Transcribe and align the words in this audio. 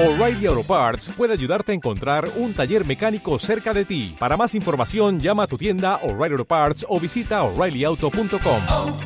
O'Reilly 0.00 0.46
Auto 0.46 0.62
Parts 0.62 1.08
puede 1.08 1.32
ayudarte 1.32 1.72
a 1.72 1.74
encontrar 1.74 2.30
un 2.36 2.54
taller 2.54 2.86
mecánico 2.86 3.36
cerca 3.40 3.74
de 3.74 3.84
ti. 3.84 4.14
Para 4.16 4.36
más 4.36 4.54
información, 4.54 5.18
llama 5.18 5.42
a 5.42 5.46
tu 5.48 5.58
tienda 5.58 5.96
O'Reilly 6.04 6.34
Auto 6.34 6.44
Parts 6.44 6.86
o 6.88 7.00
visita 7.00 7.42
oreillyauto.com. 7.42 8.60
oh, 8.70 8.96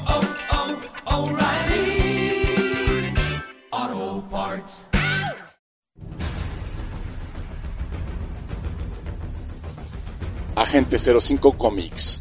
oh, 3.70 4.22
Parts. 4.30 4.86
Agente 10.54 10.98
05 10.98 11.56
Comics. 11.56 12.20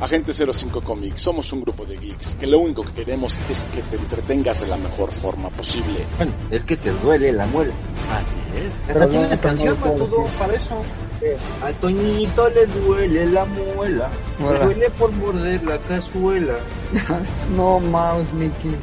Agente 0.00 0.32
05 0.32 0.80
Comics, 0.80 1.20
somos 1.20 1.52
un 1.52 1.60
grupo 1.60 1.84
de 1.84 1.98
geeks 1.98 2.34
que 2.36 2.46
lo 2.46 2.58
único 2.58 2.82
que 2.82 2.92
queremos 2.92 3.38
es 3.50 3.66
que 3.66 3.82
te 3.82 3.96
entretengas 3.96 4.62
de 4.62 4.66
la 4.68 4.78
mejor 4.78 5.10
forma 5.10 5.50
posible. 5.50 6.06
Bueno, 6.16 6.32
es 6.50 6.64
que 6.64 6.76
te 6.76 6.90
duele 6.90 7.32
la 7.32 7.44
muela. 7.46 7.74
Así 8.10 8.40
es. 8.56 8.90
Hasta 8.90 9.06
tienes 9.06 9.38
canción 9.38 9.76
para 9.76 9.94
todo, 9.96 10.24
para 10.38 10.54
eso. 10.54 10.82
A 11.62 11.70
Toñito 11.80 12.48
le 12.48 12.66
duele 12.66 13.26
la 13.26 13.44
muela. 13.44 14.08
Le 14.40 14.64
duele 14.64 14.90
por 14.90 15.12
morder 15.12 15.62
la 15.64 15.78
cazuela. 15.78 16.54
No 17.54 17.78
mames, 17.78 18.32
Mickey. 18.32 18.74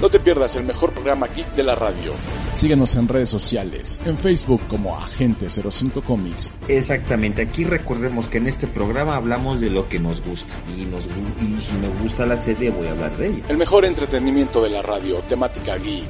No 0.00 0.08
te 0.08 0.18
pierdas 0.18 0.56
el 0.56 0.64
mejor 0.64 0.92
programa 0.92 1.26
geek 1.28 1.54
de 1.54 1.62
la 1.62 1.74
radio. 1.74 2.12
Síguenos 2.54 2.96
en 2.96 3.06
redes 3.06 3.28
sociales, 3.28 4.00
en 4.06 4.16
Facebook 4.16 4.62
como 4.66 4.96
Agente 4.96 5.48
05 5.50 6.02
Comics. 6.02 6.52
Exactamente, 6.68 7.42
aquí 7.42 7.64
recordemos 7.64 8.28
que 8.28 8.38
en 8.38 8.46
este 8.46 8.66
programa 8.66 9.16
hablamos 9.16 9.60
de 9.60 9.68
lo 9.68 9.90
que 9.90 9.98
nos 9.98 10.22
gusta. 10.22 10.54
Y, 10.74 10.86
nos, 10.86 11.06
y 11.06 11.60
si 11.60 11.74
me 11.74 11.88
gusta 12.02 12.24
la 12.24 12.38
serie, 12.38 12.70
voy 12.70 12.86
a 12.86 12.92
hablar 12.92 13.14
de 13.18 13.28
ella. 13.28 13.44
El 13.48 13.58
mejor 13.58 13.84
entretenimiento 13.84 14.62
de 14.62 14.70
la 14.70 14.80
radio, 14.80 15.18
temática 15.22 15.76
geek. 15.76 16.08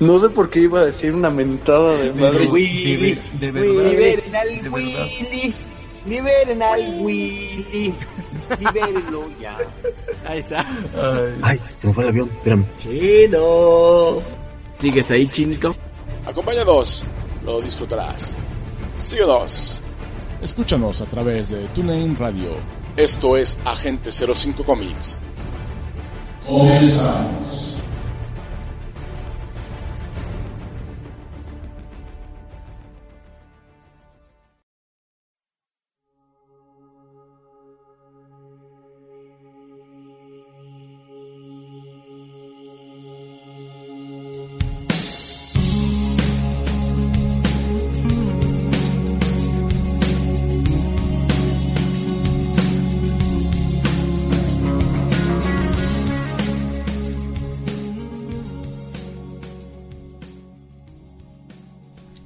No 0.00 0.18
sé 0.18 0.30
por 0.30 0.50
qué 0.50 0.62
iba 0.62 0.80
a 0.80 0.84
decir 0.86 1.14
una 1.14 1.30
mentada 1.30 1.94
de 1.96 2.12
madre. 2.12 2.48
Willy, 2.48 3.16
de 3.38 3.52
verdad. 3.52 3.90
Liberen 3.90 4.34
al 4.34 4.48
De 4.48 4.68
verdad. 4.68 5.06
Willy. 5.20 5.54
Liberen 6.04 6.62
al 6.62 7.00
Willy. 7.00 7.94
Libérenlo 8.58 9.30
ya. 9.40 9.56
Ahí 10.26 10.38
está. 10.40 10.64
Ay, 11.42 11.60
se 11.76 11.86
me 11.88 11.94
fue 11.94 12.04
el 12.04 12.10
avión. 12.10 12.30
Espérame. 12.34 12.64
Chino. 12.78 14.22
¿Sigues 14.78 15.10
ahí, 15.10 15.28
chinito? 15.28 15.74
Acompáñanos, 16.26 17.04
lo 17.44 17.60
disfrutarás. 17.60 18.38
Síguenos. 18.96 19.82
Escúchanos 20.40 21.00
a 21.00 21.06
través 21.06 21.50
de 21.50 21.68
TuneIn 21.68 22.16
Radio. 22.16 22.50
Esto 22.96 23.36
es 23.36 23.58
Agente 23.64 24.10
05 24.10 24.64
Comics. 24.64 25.20
Comenzamos. 26.46 27.61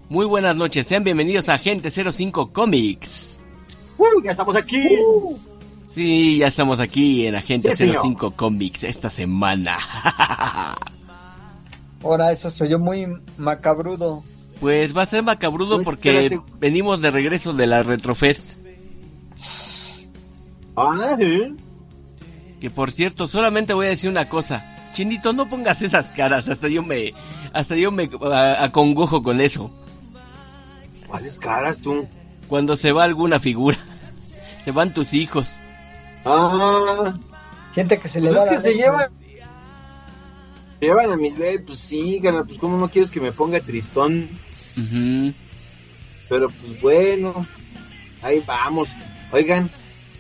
Muy 0.09 0.25
buenas 0.27 0.55
noches, 0.55 0.87
sean 0.87 1.03
bienvenidos 1.05 1.49
a 1.49 1.55
Agente 1.55 1.91
05 1.91 2.53
Comics. 2.53 3.39
Uh, 3.99 4.23
ya 4.23 4.31
estamos 4.33 4.55
aquí. 4.55 4.85
Sí, 5.91 6.39
ya 6.39 6.47
estamos 6.49 6.79
aquí 6.81 7.27
en 7.27 7.35
Agente 7.35 7.71
Sí, 7.73 7.77
señor. 7.79 8.03
05 8.03 8.31
Comics 8.33 8.85
esta 8.85 9.11
semana. 9.11 9.79
Ahora, 12.05 12.31
eso 12.31 12.51
soy 12.51 12.69
yo 12.69 12.79
muy 12.79 13.07
macabrudo. 13.39 14.23
Pues 14.61 14.97
va 14.97 15.03
a 15.03 15.07
ser 15.07 15.23
macabrudo 15.23 15.77
Pues, 15.77 15.85
porque 15.85 16.39
venimos 16.61 17.01
de 17.03 17.11
regreso 17.11 17.53
de 17.53 17.67
la 17.67 17.83
Retrofest. 17.83 18.59
Ah, 20.77 21.17
¿eh? 21.19 21.53
Que 22.61 22.71
por 22.71 22.93
cierto, 22.93 23.27
solamente 23.27 23.75
voy 23.75 23.87
a 23.87 23.91
decir 23.91 24.09
una 24.09 24.29
cosa. 24.29 24.65
Chinito, 24.93 25.33
no 25.33 25.49
pongas 25.49 25.83
esas 25.83 26.07
caras, 26.07 26.49
hasta 26.49 26.69
yo 26.69 26.83
me 26.83 27.11
hasta 27.53 27.75
yo 27.77 27.91
me 27.91 28.09
a- 28.23 28.65
acongojo 28.65 29.23
con 29.23 29.41
eso. 29.41 29.71
¿Cuáles 31.09 31.39
caras 31.39 31.79
tú? 31.81 32.07
Cuando 32.49 32.77
se 32.77 32.93
va 32.93 33.05
alguna 33.05 33.39
figura, 33.41 33.79
se 34.65 34.71
van 34.73 34.93
tus 34.95 35.13
hijos. 35.15 35.51
Ah, 36.25 37.15
Siente 37.73 37.99
que 37.99 38.09
se 38.09 38.21
le 38.21 38.29
pues 38.33 38.41
va 38.41 38.45
es 38.45 38.51
que 38.51 38.59
se 38.71 38.75
llevan. 38.75 39.11
Llevan 40.81 41.11
a 41.13 41.17
mis 41.17 41.37
bebés, 41.37 41.63
pues 41.67 41.79
sí, 41.79 42.19
gana, 42.21 42.45
pues 42.45 42.59
cómo 42.59 42.77
no 42.77 42.89
quieres 42.89 43.11
que 43.11 43.21
me 43.21 43.33
ponga 43.33 43.61
tristón. 43.61 44.29
Ujú. 44.77 45.33
Pero 46.29 46.49
pues 46.51 46.81
bueno, 46.83 47.47
ahí 48.23 48.43
vamos. 48.47 48.89
Oigan, 49.33 49.71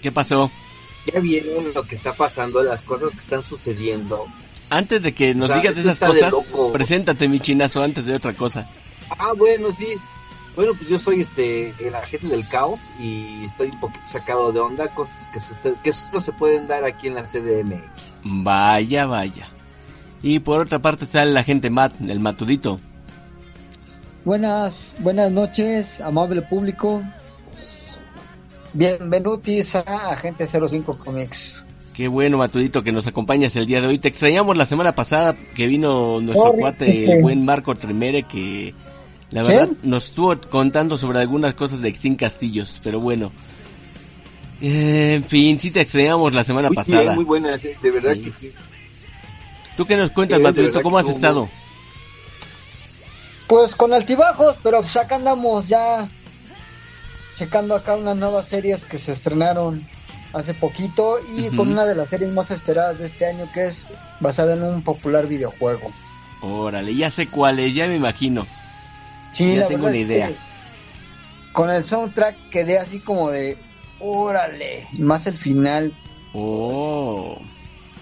¿Qué 0.03 0.11
pasó? 0.13 0.51
ya 1.13 1.21
vieron 1.21 1.73
lo 1.75 1.83
que 1.85 1.95
está 1.97 2.13
pasando, 2.15 2.63
las 2.63 2.83
cosas 2.83 3.11
que 3.11 3.19
están 3.19 3.43
sucediendo. 3.43 4.27
Antes 4.71 5.01
de 5.03 5.15
que 5.15 5.35
nos 5.35 5.51
O 5.51 5.53
sea, 5.53 5.61
digas 5.63 5.77
esas 5.77 5.99
cosas, 6.01 6.33
loco. 6.33 6.73
preséntate 6.73 7.29
mi 7.29 7.39
chinazo 7.39 7.83
antes 7.83 8.05
de 8.05 8.15
otra 8.15 8.33
cosa. 8.33 8.69
Ah, 9.11 9.33
bueno, 9.37 9.69
sí. 9.77 9.87
Bueno, 10.57 10.73
pues 10.75 10.89
yo 10.89 10.99
soy 10.99 11.21
este 11.21 11.75
el 11.79 11.95
agente 11.95 12.29
del 12.29 12.49
caos 12.49 12.81
y 12.99 13.45
estoy 13.45 13.69
un 13.69 13.79
poquito 13.79 14.07
sacado 14.07 14.53
de 14.53 14.61
onda, 14.61 14.89
cosas 14.89 15.15
que, 15.33 15.75
que 15.85 15.93
solo 15.93 16.21
se 16.21 16.33
pueden 16.33 16.67
dar 16.67 16.83
aquí 16.85 17.09
en 17.09 17.15
la 17.15 17.25
CDMX. 17.25 17.83
Vaya, 18.25 19.05
vaya. 19.05 19.49
Y 20.23 20.39
por 20.39 20.63
otra 20.63 20.79
parte 20.79 21.05
está 21.05 21.23
el 21.23 21.37
agente 21.37 21.69
Matt, 21.69 22.01
el 22.01 22.21
matudito. 22.21 22.81
Buenas, 24.25 24.95
buenas 25.01 25.31
noches, 25.31 26.01
amable 26.01 26.41
público. 26.41 27.03
Bienvenidos 28.73 29.77
a 29.77 30.11
Agente 30.11 30.47
05 30.47 30.99
Comics. 30.99 31.65
Qué 31.95 32.09
bueno, 32.09 32.39
matudito, 32.39 32.83
que 32.83 32.93
nos 32.93 33.07
acompañas 33.07 33.55
el 33.57 33.67
día 33.67 33.81
de 33.81 33.87
hoy. 33.87 33.99
Te 33.99 34.09
extrañamos 34.09 34.57
la 34.57 34.67
semana 34.67 34.95
pasada 34.95 35.37
que 35.55 35.67
vino 35.67 36.21
nuestro 36.21 36.53
cuate, 36.55 37.11
el 37.11 37.23
buen 37.23 37.45
Marco 37.45 37.75
Tremere, 37.75 38.25
que 38.25 38.75
la 39.31 39.45
¿Sí? 39.45 39.53
verdad 39.53 39.69
nos 39.83 40.07
estuvo 40.07 40.39
contando 40.51 40.97
sobre 40.97 41.21
algunas 41.21 41.55
cosas 41.55 41.81
de 41.81 41.89
Extin 41.89 42.17
Castillos, 42.17 42.81
pero 42.83 43.01
bueno. 43.01 43.33
Eh, 44.61 45.15
en 45.17 45.25
fin, 45.25 45.59
sí 45.61 45.71
te 45.71 45.83
extrañamos 45.83 46.33
la 46.35 46.45
semana 46.45 46.69
Muy 46.69 46.77
pasada. 46.77 47.03
bien, 47.03 47.15
muy 47.15 47.25
buenas, 47.25 47.63
eh, 47.65 47.77
de 47.83 47.91
verdad 47.91 48.15
Sí. 48.15 48.21
que 48.23 48.31
sí. 48.41 48.53
¿Tú 49.77 49.85
qué 49.85 49.97
nos 49.97 50.11
cuentas, 50.11 50.41
verdad 50.41 50.81
¿Cómo 50.83 50.97
has 50.99 51.09
estado? 51.09 51.49
Pues 53.47 53.77
con 53.77 53.93
altibajos, 53.93 54.57
pero 54.63 54.81
pues 54.81 54.97
acá 54.97 55.17
andamos 55.17 55.67
ya 55.69 56.09
checando 57.37 57.75
acá 57.77 57.95
unas 57.97 58.17
nuevas 58.17 58.47
series 58.49 58.85
que 58.87 58.99
se 58.99 59.13
estrenaron 59.13 59.87
hace 60.33 60.55
poquito 60.55 61.19
y 61.37 61.55
con 61.55 61.69
una 61.71 61.85
de 61.85 61.95
las 61.95 62.09
series 62.09 62.33
más 62.33 62.51
esperadas 62.51 62.99
de 62.99 63.07
este 63.07 63.27
año 63.27 63.49
que 63.53 63.67
es 63.67 63.87
basada 64.21 64.55
en 64.55 64.63
un 64.63 64.83
popular 64.83 65.27
videojuego. 65.27 65.93
Órale, 66.43 66.95
ya 66.95 67.11
sé 67.11 67.27
cuál 67.27 67.59
es, 67.59 67.75
ya 67.75 67.87
me 67.87 67.97
imagino. 67.97 68.47
Sí, 69.33 69.55
Ya 69.55 69.61
la 69.63 69.69
tengo 69.69 69.87
una 69.87 69.95
es 69.95 70.01
idea. 70.01 70.29
que 70.29 70.37
con 71.53 71.71
el 71.71 71.85
soundtrack 71.85 72.37
quedé 72.51 72.79
así 72.79 73.01
como 73.01 73.31
de 73.31 73.57
órale, 73.99 74.87
más 74.93 75.27
el 75.27 75.37
final. 75.39 75.93
Oh, 76.33 77.39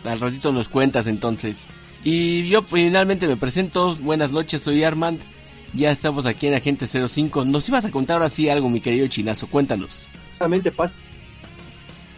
al 0.04 0.20
ratito 0.20 0.52
nos 0.52 0.68
cuentas 0.68 1.06
entonces. 1.06 1.66
Y 2.02 2.48
yo 2.48 2.62
finalmente 2.62 3.26
me 3.26 3.36
presento. 3.36 3.96
Buenas 3.96 4.30
noches, 4.30 4.62
soy 4.62 4.84
Armand. 4.84 5.20
Ya 5.72 5.90
estamos 5.90 6.26
aquí 6.26 6.46
en 6.46 6.54
Agente 6.54 6.86
05. 6.86 7.44
Nos 7.44 7.68
ibas 7.68 7.84
a 7.84 7.90
contar 7.90 8.16
ahora 8.16 8.28
sí 8.30 8.48
algo, 8.48 8.68
mi 8.68 8.80
querido 8.80 9.06
chinazo. 9.08 9.46
Cuéntanos. 9.48 10.08
Pasa. 10.76 10.94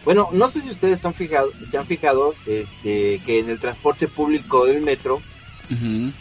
Bueno, 0.03 0.29
no 0.31 0.47
sé 0.47 0.61
si 0.61 0.69
ustedes 0.69 0.99
se 0.99 1.07
han 1.07 1.13
fijado, 1.13 1.49
se 1.69 1.77
han 1.77 1.85
fijado 1.85 2.33
este, 2.45 3.19
que 3.25 3.39
en 3.39 3.49
el 3.49 3.59
transporte 3.59 4.07
público 4.07 4.65
del 4.65 4.81
metro 4.81 5.21
Ujú. 5.69 6.11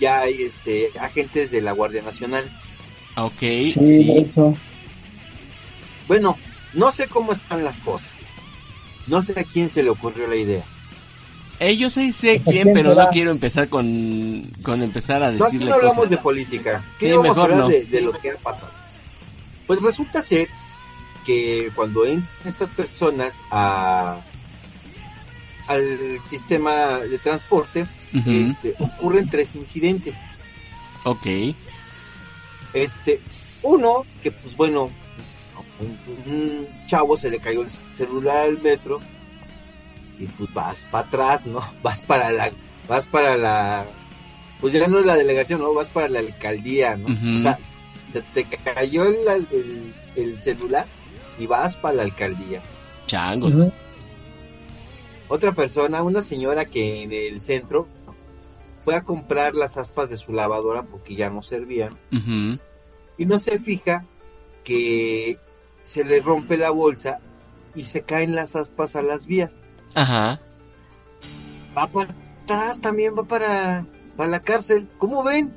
Ya 0.00 0.20
hay 0.20 0.42
este, 0.42 0.90
agentes 0.98 1.50
de 1.50 1.60
la 1.60 1.72
Guardia 1.72 2.02
Nacional. 2.02 2.44
Ok, 3.16 3.40
de 3.40 3.70
sí. 3.74 4.32
Bueno, 6.06 6.36
no 6.74 6.92
sé 6.92 7.06
cómo 7.08 7.32
están 7.32 7.64
las 7.64 7.78
cosas. 7.80 8.10
No 9.06 9.22
sé 9.22 9.38
a 9.38 9.44
quién 9.44 9.68
se 9.70 9.82
le 9.82 9.90
ocurrió 9.90 10.26
la 10.26 10.36
idea. 10.36 10.64
Eh, 11.60 11.76
yo 11.76 11.90
sé, 11.90 12.12
sé 12.12 12.40
¿Por 12.44 12.52
quién, 12.52 12.62
quién 12.64 12.74
pero 12.74 12.90
será? 12.90 13.04
no 13.06 13.10
quiero 13.10 13.30
empezar 13.32 13.68
con, 13.68 14.42
con 14.62 14.80
empezar 14.82 15.22
a 15.22 15.32
No, 15.32 15.44
aquí 15.46 15.56
decirle 15.56 15.70
no 15.70 15.74
hablamos 15.76 15.96
cosas. 15.96 16.10
de 16.10 16.16
política. 16.18 16.84
Sí, 17.00 17.10
vamos 17.10 17.22
mejor 17.24 17.38
a 17.38 17.42
hablar 17.44 17.58
no. 17.58 17.68
de, 17.68 17.84
de 17.84 18.00
lo 18.00 18.12
que 18.12 18.30
ha 18.30 18.36
pasado. 18.36 18.70
Pues 19.66 19.82
resulta 19.82 20.22
ser 20.22 20.48
que 21.26 21.70
cuando 21.74 22.06
entran 22.06 22.28
estas 22.46 22.70
personas 22.70 23.32
a, 23.50 24.20
al 25.66 26.20
sistema 26.30 26.98
de 27.00 27.18
transporte, 27.18 27.86
Este, 28.12 28.74
ocurren 28.78 29.28
tres 29.28 29.54
incidentes. 29.54 30.14
Ok. 31.04 31.26
Este, 32.72 33.20
uno, 33.62 34.04
que 34.22 34.30
pues 34.30 34.56
bueno, 34.56 34.90
un, 35.80 36.32
un 36.32 36.68
chavo 36.86 37.16
se 37.16 37.30
le 37.30 37.38
cayó 37.38 37.62
el 37.62 37.70
celular 37.94 38.38
al 38.38 38.60
metro 38.60 39.00
y 40.18 40.26
pues 40.26 40.52
vas 40.52 40.86
para 40.90 41.06
atrás, 41.06 41.46
¿no? 41.46 41.62
Vas 41.82 42.02
para 42.02 42.30
la, 42.30 42.50
vas 42.88 43.06
para 43.06 43.36
la, 43.36 43.86
pues 44.60 44.72
ya 44.72 44.86
no 44.88 44.98
es 44.98 45.06
la 45.06 45.16
delegación, 45.16 45.60
¿no? 45.60 45.72
Vas 45.74 45.90
para 45.90 46.08
la 46.08 46.18
alcaldía, 46.18 46.96
¿no? 46.96 47.06
O 47.06 47.42
sea, 47.42 47.58
se 48.12 48.22
te 48.22 48.44
cayó 48.44 49.04
el, 49.04 49.46
el, 49.52 49.94
el 50.16 50.42
celular 50.42 50.86
y 51.38 51.46
vas 51.46 51.76
para 51.76 51.96
la 51.96 52.02
alcaldía. 52.02 52.60
Changos. 53.06 53.54
Ujú. 53.54 53.72
Otra 55.28 55.52
persona, 55.52 56.02
una 56.02 56.22
señora 56.22 56.64
que 56.64 57.02
en 57.02 57.12
el 57.12 57.40
centro 57.42 57.86
fue 58.88 58.96
a 58.96 59.02
comprar 59.02 59.54
las 59.54 59.76
aspas 59.76 60.08
de 60.08 60.16
su 60.16 60.32
lavadora 60.32 60.82
porque 60.84 61.14
ya 61.14 61.28
no 61.28 61.42
servían 61.42 61.90
y 63.18 63.26
no 63.26 63.38
se 63.38 63.58
fija 63.58 64.06
que 64.64 65.38
se 65.84 66.04
le 66.04 66.20
rompe 66.20 66.56
la 66.56 66.70
bolsa 66.70 67.18
y 67.74 67.84
se 67.84 68.00
caen 68.00 68.34
las 68.34 68.56
aspas 68.56 68.96
a 68.96 69.02
las 69.02 69.26
vías. 69.26 69.52
Ajá. 69.94 70.40
Va 71.76 71.86
para 71.88 72.14
atrás 72.44 72.80
también, 72.80 73.12
va 73.14 73.24
para, 73.24 73.84
para 74.16 74.30
la 74.30 74.40
cárcel. 74.40 74.88
¿Cómo 74.96 75.22
ven? 75.22 75.54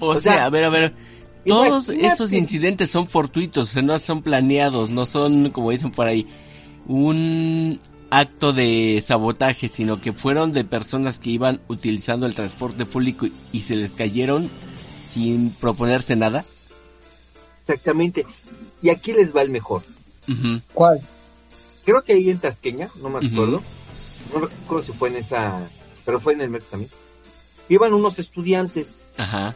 O, 0.00 0.06
O 0.06 0.18
sea, 0.18 0.32
sea, 0.32 0.44
a 0.46 0.48
ver, 0.48 0.64
a 0.64 0.70
ver. 0.70 0.94
Todos 1.44 1.90
estos 1.90 2.32
incidentes 2.32 2.88
son 2.88 3.08
fortuitos, 3.08 3.68
o 3.68 3.72
sea, 3.74 3.82
no 3.82 3.98
son 3.98 4.22
planeados, 4.22 4.88
no 4.88 5.04
son, 5.04 5.50
como 5.50 5.70
dicen 5.70 5.90
por 5.90 6.06
ahí, 6.06 6.26
un 6.86 7.78
acto 8.10 8.52
de 8.52 9.02
sabotaje, 9.06 9.68
sino 9.68 10.00
que 10.00 10.12
fueron 10.12 10.52
de 10.52 10.64
personas 10.64 11.18
que 11.18 11.30
iban 11.30 11.60
utilizando 11.68 12.26
el 12.26 12.34
transporte 12.34 12.86
público 12.86 13.26
y- 13.52 13.60
se 13.60 13.76
les 13.76 13.90
cayeron 13.90 14.50
sin 15.10 15.50
proponerse 15.50 16.14
nada. 16.16 16.44
Exactamente. 17.62 18.24
Y 18.82 18.90
aquí 18.90 19.12
les 19.12 19.34
va 19.34 19.42
el 19.42 19.50
mejor. 19.50 19.82
Ujú. 20.28 20.60
¿Cuál? 20.72 21.00
Creo 21.84 22.02
que 22.02 22.12
ahí 22.14 22.30
en 22.30 22.38
Tasqueña, 22.38 22.88
no 23.02 23.08
me 23.10 23.26
acuerdo. 23.26 23.62
No 24.32 24.40
recuerdo 24.40 24.84
si 24.84 24.92
fue 24.92 25.08
en 25.08 25.16
esa, 25.16 25.68
pero 26.04 26.20
fue 26.20 26.32
en 26.34 26.40
el 26.42 26.50
metro 26.50 26.66
también. 26.70 26.90
Iban 27.68 27.92
unos 27.92 28.18
estudiantes. 28.18 28.86
Ajá. 29.16 29.54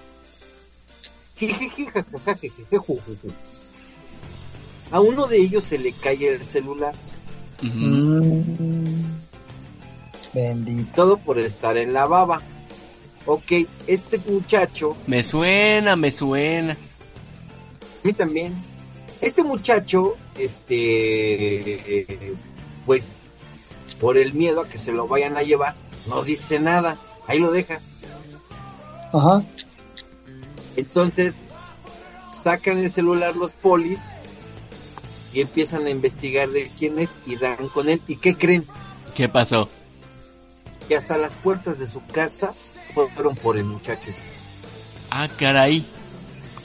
A 4.90 5.00
uno 5.00 5.26
de 5.26 5.38
ellos 5.38 5.64
se 5.64 5.78
le 5.78 5.92
cae 5.92 6.34
el 6.34 6.44
celular. 6.44 6.94
Mm. 7.62 8.40
Bendito. 10.32 10.90
Todo 10.94 11.16
por 11.18 11.38
estar 11.38 11.76
en 11.76 11.92
la 11.92 12.06
baba. 12.06 12.40
Ok, 13.26 13.52
este 13.86 14.18
muchacho, 14.18 14.96
Me 15.06 15.22
suena, 15.22 15.94
me 15.94 16.10
suena. 16.10 16.72
a 16.72 16.76
mí 18.06 18.12
también. 18.12 18.54
Este 19.20 19.42
muchacho, 19.42 20.16
este, 20.38 22.32
pues, 22.86 23.12
por 24.00 24.16
el 24.16 24.32
miedo 24.32 24.62
a 24.62 24.68
que 24.68 24.78
se 24.78 24.92
lo 24.92 25.06
vayan 25.06 25.36
a 25.36 25.42
llevar, 25.42 25.74
no 26.08 26.22
dice 26.24 26.58
nada. 26.58 26.96
Ahí 27.26 27.38
lo 27.38 27.52
deja. 27.52 27.80
Ajá. 29.12 29.42
Entonces, 30.76 31.34
sacan 32.42 32.78
el 32.78 32.90
celular 32.90 33.36
los 33.36 33.52
polis 33.52 33.98
y 35.32 35.40
empiezan 35.40 35.86
a 35.86 35.90
investigar 35.90 36.48
de 36.48 36.70
quién 36.78 36.98
es 36.98 37.08
y 37.26 37.36
dan 37.36 37.68
con 37.68 37.88
él. 37.88 38.00
¿Y 38.08 38.16
qué 38.16 38.34
creen? 38.34 38.64
¿Qué 39.14 39.28
pasó? 39.28 39.68
Que 40.88 40.96
hasta 40.96 41.16
las 41.16 41.32
puertas 41.34 41.78
de 41.78 41.86
su 41.86 42.04
casa 42.06 42.52
fueron 42.94 43.34
por 43.36 43.56
el 43.56 43.64
muchacho. 43.64 44.10
este. 44.10 44.22
Ah, 45.10 45.28
caray. 45.38 45.84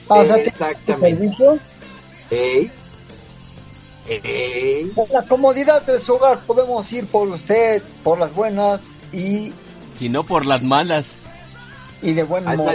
Ah, 0.10 0.16
o 0.16 0.26
sea, 0.26 0.36
¿tiene 0.36 0.50
Exactamente. 0.50 1.36
Ey. 2.30 2.72
Ey. 4.08 4.92
En 4.96 5.14
la 5.14 5.24
comodidad 5.24 5.82
de 5.84 6.00
su 6.00 6.14
hogar 6.14 6.40
podemos 6.42 6.92
ir 6.92 7.06
por 7.08 7.28
usted, 7.28 7.82
por 8.04 8.20
las 8.20 8.34
buenas 8.34 8.82
y, 9.12 9.52
Si 9.98 10.10
no 10.10 10.24
por 10.24 10.46
las 10.46 10.62
malas. 10.62 11.16
y 12.02 12.14
de 12.14 12.24
buen 12.24 12.44
modo. 12.46 12.72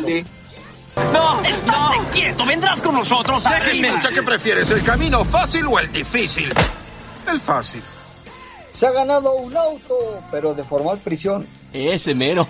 ¡No! 1.13 1.43
¡Estate 1.43 1.99
quieto! 2.13 2.45
¡Vendrás 2.47 2.81
con 2.81 2.95
nosotros! 2.95 3.45
Déjenme, 3.45 3.89
¡Arriba! 3.89 4.11
¿qué 4.15 4.23
prefieres, 4.23 4.71
el 4.71 4.83
camino 4.83 5.25
fácil 5.25 5.67
o 5.67 5.79
el 5.79 5.91
difícil? 5.93 6.53
El 7.31 7.41
fácil. 7.41 7.83
Se 8.77 8.87
ha 8.87 8.93
ganado 8.93 9.35
un 9.35 9.57
auto, 9.57 10.21
pero 10.31 10.55
de 10.55 10.65
formal 10.65 10.99
prisión. 10.99 11.47
Ese 11.73 12.15
mero. 12.15 12.47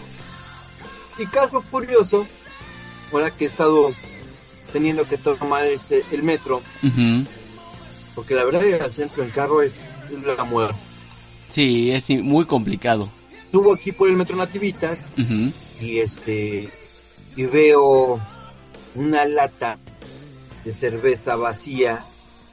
Y 1.18 1.26
caso 1.26 1.62
curioso, 1.70 2.26
ahora 3.12 3.30
que 3.30 3.44
he 3.44 3.48
estado 3.48 3.92
teniendo 4.72 5.06
que 5.06 5.18
tomar 5.18 5.66
este 5.66 6.04
el 6.12 6.22
metro, 6.22 6.62
porque 8.14 8.34
la 8.34 8.44
verdad 8.44 8.62
ir 8.62 8.80
al 8.80 8.92
centro 8.92 9.22
en 9.22 9.30
carro 9.30 9.62
es 9.62 9.72
la 10.24 10.44
muerte. 10.44 10.78
Sí, 11.50 11.90
es 11.90 12.08
muy 12.10 12.44
complicado. 12.44 13.08
Subo 13.50 13.74
aquí 13.74 13.90
por 13.92 14.08
el 14.08 14.16
metro 14.16 14.36
Nativitas 14.36 14.98
y 15.80 15.98
este 15.98 16.70
y 17.36 17.42
veo 17.44 18.20
una 18.94 19.24
lata 19.24 19.78
de 20.64 20.72
cerveza 20.72 21.36
vacía 21.36 22.04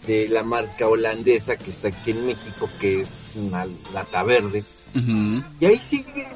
de 0.05 0.27
la 0.29 0.43
marca 0.43 0.87
holandesa 0.87 1.57
que 1.57 1.71
está 1.71 1.89
aquí 1.89 2.11
en 2.11 2.25
México 2.25 2.69
que 2.79 3.01
es 3.01 3.11
una 3.35 3.65
lata 3.93 4.23
verde. 4.23 4.63
Y 5.59 5.65
ahí 5.65 5.77
sigue. 5.77 6.27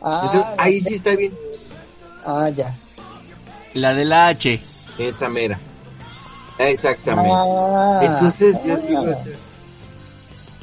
Ah, 0.00 0.22
Entonces, 0.26 0.54
ahí 0.58 0.80
sí 0.80 0.94
está 0.94 1.16
bien. 1.16 1.36
Ah, 2.24 2.48
ya. 2.50 2.74
La 3.74 3.94
de 3.94 4.04
la 4.04 4.28
H. 4.28 4.60
esa 4.98 5.28
mera. 5.28 5.58
Exactamente. 6.58 7.30
Ah, 7.32 8.00
entonces 8.02 8.56
yo 8.64 8.74
ah. 8.74 8.76
digo 8.76 9.16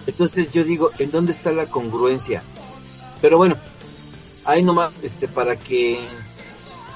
entonces 0.07 0.51
yo 0.51 0.63
digo 0.63 0.91
en 0.99 1.09
dónde 1.09 1.31
está 1.31 1.51
la 1.51 1.65
congruencia 1.65 2.43
pero 3.21 3.37
bueno 3.37 3.55
ahí 4.43 4.61
nomás 4.61 4.91
este 5.01 5.27
para 5.27 5.55
que 5.55 5.99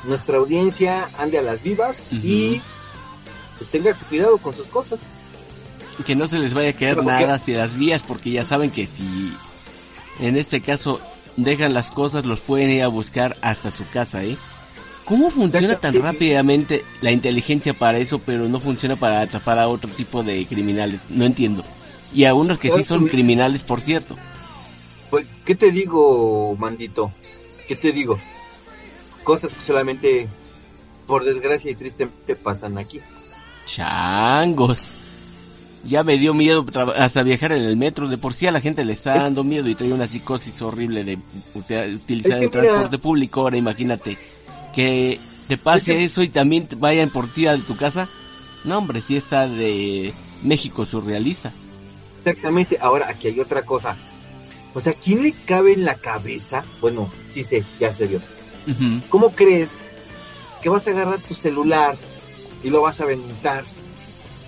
nuestra 0.04 0.38
audiencia 0.38 1.10
ande 1.18 1.38
a 1.40 1.42
las 1.42 1.63
vivas 1.63 2.07
y 2.12 2.62
pues 3.57 3.69
tenga 3.69 3.94
cuidado 3.94 4.38
con 4.38 4.56
sus 4.56 4.68
cosas 4.68 5.00
Que 6.06 6.16
no 6.16 6.28
se 6.28 6.40
les 6.40 6.54
vaya 6.54 6.69
a 6.69 6.74
caer 6.74 6.96
Pero, 6.96 7.04
¿por 7.04 7.13
nada 7.13 7.36
hacia 7.36 7.57
las 7.57 7.75
vías, 7.78 8.04
porque 8.04 8.31
ya 8.31 8.46
saben 8.46 8.72
que 8.72 8.88
si 8.88 9.34
en 10.19 10.38
este 10.38 10.62
caso 10.62 11.00
dejan 11.38 11.74
las 11.74 11.92
cosas, 11.92 12.25
los 12.25 12.40
pueden 12.42 12.69
ir 12.69 12.84
a 12.84 12.88
buscar 12.88 13.38
hasta 13.42 13.72
su 13.72 13.88
casa, 13.88 14.24
¿eh? 14.24 14.38
¿Cómo 15.06 15.31
funciona 15.31 15.76
tan 15.76 16.00
rápidamente 16.02 16.83
la 17.02 17.12
inteligencia 17.12 17.73
para 17.73 17.97
eso, 17.97 18.19
pero 18.19 18.47
no 18.47 18.59
funciona 18.59 18.95
para 18.95 19.21
atrapar 19.21 19.57
a 19.57 19.68
otro 19.68 19.90
tipo 19.90 20.21
de 20.21 20.45
criminales? 20.45 21.00
No 21.09 21.26
entiendo. 21.26 21.64
Y 22.14 22.26
a 22.26 22.35
unos 22.35 22.59
que 22.59 22.69
sí 22.69 22.83
son 22.83 23.07
criminales, 23.07 23.64
por 23.64 23.81
cierto. 23.81 24.16
Pues, 25.09 25.26
¿qué 25.45 25.56
te 25.56 25.71
digo, 25.71 26.56
mandito? 26.59 27.12
¿Qué 27.68 27.76
te 27.76 27.92
digo? 27.92 28.19
Cosas 29.23 29.52
que 29.52 29.61
solamente, 29.61 30.28
por 31.07 31.23
desgracia 31.23 31.71
y 31.71 31.76
tristemente, 31.76 32.35
pasan 32.35 32.78
aquí. 32.78 32.99
Changos. 33.66 34.80
Ya 35.85 36.04
me 36.04 36.18
dio 36.18 36.33
miedo 36.33 36.66
hasta 36.97 37.23
viajar 37.23 37.54
en 37.54 37.64
el 37.64 37.78
metro. 37.78 38.07
De 38.09 38.18
por 38.18 38.33
sí 38.33 38.47
a 38.47 38.52
la 38.52 38.59
gente 38.59 38.83
le 38.83 38.94
está 38.94 39.16
dando 39.16 39.44
miedo 39.44 39.68
y 39.69 39.76
trae 39.76 39.94
una 39.94 40.07
psicosis 40.07 40.61
horrible 40.61 41.04
de 41.06 41.18
uti- 41.56 41.95
utilizar 41.95 42.31
Es 42.33 42.38
que 42.40 42.45
el 42.45 42.49
mira- 42.49 42.61
transporte 42.64 42.97
público. 42.97 43.42
Ahora 43.42 43.57
imagínate 43.57 44.18
que 44.76 45.19
te 45.47 45.57
pase 45.57 45.78
Es 45.80 45.85
que- 45.97 46.04
eso 46.04 46.23
y 46.23 46.30
también 46.30 46.68
vayan 46.78 47.09
por 47.09 47.28
ti 47.31 47.47
a 47.47 47.57
tu 47.57 47.78
casa. 47.78 48.09
No, 48.66 48.78
hombre, 48.80 49.02
sí 49.02 49.16
está 49.16 49.47
de 49.47 50.14
México 50.44 50.85
surrealista. 50.85 51.54
Exactamente. 52.26 52.78
Ahora, 52.81 53.07
aquí 53.09 53.30
hay 53.30 53.40
otra 53.40 53.61
cosa. 53.61 53.95
O 54.73 54.81
sea, 54.81 54.94
¿quién 54.94 55.23
le 55.23 55.31
cabe 55.31 55.73
en 55.73 55.85
la 55.85 55.95
cabeza? 55.95 56.64
Bueno, 56.81 57.09
sí 57.33 57.44
sé, 57.45 57.64
ya 57.80 57.94
se 57.94 58.06
vio. 58.06 58.19
¿Cómo 59.09 59.31
crees 59.31 59.69
que 60.61 60.69
vas 60.69 60.85
a 60.88 60.92
agarrar 60.92 61.19
tu 61.19 61.33
celular 61.33 61.97
y 62.64 62.69
lo 62.69 62.81
vas 62.81 62.99
a 62.99 63.04
aventar 63.04 63.64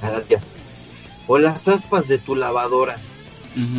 a? 0.02 0.20
O 1.28 1.38
las 1.38 1.68
aspas 1.68 2.08
de 2.08 2.18
tu 2.18 2.36
lavadora. 2.36 2.98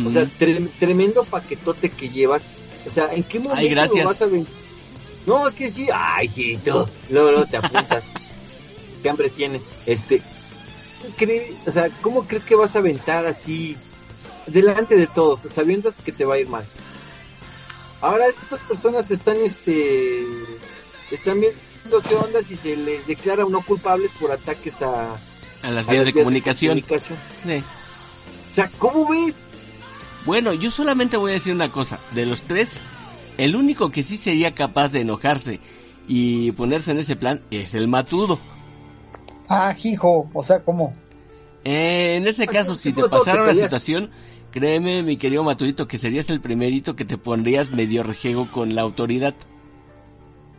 O 0.07 0.11
sea, 0.11 0.23
tre- 0.39 0.69
tremendo 0.79 1.23
paquetote 1.23 1.89
que 1.89 2.09
llevas. 2.09 2.41
O 2.87 2.91
sea, 2.91 3.13
¿en 3.13 3.23
qué 3.23 3.39
momento 3.39 3.69
gracias. 3.69 4.03
lo 4.03 4.09
vas 4.09 4.21
a 4.21 4.25
aventar? 4.25 4.53
No, 5.25 5.47
es 5.47 5.55
que 5.55 5.69
sí. 5.71 5.87
Ay, 5.93 6.27
sí, 6.29 6.57
tú. 6.63 6.85
Luego, 7.09 7.31
luego 7.31 7.45
te 7.45 7.57
apuntas. 7.57 8.03
¿Qué 9.03 9.09
hambre 9.09 9.29
tiene? 9.29 9.61
Este. 9.85 10.21
¿cree- 11.17 11.53
o 11.67 11.71
sea, 11.71 11.89
¿cómo 12.01 12.27
crees 12.27 12.45
que 12.45 12.55
vas 12.55 12.75
a 12.75 12.79
aventar 12.79 13.25
así 13.25 13.75
delante 14.47 14.95
de 14.95 15.07
todos, 15.07 15.39
sabiendo 15.53 15.91
que 16.05 16.11
te 16.11 16.23
va 16.25 16.35
a 16.35 16.39
ir 16.39 16.47
mal? 16.49 16.63
Ahora 18.03 18.27
estas 18.27 18.59
personas 18.59 19.09
están, 19.09 19.37
este, 19.37 20.25
están 21.09 21.39
viendo 21.39 22.01
qué 22.07 22.15
onda 22.15 22.43
si 22.43 22.57
se 22.57 22.75
les 22.75 23.07
declara 23.07 23.45
no 23.49 23.61
culpables 23.61 24.11
por 24.19 24.29
ataques 24.29 24.81
a, 24.81 25.13
a 25.61 25.71
las 25.71 25.87
a 25.87 25.91
vías 25.91 26.05
las 26.05 26.13
de 26.13 26.19
comunicación. 26.21 26.81
comunicación. 26.81 27.17
Sí. 27.45 27.63
O 28.51 28.53
sea, 28.53 28.69
¿cómo 28.77 29.07
ves? 29.07 29.35
Bueno, 30.25 30.51
yo 30.51 30.69
solamente 30.69 31.15
voy 31.15 31.31
a 31.31 31.35
decir 31.35 31.53
una 31.53 31.69
cosa. 31.69 31.97
De 32.11 32.25
los 32.25 32.41
tres, 32.41 32.81
el 33.37 33.55
único 33.55 33.89
que 33.89 34.03
sí 34.03 34.17
sería 34.17 34.53
capaz 34.53 34.89
de 34.89 34.99
enojarse 34.99 35.61
y 36.05 36.51
ponerse 36.51 36.91
en 36.91 36.99
ese 36.99 37.15
plan 37.15 37.41
es 37.51 37.73
el 37.73 37.87
matudo. 37.87 38.37
Ah, 39.47 39.73
hijo, 39.81 40.29
o 40.33 40.43
sea, 40.43 40.59
¿cómo? 40.59 40.91
Eh, 41.63 42.15
en 42.17 42.27
ese 42.27 42.47
caso, 42.47 42.75
si 42.75 42.91
te 42.91 43.07
pasara 43.07 43.43
una 43.43 43.55
situación, 43.55 44.11
créeme, 44.53 45.01
mi 45.01 45.17
querido 45.17 45.43
Matudito, 45.43 45.87
que 45.87 45.97
serías 45.97 46.29
el 46.29 46.39
primerito 46.39 46.95
que 46.95 47.05
te 47.05 47.17
pondrías 47.17 47.71
medio 47.71 48.03
rejego 48.03 48.51
con 48.51 48.75
la 48.75 48.83
autoridad. 48.83 49.33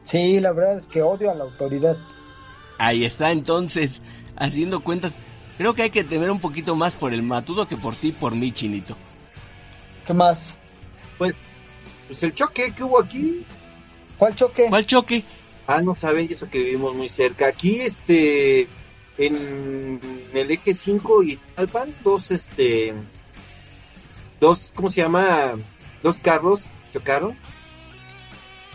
Sí, 0.03 0.41
la 0.41 0.53
verdad 0.53 0.79
es 0.79 0.89
que 0.89 1.01
odio 1.01 1.31
a 1.31 1.35
la 1.35 1.45
autoridad. 1.45 1.97
Ahí 2.79 3.05
está, 3.05 3.31
entonces, 3.31 4.03
haciendo 4.37 4.81
cuentas, 4.81 5.13
creo 5.59 5.75
que 5.75 5.83
hay 5.83 5.91
que 5.91 6.03
temer 6.03 6.33
un 6.33 6.41
poquito 6.41 6.75
más 6.75 6.95
por 6.95 7.15
el 7.15 7.23
Matudo 7.23 7.69
que 7.69 7.77
por 7.77 7.95
ti, 7.95 8.11
por 8.11 8.35
mí, 8.35 8.51
Chinito. 8.51 8.97
¿Qué 10.05 10.13
más? 10.13 10.59
Pues, 11.17 11.37
pues 12.09 12.21
el 12.25 12.35
choque 12.35 12.75
que 12.75 12.83
hubo 12.83 12.99
aquí. 12.99 13.47
¿Cuál 14.19 14.35
choque? 14.35 14.67
¿Cuál 14.69 14.87
choque? 14.87 15.23
Ah, 15.69 15.81
no 15.81 15.95
saben, 15.95 16.27
y 16.29 16.33
eso 16.33 16.51
que 16.51 16.59
vivimos 16.59 16.97
muy 16.97 17.09
cerca. 17.09 17.47
Aquí, 17.47 17.81
este, 17.81 18.67
en 19.19 20.01
el 20.33 20.51
eje 20.51 20.75
5 20.75 21.23
y 21.23 21.37
Talpan, 21.55 21.95
dos, 22.03 22.33
este, 22.33 22.93
dos, 24.45 24.73
¿cómo 24.75 24.89
se 24.89 25.01
llama? 25.03 25.53
Dos 26.03 26.17
carros 26.23 26.61
chocaron. 26.93 27.37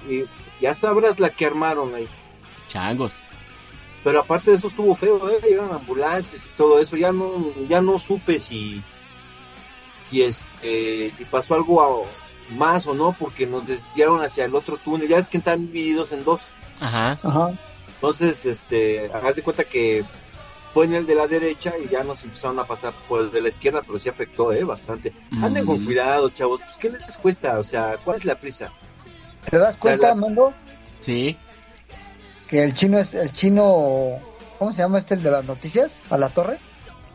Y 0.09 0.23
ya 0.61 0.73
sabrás 0.73 1.19
la 1.19 1.29
que 1.29 1.45
armaron 1.45 1.93
ahí. 1.95 2.07
Changos. 2.67 3.13
Pero 4.03 4.19
aparte 4.21 4.51
de 4.51 4.57
eso 4.57 4.67
estuvo 4.69 4.95
feo, 4.95 5.29
¿eh? 5.29 5.39
Llegaron 5.43 5.73
ambulancias 5.73 6.45
y 6.45 6.49
todo 6.57 6.79
eso. 6.79 6.95
Ya 6.97 7.11
no, 7.11 7.31
ya 7.67 7.81
no 7.81 7.97
supe 7.99 8.39
si, 8.39 8.81
si 10.09 10.23
este, 10.23 11.11
si 11.17 11.25
pasó 11.25 11.55
algo 11.55 11.81
a- 11.81 12.53
más 12.55 12.87
o 12.87 12.93
no, 12.95 13.15
porque 13.19 13.45
nos 13.45 13.67
desviaron 13.67 14.23
hacia 14.23 14.45
el 14.45 14.55
otro 14.55 14.77
túnel. 14.77 15.07
Ya 15.07 15.17
es 15.17 15.27
que 15.27 15.37
están 15.37 15.67
divididos 15.67 16.11
en 16.13 16.23
dos. 16.23 16.41
Ajá. 16.79 17.17
Ajá. 17.23 17.51
Entonces, 17.95 18.45
este, 18.45 19.11
haz 19.13 19.35
de 19.35 19.43
cuenta 19.43 19.65
que 19.65 20.03
fue 20.73 20.85
en 20.85 20.93
el 20.95 21.05
de 21.07 21.15
la 21.15 21.27
derecha 21.27 21.73
y 21.83 21.87
ya 21.89 22.03
nos 22.03 22.23
empezaron 22.23 22.59
a 22.59 22.65
pasar 22.65 22.93
por 23.07 23.21
el 23.21 23.31
de 23.31 23.41
la 23.41 23.49
izquierda, 23.49 23.81
pero 23.85 23.97
sí 23.99 24.09
afectó, 24.09 24.53
eh, 24.53 24.63
bastante. 24.63 25.13
Anden 25.41 25.65
con 25.65 25.83
cuidado, 25.83 26.29
chavos. 26.29 26.61
Pues, 26.61 26.77
¿qué 26.77 26.89
les 26.91 27.17
cuesta? 27.17 27.57
O 27.59 27.63
sea, 27.63 27.97
¿cuál 28.03 28.17
es 28.17 28.25
la 28.25 28.35
prisa? 28.35 28.71
¿Te 29.49 29.57
das 29.57 29.77
cuenta, 29.77 30.09
la- 30.09 30.15
Mando? 30.15 30.53
Sí. 30.99 31.37
Que 32.47 32.63
el 32.63 32.73
chino 32.73 32.97
es 32.99 33.13
el 33.13 33.31
chino. 33.31 34.17
¿Cómo 34.57 34.71
se 34.73 34.79
llama 34.81 34.97
este 34.99 35.13
el 35.15 35.23
de 35.23 35.31
las 35.31 35.45
noticias? 35.45 36.01
¿A 36.09 36.17
la 36.17 36.29
torre? 36.29 36.59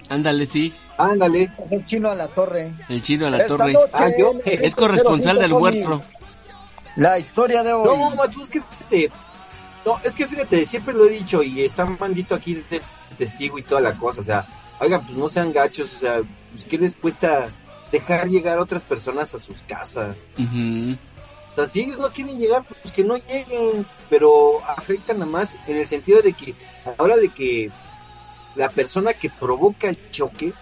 Ándale, 0.09 0.47
sí. 0.47 0.75
Ándale. 0.97 1.51
Es 1.65 1.73
el 1.73 1.85
chino 1.87 2.11
a 2.11 2.15
la 2.15 2.29
torre. 2.29 2.73
El 2.89 3.03
chino 3.03 3.27
a 3.27 3.31
la 3.31 3.39
Esta 3.39 3.49
torre. 3.49 3.73
noche 3.73 3.91
Ah, 3.93 4.09
yo. 4.17 4.33
Es 4.45 4.75
corresponsal 4.75 5.37
del 5.39 5.51
05 5.51 5.59
huerto. 5.63 6.03
La 6.97 7.19
historia 7.19 7.63
de 7.63 7.73
hoy. 7.73 7.87
No, 7.99 8.11
macho, 8.15 8.43
es 8.45 8.51
que 8.51 8.61
fíjate. 8.89 9.11
No, 9.85 10.01
es 10.03 10.15
que 10.15 10.27
fíjate, 10.27 10.65
siempre 10.65 10.95
lo 10.95 11.07
he 11.07 11.11
dicho 11.11 11.43
y 11.43 11.63
está 11.63 11.85
mandito 11.85 12.35
aquí 12.35 12.55
de 12.71 12.81
testigo 13.19 13.59
y 13.59 13.63
toda 13.63 13.81
la 13.81 13.95
cosa. 13.95 14.21
O 14.21 14.25
sea, 14.25 14.47
oigan, 14.81 15.05
pues 15.05 15.17
no 15.17 15.29
sean 15.29 15.53
gachos. 15.53 15.95
O 15.95 15.99
sea, 15.99 16.21
pues, 16.53 16.65
¿qué 16.65 16.79
les 16.79 16.97
cuesta 16.97 17.47
dejar 17.93 18.29
llegar 18.29 18.59
a 18.59 18.63
otras 18.63 18.83
personas 18.83 19.35
a 19.35 19.39
sus 19.39 19.59
casas? 19.63 20.17
O 20.39 21.55
sea, 21.55 21.69
si 21.69 21.83
ellos 21.83 21.99
no 21.99 22.09
quieren 22.09 22.39
llegar, 22.39 22.65
pues 22.65 22.95
que 22.95 23.05
no 23.05 23.17
lleguen, 23.17 23.87
pero 24.09 24.65
afectan 24.67 25.19
nada 25.19 25.31
más 25.31 25.55
en 25.67 25.77
el 25.77 25.87
sentido 25.87 26.23
de 26.23 26.33
que 26.33 26.55
a 26.85 26.91
la 26.91 26.97
hora 26.99 27.17
de 27.17 27.29
que 27.29 27.71
la 28.57 28.69
persona 28.69 29.13
que 29.13 29.31
provoca 29.31 29.89
el 29.89 30.11
choque 30.11 30.53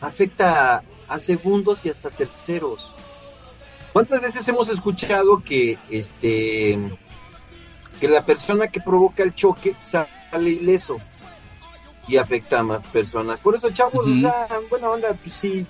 afecta 0.00 0.76
a, 0.76 0.82
a 1.08 1.20
segundos 1.20 1.86
y 1.86 1.90
hasta 1.90 2.10
terceros. 2.10 2.90
¿Cuántas 3.92 4.20
veces 4.20 4.46
hemos 4.48 4.68
escuchado 4.68 5.42
que 5.42 5.78
este 5.88 6.78
que 8.00 8.08
la 8.08 8.24
persona 8.24 8.68
que 8.68 8.80
provoca 8.80 9.22
el 9.22 9.34
choque 9.34 9.74
sale 9.82 10.50
ileso 10.50 10.96
y 12.08 12.16
afecta 12.16 12.60
a 12.60 12.62
más 12.62 12.82
personas? 12.84 13.40
Por 13.40 13.54
eso, 13.56 13.70
chavos, 13.70 14.06
Ujú. 14.06 14.16
o 14.18 14.20
sea, 14.20 14.48
buena 14.70 14.90
onda, 14.90 15.14
pues 15.14 15.34
si 15.34 15.66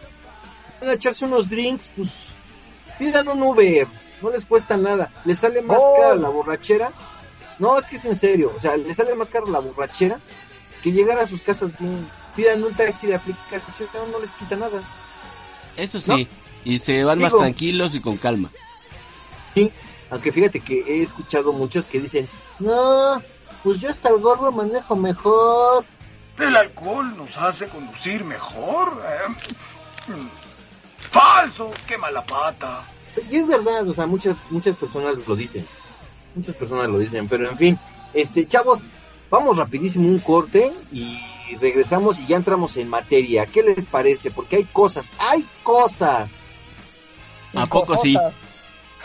van 0.81 0.91
a 0.91 0.93
echarse 0.95 1.25
unos 1.25 1.49
drinks, 1.49 1.91
pues 1.97 2.11
pidan 2.99 3.29
un 3.29 3.43
Uber, 3.43 3.87
no 4.23 4.31
les 4.31 4.45
cuesta 4.45 4.77
nada. 4.77 5.11
Les 5.25 5.39
sale 5.39 5.63
más 5.63 5.79
Oh. 5.81 5.95
cara 5.99 6.15
la 6.17 6.29
borrachera. 6.29 6.93
No, 7.59 7.79
es 7.79 7.87
que 7.87 7.97
es 7.97 8.05
en 8.05 8.17
serio, 8.17 8.53
o 8.55 8.61
sea, 8.61 8.77
les 8.77 8.97
sale 8.97 9.15
más 9.15 9.29
caro 9.31 9.47
la 9.47 9.61
borrachera 9.61 10.21
que 10.83 10.93
llegar 10.93 11.19
a 11.19 11.27
sus 11.27 11.41
casas 11.41 11.71
bien. 11.79 12.07
Pidan 12.35 12.63
un 12.63 12.75
taxi 12.75 13.07
de 13.07 13.15
aplicación, 13.15 13.89
no 14.13 14.19
les 14.21 14.31
quita 14.33 14.57
nada. 14.57 14.83
Eso 15.75 15.99
sí. 16.01 16.29
Y 16.65 16.77
se 16.79 17.03
van 17.03 17.19
más 17.21 17.35
tranquilos 17.35 17.95
y 17.95 18.01
con 18.01 18.17
calma. 18.19 18.51
Sí, 19.55 19.73
aunque 20.11 20.33
fíjate 20.33 20.61
que 20.61 20.81
he 20.87 21.03
escuchado 21.03 21.53
muchos 21.53 21.87
que 21.87 22.01
dicen, 22.01 22.29
no, 22.59 23.23
pues 23.63 23.81
yo 23.81 23.91
hasta 23.91 24.09
el 24.11 24.19
gorro 24.19 24.53
manejo 24.53 24.97
mejor. 24.97 25.85
El 26.39 26.55
alcohol 26.57 27.17
nos 27.17 27.37
hace 27.39 27.67
conducir 27.69 28.25
mejor. 28.25 29.03
eh. 29.05 30.15
Falso, 31.11 31.71
qué 31.87 31.97
mala 31.97 32.25
pata. 32.25 32.85
Y 33.31 33.37
es 33.37 33.47
verdad, 33.47 33.89
o 33.89 33.95
sea, 33.95 34.07
muchas, 34.07 34.37
muchas 34.51 34.77
personas 34.77 35.17
lo 35.27 35.35
dicen. 35.35 35.67
Muchas 36.35 36.55
personas 36.55 36.89
lo 36.89 36.99
dicen, 36.99 37.27
pero 37.29 37.49
en 37.51 37.57
fin, 37.57 37.79
este, 38.13 38.47
chavos, 38.47 38.81
vamos 39.31 39.57
rapidísimo 39.57 40.09
un 40.09 40.19
corte 40.19 40.73
y 40.93 41.19
regresamos 41.61 42.19
y 42.19 42.27
ya 42.27 42.37
entramos 42.37 42.77
en 42.77 42.89
materia. 42.89 43.47
¿Qué 43.47 43.63
les 43.63 43.87
parece? 43.87 44.31
Porque 44.31 44.57
hay 44.57 44.65
cosas, 44.65 45.11
hay 45.19 45.47
cosas. 45.63 46.29
¿A 47.55 47.65
poco 47.67 47.97
sí? 47.97 48.19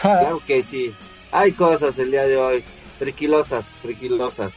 Claro 0.01 0.41
que 0.46 0.63
sí. 0.63 0.93
Hay 1.31 1.51
cosas 1.53 1.98
el 1.98 2.12
día 2.12 2.24
de 2.24 2.38
hoy. 2.38 2.63
Friquilosas, 3.00 3.65
friquilosas. 3.81 4.51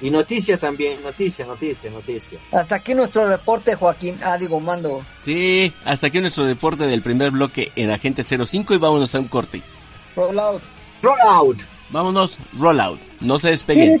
Y 0.00 0.10
noticia 0.10 0.58
también, 0.58 1.02
noticia, 1.02 1.44
noticia, 1.44 1.90
noticia. 1.90 2.38
Hasta 2.52 2.76
aquí 2.76 2.94
nuestro 2.94 3.28
reporte, 3.28 3.74
Joaquín. 3.74 4.16
Ah, 4.22 4.38
digo, 4.38 4.60
Mando. 4.60 5.00
Sí, 5.22 5.72
hasta 5.84 6.06
aquí 6.06 6.20
nuestro 6.20 6.46
deporte 6.46 6.86
del 6.86 7.02
primer 7.02 7.32
bloque 7.32 7.72
en 7.74 7.90
Agente 7.90 8.22
05 8.22 8.74
y 8.74 8.78
vámonos 8.78 9.14
a 9.14 9.18
un 9.18 9.28
corte. 9.28 9.62
Roll 10.14 10.38
out. 10.38 10.62
Roll 11.02 11.20
out. 11.20 11.58
Vámonos, 11.90 12.38
roll 12.58 12.80
out. 12.80 13.00
No 13.20 13.38
se 13.38 13.50
despeguen. 13.50 14.00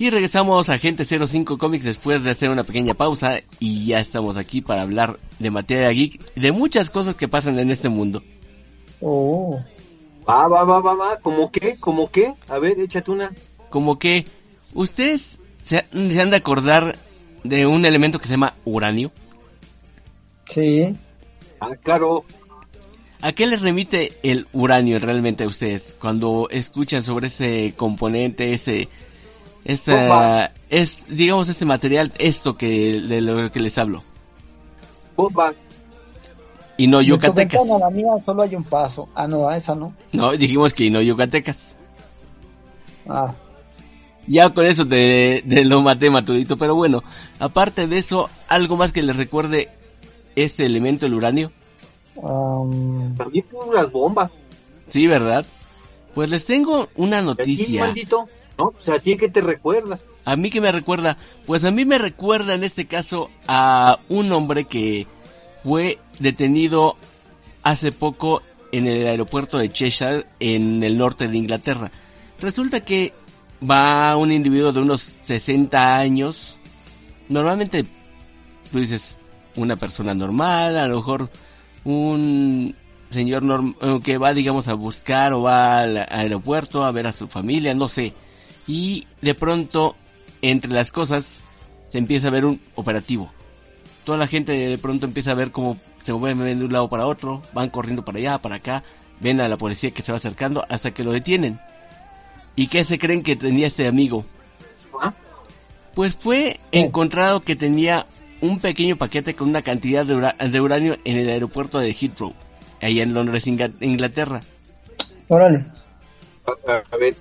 Y 0.00 0.08
regresamos 0.08 0.70
a 0.70 0.74
Agente 0.74 1.04
05 1.04 1.58
Comics 1.58 1.84
después 1.84 2.24
de 2.24 2.30
hacer 2.30 2.48
una 2.48 2.64
pequeña 2.64 2.94
pausa 2.94 3.42
y 3.58 3.84
ya 3.84 4.00
estamos 4.00 4.38
aquí 4.38 4.62
para 4.62 4.80
hablar 4.80 5.20
de 5.38 5.50
materia 5.50 5.90
geek, 5.90 6.32
de 6.36 6.52
muchas 6.52 6.88
cosas 6.88 7.14
que 7.14 7.28
pasan 7.28 7.58
en 7.58 7.70
este 7.70 7.90
mundo. 7.90 8.22
Oh. 9.02 9.62
Va, 10.26 10.48
va, 10.48 10.64
va, 10.64 10.80
va, 10.80 10.94
va. 10.94 11.18
¿Cómo 11.20 11.52
qué? 11.52 11.76
¿Cómo 11.78 12.10
qué? 12.10 12.32
A 12.48 12.58
ver, 12.58 12.80
échate 12.80 13.10
una. 13.10 13.30
Como 13.68 13.98
que 13.98 14.24
ustedes 14.72 15.38
se, 15.64 15.84
se 15.92 16.20
han 16.22 16.30
de 16.30 16.36
acordar 16.36 16.96
de 17.44 17.66
un 17.66 17.84
elemento 17.84 18.18
que 18.18 18.26
se 18.26 18.32
llama 18.32 18.54
uranio. 18.64 19.12
Sí. 20.48 20.96
Ah, 21.60 21.76
claro. 21.76 22.24
¿A 23.20 23.32
qué 23.32 23.46
les 23.46 23.60
remite 23.60 24.12
el 24.22 24.48
uranio 24.54 24.98
realmente 24.98 25.44
a 25.44 25.46
ustedes 25.46 25.94
cuando 26.00 26.48
escuchan 26.50 27.04
sobre 27.04 27.26
ese 27.26 27.74
componente, 27.76 28.54
ese, 28.54 28.88
esta, 29.64 30.52
es, 30.68 31.04
digamos, 31.08 31.48
este 31.48 31.64
material, 31.64 32.12
esto 32.18 32.56
que 32.56 33.00
de 33.00 33.20
lo 33.20 33.50
que 33.50 33.60
les 33.60 33.76
hablo? 33.78 34.02
Bomba. 35.16 35.52
Y 36.76 36.86
no 36.86 37.02
yucatecas. 37.02 37.60
ventana 37.60 37.76
a 37.76 37.90
la 37.90 37.90
mía 37.94 38.08
solo 38.24 38.42
hay 38.42 38.54
un 38.56 38.64
paso. 38.64 39.08
Ah, 39.14 39.26
no, 39.26 39.46
a 39.46 39.56
esa 39.56 39.74
no. 39.74 39.92
No, 40.12 40.32
dijimos 40.32 40.72
que 40.72 40.90
no 40.90 41.02
yucatecas. 41.02 41.76
Ah, 43.08 43.34
Ya 44.26 44.48
con 44.54 44.64
eso 44.64 44.86
te, 44.86 45.44
te 45.46 45.64
lo 45.64 45.82
maté, 45.82 46.08
Matudito. 46.10 46.56
Pero 46.56 46.74
bueno, 46.74 47.02
aparte 47.38 47.86
de 47.86 47.98
eso, 47.98 48.30
¿algo 48.48 48.76
más 48.76 48.92
que 48.92 49.02
les 49.02 49.16
recuerde 49.16 49.68
este 50.36 50.64
elemento, 50.64 51.04
el 51.06 51.14
uranio? 51.14 51.52
um, 52.16 53.14
También 53.16 53.44
puras 53.50 53.90
bombas. 53.92 54.30
Sí, 54.88 55.06
¿verdad? 55.06 55.44
Pues 56.14 56.30
les 56.30 56.44
tengo 56.46 56.88
una 56.96 57.18
¿A 57.18 57.20
ti, 57.20 57.26
noticia. 57.26 57.84
maldito? 57.84 58.26
¿No? 58.60 58.66
O 58.78 58.82
sea, 58.82 58.94
¿a 58.94 58.98
ti 58.98 59.16
qué 59.16 59.28
te 59.28 59.40
recuerda? 59.40 59.98
¿A 60.24 60.36
mí 60.36 60.50
que 60.50 60.60
me 60.60 60.70
recuerda? 60.70 61.16
Pues 61.46 61.64
a 61.64 61.70
mí 61.70 61.84
me 61.84 61.98
recuerda 61.98 62.54
en 62.54 62.62
este 62.62 62.86
caso 62.86 63.30
a 63.48 63.98
un 64.08 64.30
hombre 64.32 64.64
que 64.64 65.06
fue 65.64 65.98
detenido 66.18 66.96
hace 67.62 67.92
poco 67.92 68.42
en 68.72 68.86
el 68.86 69.06
aeropuerto 69.06 69.58
de 69.58 69.70
Cheshire 69.70 70.26
en 70.38 70.84
el 70.84 70.98
norte 70.98 71.26
de 71.26 71.36
Inglaterra. 71.36 71.90
Resulta 72.40 72.80
que 72.80 73.12
va 73.68 74.16
un 74.16 74.32
individuo 74.32 74.72
de 74.72 74.80
unos 74.80 75.12
60 75.22 75.96
años. 75.96 76.58
Normalmente 77.28 77.84
tú 78.70 78.78
dices 78.78 79.18
una 79.56 79.76
persona 79.76 80.14
normal, 80.14 80.78
a 80.78 80.86
lo 80.86 80.96
mejor 80.96 81.30
un 81.84 82.74
señor 83.10 83.42
eh, 83.80 84.00
que 84.04 84.18
va 84.18 84.32
digamos 84.32 84.68
a 84.68 84.74
buscar 84.74 85.32
o 85.32 85.42
va 85.42 85.80
al 85.80 86.06
aeropuerto 86.08 86.84
a 86.84 86.92
ver 86.92 87.06
a 87.06 87.12
su 87.12 87.26
familia, 87.26 87.74
no 87.74 87.88
sé. 87.88 88.14
Y 88.66 89.06
de 89.20 89.34
pronto 89.34 89.96
entre 90.42 90.72
las 90.72 90.92
cosas 90.92 91.40
se 91.88 91.98
empieza 91.98 92.28
a 92.28 92.30
ver 92.30 92.44
un 92.44 92.60
operativo. 92.74 93.30
Toda 94.04 94.18
la 94.18 94.26
gente 94.26 94.52
de 94.52 94.78
pronto 94.78 95.06
empieza 95.06 95.32
a 95.32 95.34
ver 95.34 95.50
cómo 95.50 95.76
se 96.02 96.12
mueven 96.12 96.58
de 96.58 96.64
un 96.64 96.72
lado 96.72 96.88
para 96.88 97.06
otro, 97.06 97.42
van 97.52 97.68
corriendo 97.70 98.04
para 98.04 98.18
allá, 98.18 98.38
para 98.38 98.56
acá, 98.56 98.82
ven 99.20 99.40
a 99.40 99.48
la 99.48 99.56
policía 99.58 99.90
que 99.90 100.02
se 100.02 100.12
va 100.12 100.16
acercando 100.18 100.64
hasta 100.68 100.92
que 100.92 101.04
lo 101.04 101.12
detienen. 101.12 101.60
¿Y 102.56 102.68
qué 102.68 102.84
se 102.84 102.98
creen 102.98 103.22
que 103.22 103.36
tenía 103.36 103.66
este 103.66 103.86
amigo? 103.86 104.24
¿Ah? 105.00 105.12
Pues 105.94 106.16
fue 106.16 106.58
encontrado 106.72 107.40
que 107.40 107.56
tenía 107.56 108.06
un 108.40 108.58
pequeño 108.58 108.96
paquete 108.96 109.34
con 109.34 109.48
una 109.50 109.62
cantidad 109.62 110.06
de, 110.06 110.14
ura- 110.14 110.36
de 110.38 110.60
uranio 110.60 110.96
en 111.04 111.18
el 111.18 111.28
aeropuerto 111.28 111.78
de 111.78 111.92
Heathrow, 111.92 112.32
allá 112.80 113.02
en 113.02 113.12
Londres, 113.12 113.46
Inga- 113.46 113.72
Inglaterra. 113.80 114.40
órale. 115.28 115.64
A, 116.46 116.72
a- 116.72 116.82
a 116.90 116.96
ver, 116.96 117.14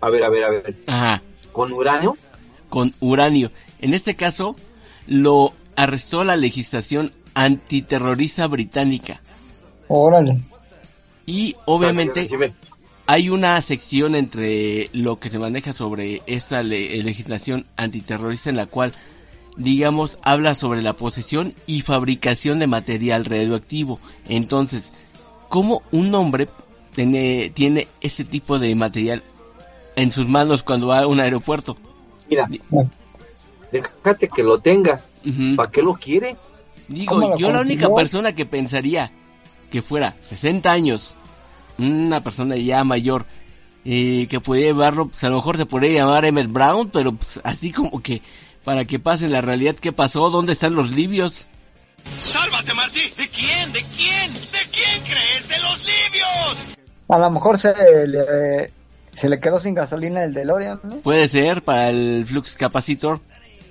a 0.00 0.08
ver, 0.10 0.24
a 0.24 0.28
ver, 0.30 0.44
a 0.44 0.50
ver. 0.50 0.76
Ajá. 0.86 1.22
¿Con 1.52 1.72
uranio? 1.72 2.16
con 2.68 2.94
uranio. 3.00 3.50
En 3.80 3.94
este 3.94 4.14
caso, 4.14 4.54
lo 5.08 5.52
arrestó 5.74 6.22
la 6.22 6.36
legislación 6.36 7.12
antiterrorista 7.34 8.46
británica. 8.46 9.20
Órale. 9.88 10.40
Y 11.26 11.56
obviamente 11.66 12.28
hay 13.06 13.28
una 13.28 13.60
sección 13.60 14.14
entre 14.14 14.88
lo 14.92 15.18
que 15.18 15.30
se 15.30 15.40
maneja 15.40 15.72
sobre 15.72 16.22
esta 16.26 16.62
le- 16.62 16.96
eh, 16.98 17.02
legislación 17.02 17.66
antiterrorista 17.76 18.50
en 18.50 18.56
la 18.56 18.66
cual, 18.66 18.92
digamos, 19.56 20.16
habla 20.22 20.54
sobre 20.54 20.80
la 20.80 20.92
posesión 20.94 21.54
y 21.66 21.80
fabricación 21.80 22.60
de 22.60 22.68
material 22.68 23.24
radioactivo. 23.24 23.98
Entonces, 24.28 24.92
¿cómo 25.48 25.82
un 25.90 26.14
hombre 26.14 26.46
tiene, 26.94 27.50
tiene 27.52 27.88
ese 28.00 28.24
tipo 28.24 28.60
de 28.60 28.74
material 28.76 29.24
en 29.96 30.12
sus 30.12 30.26
manos 30.26 30.62
cuando 30.62 30.88
va 30.88 31.00
a 31.00 31.06
un 31.06 31.20
aeropuerto? 31.20 31.76
Mira, 32.28 32.48
déjate 33.72 34.28
que 34.28 34.42
lo 34.42 34.58
tenga. 34.58 35.00
¿Para 35.56 35.70
qué 35.70 35.82
lo 35.82 35.94
quiere? 35.94 36.36
Digo, 36.88 37.14
¿Cómo 37.14 37.30
lo 37.30 37.38
yo 37.38 37.50
la 37.52 37.60
única 37.60 37.92
persona 37.94 38.34
que 38.34 38.46
pensaría 38.46 39.12
que 39.70 39.82
fuera 39.82 40.16
60 40.20 40.70
años, 40.70 41.14
una 41.78 42.22
persona 42.22 42.56
ya 42.56 42.82
mayor, 42.84 43.26
eh, 43.84 44.26
que 44.28 44.40
pudiera 44.40 44.72
llevarlo, 44.72 45.08
pues 45.08 45.22
a 45.24 45.30
lo 45.30 45.36
mejor 45.36 45.56
se 45.56 45.66
podría 45.66 46.02
llamar 46.02 46.24
Emmett 46.24 46.50
Brown, 46.50 46.90
pero 46.90 47.12
pues, 47.12 47.40
así 47.44 47.72
como 47.72 48.02
que 48.02 48.22
para 48.64 48.84
que 48.84 48.98
pase 48.98 49.28
la 49.28 49.40
realidad, 49.40 49.76
¿qué 49.76 49.92
pasó? 49.92 50.30
¿Dónde 50.30 50.52
están 50.52 50.74
los 50.74 50.90
libios? 50.90 51.46
¡Sálvate, 52.20 52.74
Marty! 52.74 53.00
¿De 53.16 53.28
quién? 53.28 53.72
¿De 53.72 53.82
quién? 53.96 54.32
¿De 54.32 54.58
quién 54.70 55.02
crees? 55.04 55.48
¡De 55.48 55.56
los 55.56 55.86
libios! 55.86 56.76
A 57.08 57.18
lo 57.18 57.30
mejor 57.30 57.58
se 57.58 57.72
le, 58.06 58.72
se 59.20 59.28
le 59.28 59.38
quedó 59.38 59.60
sin 59.60 59.74
gasolina 59.74 60.24
el 60.24 60.32
DeLorean, 60.32 60.80
¿no? 60.82 60.96
Puede 60.96 61.28
ser 61.28 61.62
para 61.62 61.90
el 61.90 62.24
Flux 62.26 62.54
Capacitor. 62.56 63.20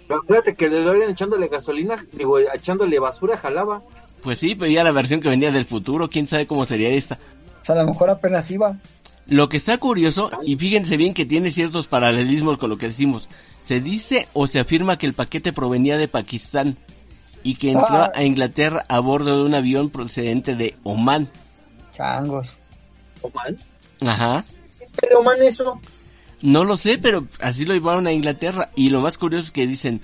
Pero 0.07 0.19
acuérdate 0.21 0.53
que 0.55 0.69
le 0.69 0.83
doy 0.83 1.01
echándole 1.09 1.47
gasolina, 1.47 2.05
digo, 2.13 2.38
echándole 2.39 2.99
basura, 2.99 3.35
jalaba. 3.35 3.81
Pues 4.21 4.38
sí, 4.38 4.53
pero 4.53 4.69
ya 4.71 4.83
la 4.83 4.91
versión 4.91 5.21
que 5.21 5.29
venía 5.29 5.51
del 5.51 5.65
futuro, 5.65 6.07
quién 6.07 6.27
sabe 6.27 6.45
cómo 6.45 6.67
sería 6.67 6.89
esta. 6.89 7.17
O 7.63 7.65
sea, 7.65 7.73
a 7.73 7.79
lo 7.83 7.88
mejor 7.89 8.12
apenas 8.12 8.49
iba. 8.51 8.77
Lo 9.25 9.49
que 9.49 9.57
está 9.57 9.77
curioso, 9.79 10.29
y 10.45 10.55
fíjense 10.55 10.97
bien 10.97 11.13
que 11.15 11.25
tiene 11.25 11.49
ciertos 11.49 11.88
paralelismos 11.88 12.57
con 12.59 12.69
lo 12.69 12.77
que 12.77 12.88
decimos, 12.88 13.27
se 13.63 13.81
dice 13.81 14.27
o 14.33 14.45
se 14.45 14.59
afirma 14.59 14.97
que 14.99 15.07
el 15.07 15.13
paquete 15.13 15.51
provenía 15.51 15.97
de 15.97 16.07
Pakistán 16.07 16.77
y 17.43 17.55
que 17.55 17.71
entró 17.71 17.88
Ah. 18.03 18.12
a 18.13 18.23
Inglaterra 18.23 18.83
a 18.88 18.99
bordo 18.99 19.35
de 19.38 19.43
un 19.45 19.55
avión 19.55 19.89
procedente 19.89 20.55
de 20.55 20.75
Oman. 20.83 21.27
Changos. 21.95 22.55
Oman. 23.21 23.57
Ajá. 24.01 24.43
¿Qué 24.99 25.15
Oman 25.15 25.41
eso? 25.41 25.79
No 26.41 26.63
lo 26.63 26.77
sé, 26.77 26.97
pero 26.97 27.27
así 27.41 27.65
lo 27.65 27.73
llevaron 27.73 28.07
a 28.07 28.13
Inglaterra. 28.13 28.69
Y 28.75 28.89
lo 28.89 29.01
más 29.01 29.17
curioso 29.17 29.47
es 29.47 29.51
que 29.51 29.67
dicen 29.67 30.01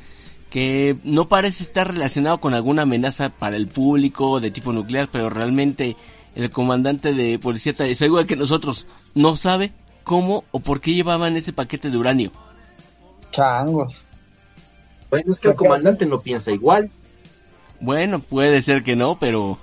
que 0.50 0.98
no 1.04 1.28
parece 1.28 1.64
estar 1.64 1.92
relacionado 1.92 2.40
con 2.40 2.54
alguna 2.54 2.84
amenaza 2.84 3.30
para 3.30 3.58
el 3.58 3.68
público 3.68 4.40
de 4.40 4.52
tipo 4.52 4.74
nuclear, 4.74 5.10
pero 5.12 5.30
realmente 5.30 5.96
el 6.36 6.50
comandante 6.50 7.14
de 7.14 7.40
policía, 7.40 7.74
es 7.80 8.02
igual 8.02 8.26
que 8.26 8.36
nosotros, 8.36 8.88
no 9.14 9.38
sabe 9.38 9.72
cómo 10.04 10.44
o 10.52 10.60
por 10.60 10.82
qué 10.82 10.94
llevaban 10.94 11.36
ese 11.38 11.54
paquete 11.54 11.90
de 11.90 11.98
uranio. 11.98 12.32
Changos. 13.32 14.06
Bueno, 15.10 15.34
es 15.34 15.40
que 15.40 15.50
el 15.50 15.56
comandante 15.56 16.06
no 16.06 16.20
piensa 16.20 16.52
igual. 16.52 16.90
Bueno, 17.80 18.20
puede 18.20 18.62
ser 18.62 18.84
que 18.84 18.96
no, 18.96 19.18
pero 19.20 19.58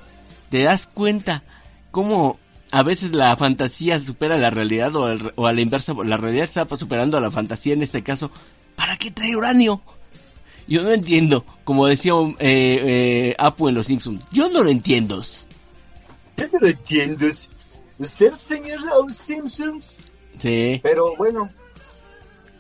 te 0.51 0.63
das 0.63 0.87
cuenta 0.87 1.43
cómo 1.91 2.39
a 2.73 2.83
veces 2.83 3.13
la 3.15 3.37
fantasía 3.37 4.01
supera 4.01 4.37
la 4.39 4.51
realidad 4.51 4.95
o, 4.97 5.05
al- 5.05 5.33
o 5.37 5.47
a 5.47 5.53
la 5.53 5.61
inversa, 5.61 5.95
la 6.05 6.17
realidad 6.17 6.45
está 6.45 6.67
superando 6.77 7.17
a 7.17 7.21
la 7.21 7.31
fantasía 7.31 7.75
en 7.75 7.83
este 7.83 8.03
caso. 8.03 8.31
¿Para 8.75 8.97
qué 8.97 9.11
trae 9.11 9.37
uranio? 9.37 9.81
Yo 10.67 10.83
no 10.83 10.91
entiendo, 10.91 11.45
como 11.65 11.87
decía 11.87 12.13
eh, 12.39 12.81
eh, 13.29 13.37
Apu 13.39 13.69
en 13.69 13.75
Los 13.75 13.87
Simpsons, 13.87 14.25
yo 14.33 14.49
no 14.49 14.63
lo 14.63 14.71
entiendo. 14.71 15.23
Yo 16.37 16.45
no 16.53 16.59
lo 16.61 16.67
entiendo. 16.69 17.27
¿Usted, 17.99 18.33
señor 18.39 18.81
Los 18.83 19.17
Simpsons? 19.17 19.95
Sí, 20.39 20.81
Pero 20.83 21.15
bueno, 21.17 21.51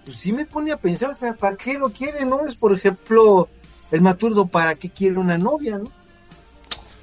pues 0.05 0.19
sí 0.19 0.33
me 0.33 0.45
pone 0.45 0.73
a 0.73 0.77
pensar, 0.77 1.11
o 1.11 1.15
sea, 1.15 1.33
¿para 1.35 1.57
qué 1.57 1.75
lo 1.75 1.89
quiere? 1.91 2.25
No 2.27 2.45
es, 2.47 2.55
por 2.55 2.73
ejemplo, 2.73 3.49
el 3.91 4.01
maturdo, 4.03 4.47
¿para 4.47 4.75
qué 4.75 4.91
quiere 4.91 5.17
una 5.19 5.39
novia, 5.39 5.79
no? 5.79 5.91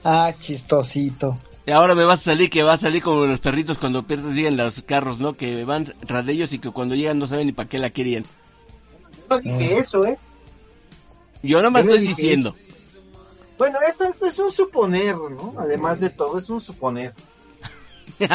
Ah, 0.03 0.31
chistosito. 0.39 1.35
Y 1.69 1.71
ahora 1.71 1.93
me 1.93 2.03
vas 2.03 2.21
a 2.21 2.31
salir 2.31 2.49
que 2.49 2.63
va 2.63 2.73
a 2.73 2.77
salir 2.77 3.03
como 3.03 3.27
los 3.27 3.41
perritos 3.41 3.77
cuando 3.77 4.01
persiguen 4.01 4.57
los 4.57 4.81
carros, 4.81 5.19
¿no? 5.19 5.33
Que 5.33 5.65
van 5.65 5.85
tras 5.85 6.25
de 6.25 6.33
ellos 6.33 6.51
y 6.51 6.57
que 6.57 6.71
cuando 6.71 6.95
llegan 6.95 7.19
no 7.19 7.27
saben 7.27 7.45
ni 7.45 7.51
para 7.53 7.69
qué 7.69 7.77
la 7.77 7.91
querían. 7.91 8.23
No 9.29 9.39
dije 9.39 9.77
eso, 9.77 10.03
¿eh? 10.03 10.17
Yo 11.43 11.61
no 11.61 11.69
me 11.69 11.83
Yo 11.83 11.91
estoy 11.91 12.07
diciendo. 12.07 12.55
Bueno, 13.59 13.77
esto 13.87 14.05
es, 14.05 14.19
es 14.19 14.39
un 14.39 14.49
suponer, 14.49 15.15
¿no? 15.15 15.53
Además 15.59 15.99
de 15.99 16.09
todo, 16.09 16.39
es 16.39 16.49
un 16.49 16.59
suponer. 16.59 17.13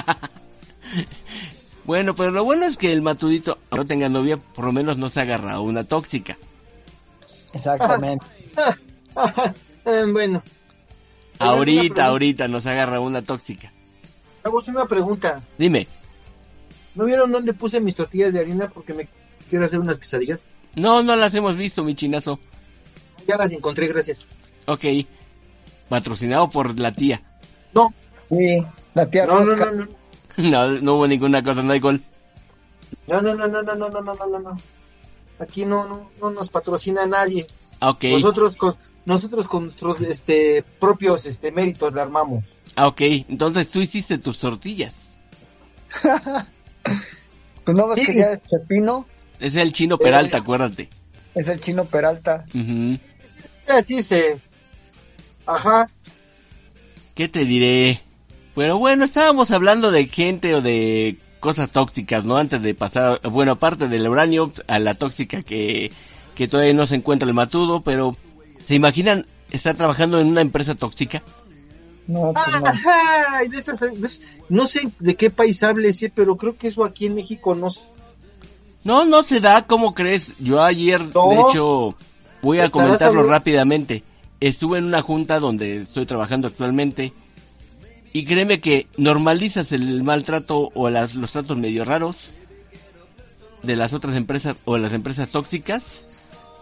Bueno, 1.86 2.14
pero 2.14 2.30
lo 2.30 2.44
bueno 2.44 2.64
es 2.64 2.78
que 2.78 2.92
el 2.92 3.02
matudito 3.02 3.58
no 3.70 3.84
tenga 3.84 4.08
novia, 4.08 4.38
por 4.38 4.64
lo 4.64 4.72
menos 4.72 4.96
no 4.96 5.10
se 5.10 5.20
agarra 5.20 5.52
a 5.52 5.60
una 5.60 5.84
tóxica. 5.84 6.38
Exactamente. 7.52 8.24
Bueno, 9.84 10.42
Ahorita, 11.38 12.06
ahorita 12.06 12.48
nos 12.48 12.66
agarra 12.66 13.00
una 13.00 13.22
tóxica. 13.22 13.72
hagamos 14.42 14.68
una 14.68 14.86
pregunta. 14.86 15.42
Dime, 15.58 15.86
¿No 16.94 17.04
vieron 17.04 17.32
dónde 17.32 17.52
puse 17.54 17.80
mis 17.80 17.96
tortillas 17.96 18.32
de 18.32 18.38
harina 18.40 18.68
porque 18.68 18.94
me 18.94 19.08
quiero 19.50 19.64
hacer 19.64 19.80
unas 19.80 19.98
quesadillas? 19.98 20.38
no, 20.76 21.02
no 21.02 21.16
las 21.16 21.34
hemos 21.34 21.56
visto, 21.56 21.82
mi 21.84 21.94
chinazo. 21.94 22.38
Ya 23.26 23.36
las 23.36 23.50
encontré, 23.50 23.86
gracias. 23.88 24.26
Ok, 24.66 24.84
patrocinado 25.88 26.48
por 26.48 26.78
la 26.78 26.92
tía. 26.92 27.22
No, 27.74 27.92
Sí, 28.30 28.64
la 28.94 29.06
tía 29.10 29.26
no, 29.26 29.40
no, 29.40 29.44
Rosca. 29.44 29.70
no, 29.72 29.84
no. 29.84 29.88
No, 30.36 30.68
no 30.80 30.94
hubo 30.94 31.06
ninguna 31.06 31.42
cosa, 31.42 31.62
no 31.62 31.72
hay 31.72 31.80
gol. 31.80 32.00
No, 33.06 33.20
no, 33.20 33.34
no, 33.34 33.46
no, 33.46 33.62
no, 33.62 33.74
no, 33.74 33.88
no, 33.88 34.00
no, 34.00 34.14
no, 34.14 34.26
no, 34.26 34.38
no. 34.40 34.56
Aquí 35.38 35.64
no, 35.64 35.86
no, 35.86 36.10
no 36.20 36.30
nos 36.30 36.48
patrocina 36.48 37.06
nadie. 37.06 37.46
Ok, 37.80 38.04
Nosotros 38.04 38.56
con, 38.56 38.76
nosotros 39.06 39.46
con 39.46 39.64
nuestros, 39.66 40.00
este, 40.02 40.64
propios, 40.80 41.26
este, 41.26 41.50
méritos 41.52 41.92
la 41.94 42.02
armamos. 42.02 42.44
ah, 42.76 42.86
ok, 42.88 43.00
entonces 43.28 43.68
tú 43.68 43.80
hiciste 43.80 44.18
tus 44.18 44.38
tortillas. 44.38 45.16
Pues 47.64 47.76
no 47.78 47.88
ves 47.88 47.98
Sí. 48.00 48.06
que 48.06 48.18
ya 48.18 48.32
es 48.32 48.40
Chepino, 48.42 49.06
Es 49.40 49.54
el 49.54 49.72
chino 49.72 49.96
Peralta, 49.96 50.38
acuérdate. 50.38 50.90
es 51.34 51.48
el 51.48 51.60
chino 51.60 51.86
Peralta. 51.86 52.44
Ujú. 52.54 52.98
Así 53.66 54.02
se, 54.02 54.38
ajá. 55.46 55.86
¿Qué 57.14 57.28
te 57.28 57.44
diré? 57.46 58.00
Pero 58.54 58.78
bueno, 58.78 59.04
estábamos 59.06 59.50
hablando 59.50 59.90
de 59.90 60.06
gente 60.08 60.54
o 60.54 60.60
de 60.60 61.16
cosas 61.40 61.70
tóxicas, 61.70 62.24
¿no? 62.24 62.36
Antes 62.36 62.60
de 62.62 62.74
pasar, 62.74 63.20
bueno, 63.30 63.52
aparte 63.52 63.88
del 63.88 64.06
uranio, 64.08 64.52
a 64.68 64.78
la 64.78 64.92
tóxica 64.94 65.42
que, 65.42 65.90
que 66.34 66.46
todavía 66.48 66.74
no 66.74 66.86
se 66.86 66.96
encuentra 66.96 67.26
el 67.26 67.34
matudo, 67.34 67.80
pero 67.82 68.14
¿se 68.66 68.74
imaginan 68.74 69.26
estar 69.50 69.74
trabajando 69.76 70.18
en 70.18 70.26
una 70.28 70.40
empresa 70.40 70.74
tóxica? 70.74 71.22
No, 72.06 72.32
pues 72.34 72.46
no. 72.60 72.66
Ajá, 72.66 73.44
y 73.44 73.48
de 73.48 73.58
esas- 73.58 73.80
de 73.80 74.06
es- 74.06 74.20
no 74.48 74.66
sé 74.66 74.88
de 74.98 75.14
qué 75.16 75.30
país 75.30 75.62
hable, 75.62 75.92
sí, 75.92 76.08
pero 76.08 76.36
creo 76.36 76.56
que 76.56 76.68
eso 76.68 76.84
aquí 76.84 77.06
en 77.06 77.14
México 77.14 77.54
no. 77.54 77.68
No, 78.84 79.04
no 79.06 79.22
se 79.22 79.40
da, 79.40 79.66
¿cómo 79.66 79.94
crees? 79.94 80.32
Yo 80.38 80.62
ayer, 80.62 81.00
No. 81.14 81.30
de 81.30 81.40
hecho, 81.40 81.94
voy 82.42 82.58
a 82.58 82.68
comentarlo 82.68 83.22
rápidamente. 83.22 84.02
Estuve 84.40 84.76
en 84.78 84.84
una 84.84 85.00
junta 85.00 85.40
donde 85.40 85.78
estoy 85.78 86.04
trabajando 86.04 86.48
actualmente 86.48 87.14
y 88.12 88.24
créeme 88.26 88.60
que 88.60 88.86
normalizas 88.98 89.72
el 89.72 90.02
maltrato 90.02 90.70
o 90.74 90.90
las- 90.90 91.14
los 91.14 91.32
tratos 91.32 91.56
medio 91.56 91.84
raros 91.86 92.34
de 93.62 93.76
las 93.76 93.94
otras 93.94 94.14
empresas 94.16 94.56
o 94.66 94.76
las 94.76 94.92
empresas 94.92 95.30
tóxicas 95.30 96.04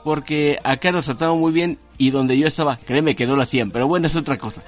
porque 0.05 0.59
acá 0.62 0.93
nos 0.93 1.07
trataban 1.07 1.38
muy 1.41 1.53
bien 1.53 1.79
y 2.03 2.11
donde 2.11 2.37
yo 2.37 2.49
estaba, 2.49 2.77
créeme 2.79 3.15
que 3.15 3.27
no 3.27 3.37
lo 3.37 3.43
hacían, 3.43 3.71
pero 3.71 3.87
bueno, 3.87 4.09
es 4.09 4.17
otra 4.17 4.37
cosa. 4.38 4.62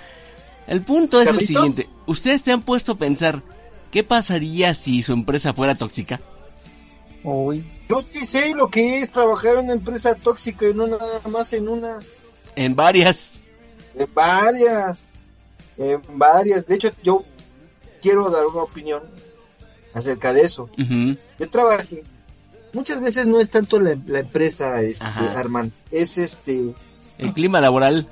El 0.68 0.82
punto 0.82 1.20
es 1.20 1.28
el 1.28 1.34
¿Carlitos? 1.34 1.46
siguiente, 1.48 1.88
¿ustedes 2.06 2.42
te 2.44 2.52
han 2.52 2.62
puesto 2.62 2.92
a 2.92 2.96
pensar 2.96 3.42
qué 3.90 4.04
pasaría 4.04 4.72
si 4.74 5.02
su 5.02 5.12
empresa 5.12 5.52
fuera 5.52 5.74
tóxica? 5.74 6.20
Uy. 7.24 7.64
Yo 7.88 8.02
sí 8.02 8.24
sé 8.26 8.54
lo 8.54 8.70
que 8.70 9.00
es 9.00 9.10
trabajar 9.10 9.54
en 9.54 9.64
una 9.64 9.72
empresa 9.72 10.14
tóxica 10.14 10.68
y 10.68 10.74
no 10.74 10.86
nada 10.86 11.20
más 11.28 11.52
en 11.52 11.68
una, 11.68 11.98
En 12.54 12.76
varias. 12.76 13.40
en 13.96 14.08
varias, 14.14 14.98
en 15.76 16.00
varias. 16.16 16.66
De 16.66 16.74
hecho, 16.76 16.92
yo 17.02 17.24
quiero 18.00 18.30
dar 18.30 18.46
una 18.46 18.62
opinión 18.62 19.02
acerca 19.92 20.32
de 20.32 20.42
eso. 20.42 20.70
Yo 21.38 21.50
trabajé. 21.50 22.04
Muchas 22.72 23.00
veces 23.00 23.26
no 23.26 23.40
es 23.40 23.50
tanto 23.50 23.78
la, 23.80 23.96
la 24.06 24.20
empresa, 24.20 24.80
este. 24.82 25.04
Armand, 25.04 25.72
es 25.90 26.16
este, 26.18 26.74
El 27.18 27.32
clima 27.32 27.60
laboral. 27.60 28.08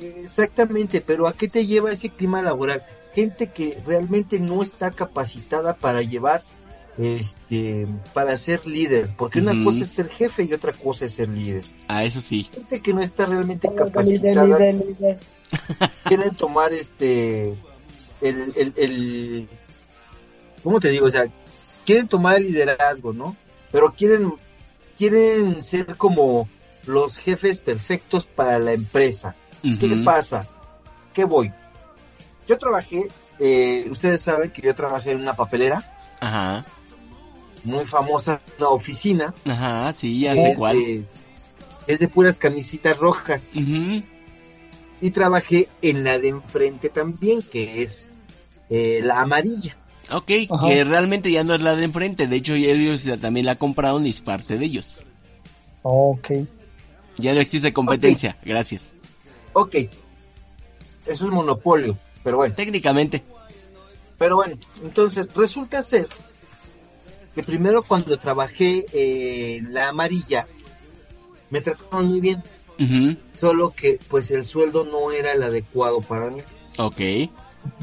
Exactamente, 0.00 1.00
pero 1.00 1.26
¿a 1.26 1.32
qué 1.32 1.48
te 1.48 1.66
lleva 1.66 1.92
ese 1.92 2.10
clima 2.10 2.42
laboral? 2.42 2.82
Gente 3.14 3.48
que 3.48 3.78
realmente 3.86 4.38
no 4.38 4.62
está 4.62 4.90
capacitada 4.90 5.74
para 5.74 6.02
llevar, 6.02 6.42
este, 6.98 7.86
para 8.12 8.36
ser 8.36 8.66
líder, 8.66 9.10
porque 9.16 9.40
una 9.40 9.64
cosa 9.64 9.84
es 9.84 9.90
ser 9.90 10.08
jefe 10.08 10.44
y 10.44 10.52
otra 10.52 10.72
cosa 10.72 11.04
es 11.06 11.14
ser 11.14 11.28
líder. 11.28 11.64
Ah, 11.88 12.04
eso 12.04 12.20
sí. 12.20 12.44
Gente 12.44 12.80
que 12.80 12.92
no 12.92 13.02
está 13.02 13.26
realmente 13.26 13.68
Líder, 13.68 13.84
capacitada, 13.84 14.44
líder, 14.44 14.74
líder. 14.74 15.18
quieren 16.04 16.34
tomar 16.34 16.72
este, 16.72 17.54
el, 18.20 18.52
el, 18.56 18.72
el, 18.76 19.48
¿cómo 20.62 20.80
te 20.80 20.90
digo? 20.90 21.06
O 21.06 21.10
sea, 21.10 21.26
quieren 21.86 22.08
tomar 22.08 22.36
el 22.36 22.46
liderazgo, 22.46 23.12
¿no? 23.12 23.36
Pero 23.70 23.92
quieren, 23.92 24.34
quieren 24.96 25.62
ser 25.62 25.96
como 25.96 26.48
los 26.86 27.16
jefes 27.18 27.60
perfectos 27.60 28.26
para 28.26 28.58
la 28.58 28.72
empresa. 28.72 29.34
¿Qué 29.62 29.86
Ujú. 29.86 30.04
pasa? 30.04 30.46
¿Qué 31.12 31.24
voy? 31.24 31.50
Yo 32.46 32.58
trabajé, 32.58 33.08
eh, 33.38 33.86
ustedes 33.90 34.20
saben 34.22 34.50
que 34.50 34.62
yo 34.62 34.74
trabajé 34.74 35.12
en 35.12 35.20
una 35.20 35.34
papelera 35.34 35.82
Ajá. 36.20 36.64
muy 37.64 37.86
famosa, 37.86 38.40
una 38.58 38.68
oficina. 38.68 39.32
Ajá, 39.46 39.92
sí, 39.94 40.20
ya 40.20 40.34
sé 40.34 40.50
es 40.50 40.56
cuál. 40.58 40.76
de- 40.76 41.04
es 41.86 41.98
de 41.98 42.08
puras 42.08 42.36
camisitas 42.38 42.98
rojas. 42.98 43.48
Ujú. 43.54 44.02
Y 45.00 45.10
trabajé 45.10 45.68
en 45.82 46.04
la 46.04 46.18
de 46.18 46.28
enfrente 46.28 46.88
también, 46.88 47.42
que 47.42 47.82
es 47.82 48.10
eh, 48.70 49.00
la 49.02 49.20
amarilla. 49.20 49.76
Ok, 50.10 50.30
Ajá. 50.50 50.66
que 50.68 50.84
realmente 50.84 51.30
ya 51.30 51.44
no 51.44 51.54
es 51.54 51.62
la 51.62 51.76
de 51.76 51.84
enfrente. 51.84 52.26
De 52.26 52.36
hecho, 52.36 52.54
ellos 52.54 53.04
también 53.20 53.46
la 53.46 53.56
compraron 53.56 54.06
y 54.06 54.10
es 54.10 54.20
parte 54.20 54.58
de 54.58 54.64
ellos. 54.66 55.04
Ok. 55.82 56.30
Ya 57.18 57.34
no 57.34 57.40
existe 57.40 57.72
competencia, 57.72 58.36
gracias. 58.44 58.92
Ok, 59.52 59.76
es 61.06 61.20
un 61.20 61.30
monopolio, 61.30 61.96
pero 62.22 62.38
bueno. 62.38 62.54
Técnicamente. 62.54 63.22
Pero 64.18 64.36
bueno, 64.36 64.56
entonces 64.82 65.32
resulta 65.34 65.82
ser 65.82 66.08
que 67.34 67.42
primero 67.42 67.82
cuando 67.82 68.16
trabajé 68.16 68.86
eh, 68.92 69.56
en 69.58 69.74
la 69.74 69.88
amarilla, 69.88 70.46
me 71.50 71.60
trataron 71.60 72.06
muy 72.06 72.20
bien. 72.20 72.42
Solo 73.38 73.70
que 73.70 74.00
pues 74.08 74.30
el 74.32 74.44
sueldo 74.44 74.84
no 74.84 75.12
era 75.12 75.32
el 75.32 75.42
adecuado 75.42 76.00
para 76.00 76.30
mí. 76.30 76.42
Ok. 76.78 77.30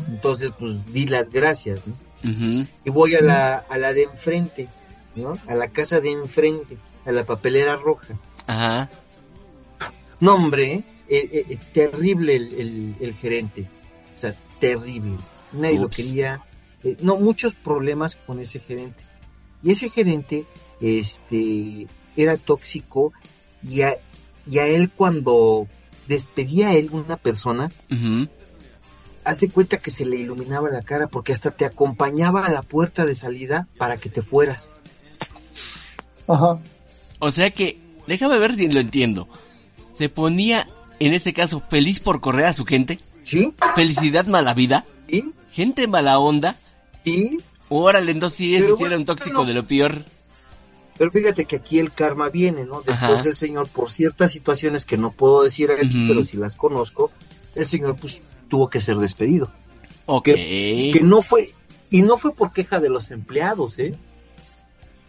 Entonces 0.08 0.52
pues 0.58 0.86
di 0.94 1.06
las 1.08 1.30
gracias. 1.30 1.82
Y 2.24 2.90
voy 2.90 3.16
a 3.16 3.22
la, 3.22 3.56
a 3.58 3.78
la 3.78 3.94
de 3.94 4.04
enfrente, 4.04 4.68
¿no? 5.16 5.34
A 5.48 5.56
la 5.56 5.70
casa 5.70 6.02
de 6.02 6.12
enfrente, 6.12 6.78
a 7.06 7.12
la 7.12 7.24
papelera 7.24 7.78
roja. 7.78 8.18
Ajá. 8.48 8.90
No, 10.22 10.36
hombre, 10.36 10.74
¿eh? 10.74 10.84
Eh, 11.10 11.46
eh, 11.50 11.58
terrible 11.74 12.36
el, 12.38 12.54
el- 12.54 12.96
el 13.02 13.14
gerente. 13.16 13.68
O 14.18 14.22
sea, 14.22 14.34
terrible. 14.60 15.18
Nadie 15.52 15.80
lo 15.80 15.90
quería. 15.90 16.42
Eh, 16.84 16.96
no, 17.02 17.18
muchos 17.18 17.54
problemas 17.54 18.16
con 18.16 18.40
ese 18.40 18.60
gerente. 18.62 19.04
Y 19.62 19.72
ese 19.72 19.90
gerente, 19.90 20.46
este, 20.80 21.88
era 22.16 22.38
tóxico 22.38 23.12
y 23.68 23.82
a, 23.82 23.98
y 24.50 24.58
a 24.60 24.68
él 24.68 24.90
cuando 24.90 25.68
despedía 26.08 26.70
a 26.70 26.74
él 26.74 26.90
una 26.92 27.18
persona, 27.18 27.70
hace 29.24 29.50
cuenta 29.50 29.78
que 29.78 29.92
se 29.92 30.06
le 30.06 30.18
iluminaba 30.18 30.70
la 30.70 30.82
cara 30.82 31.08
porque 31.08 31.34
hasta 31.34 31.52
te 31.52 31.66
acompañaba 31.66 32.46
a 32.46 32.52
la 32.52 32.64
puerta 32.64 33.06
de 33.06 33.14
salida 33.16 33.68
para 33.78 33.98
que 33.98 34.10
te 34.10 34.22
fueras. 34.24 34.76
Ajá. 36.28 36.60
O 37.20 37.32
sea 37.32 37.52
que, 37.52 37.78
déjame 38.08 38.40
ver 38.40 38.56
si 38.56 38.68
lo 38.68 38.80
entiendo. 38.80 39.28
Se 40.02 40.10
ponía, 40.10 40.68
en 41.00 41.14
este 41.14 41.32
caso, 41.32 41.62
feliz 41.70 42.00
por 42.00 42.22
correr 42.22 42.46
a 42.46 42.54
su 42.54 42.66
gente. 42.66 42.98
¿Sí? 43.24 43.54
Felicidad 43.76 44.26
mala 44.26 44.56
vida. 44.56 44.84
¿Sí? 45.08 45.32
Gente 45.52 45.86
mala 45.86 46.18
onda. 46.18 46.56
¿Sí? 47.06 47.38
Órale, 47.70 48.12
entonces 48.12 48.36
sí, 48.40 48.56
ese 48.56 48.74
era 48.84 48.98
un 48.98 49.06
tóxico 49.06 49.46
de 49.46 49.54
lo 49.54 49.68
peor. 49.68 50.04
Pero 50.98 51.12
fíjate 51.12 51.46
que 51.46 51.58
aquí 51.58 51.78
el 51.78 51.94
karma 51.94 52.30
viene, 52.30 52.66
¿no? 52.66 52.78
Después 52.78 52.98
Ajá. 52.98 53.22
del 53.22 53.36
Señor, 53.36 53.68
por 53.68 53.92
ciertas 53.92 54.32
situaciones 54.32 54.86
que 54.86 54.98
no 54.98 55.12
puedo 55.12 55.44
decir 55.44 55.70
aquí, 55.70 56.08
pero 56.08 56.26
si 56.26 56.36
las 56.38 56.56
conozco, 56.56 57.12
el 57.54 57.68
Señor 57.68 57.96
pues 57.96 58.20
tuvo 58.50 58.68
que 58.68 58.82
ser 58.82 58.98
despedido. 58.98 59.52
Ok. 60.08 60.26
Que 60.26 61.02
no 61.04 61.22
fue, 61.22 61.52
y 61.92 62.02
no 62.02 62.18
fue 62.18 62.34
por 62.34 62.52
queja 62.54 62.80
de 62.80 62.90
los 62.90 63.12
empleados, 63.12 63.78
¿eh? 63.78 63.94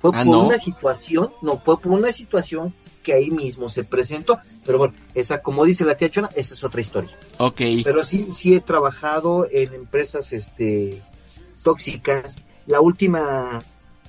Fue 0.03 0.11
Ah, 0.13 0.23
por 0.23 0.27
¿no? 0.27 0.47
una 0.49 0.59
situación, 0.59 1.31
no, 1.41 1.59
fue 1.61 1.81
por 1.81 1.93
una 1.93 2.13
situación 2.13 2.75
que 3.03 3.13
ahí 3.13 3.31
mismo 3.31 3.69
se 3.69 3.85
presentó. 3.85 4.39
Pero 4.65 4.79
bueno, 4.79 4.95
esa, 5.15 5.43
como 5.43 5.65
dice 5.65 5.85
la 5.85 5.97
tía 5.97 6.11
Chona, 6.11 6.29
esa 6.37 6.55
es 6.55 6.65
otra 6.65 6.81
historia. 6.81 7.11
Ok. 7.39 7.61
Pero 7.85 8.05
sí, 8.05 8.29
sí 8.33 8.55
he 8.55 8.61
trabajado 8.61 9.47
en 9.51 9.75
empresas, 9.75 10.33
este, 10.33 11.03
tóxicas. 11.63 12.37
La 12.67 12.81
última, 12.81 13.59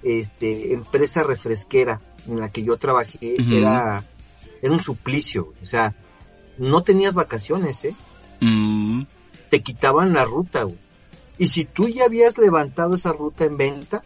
este, 0.04 0.74
empresa 0.74 1.24
refresquera 1.24 2.02
en 2.28 2.40
la 2.40 2.50
que 2.50 2.64
yo 2.64 2.78
trabajé 2.78 3.36
era, 3.50 4.04
era 4.62 4.72
un 4.72 4.80
suplicio. 4.80 5.54
O 5.62 5.66
sea, 5.66 5.96
no 6.58 6.84
tenías 6.84 7.14
vacaciones, 7.14 7.84
¿eh? 7.86 7.96
Mm, 8.42 9.04
Te 9.50 9.62
quitaban 9.62 10.14
la 10.14 10.24
ruta, 10.24 10.64
güey. 10.64 10.78
Y 11.38 11.48
si 11.48 11.66
tú 11.66 11.90
ya 11.90 12.06
habías 12.06 12.38
levantado 12.38 12.96
esa 12.96 13.12
ruta 13.12 13.46
en 13.46 13.58
venta 13.58 14.04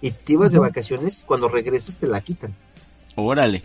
y 0.00 0.12
te 0.12 0.34
ibas 0.34 0.52
de 0.52 0.58
vacaciones, 0.58 1.24
cuando 1.26 1.48
regresas 1.48 1.96
te 1.96 2.06
la 2.06 2.20
quitan. 2.20 2.54
órale. 3.16 3.62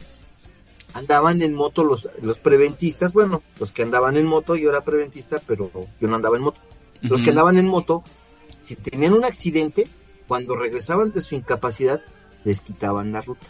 Andaban 0.96 1.42
en 1.42 1.54
moto 1.54 1.84
los, 1.84 2.10
los 2.22 2.40
preventistas, 2.40 3.12
bueno, 3.12 3.44
los 3.60 3.74
que 3.74 3.84
andaban 3.84 4.16
en 4.16 4.26
moto, 4.26 4.56
yo 4.56 4.70
era 4.70 4.86
preventista, 4.86 5.42
pero 5.46 5.70
yo 6.00 6.08
no 6.08 6.16
andaba 6.16 6.38
en 6.38 6.44
moto. 6.44 6.62
Los 7.02 7.22
que 7.22 7.32
andaban 7.32 7.58
en 7.58 7.68
moto, 7.68 8.02
si 8.62 8.78
tenían 8.78 9.12
un 9.12 9.26
accidente, 9.26 9.86
cuando 10.26 10.56
regresaban 10.56 11.12
de 11.12 11.20
su 11.20 11.36
incapacidad, 11.36 12.02
les 12.46 12.62
quitaban 12.62 13.12
la 13.12 13.20
ruta. 13.20 13.46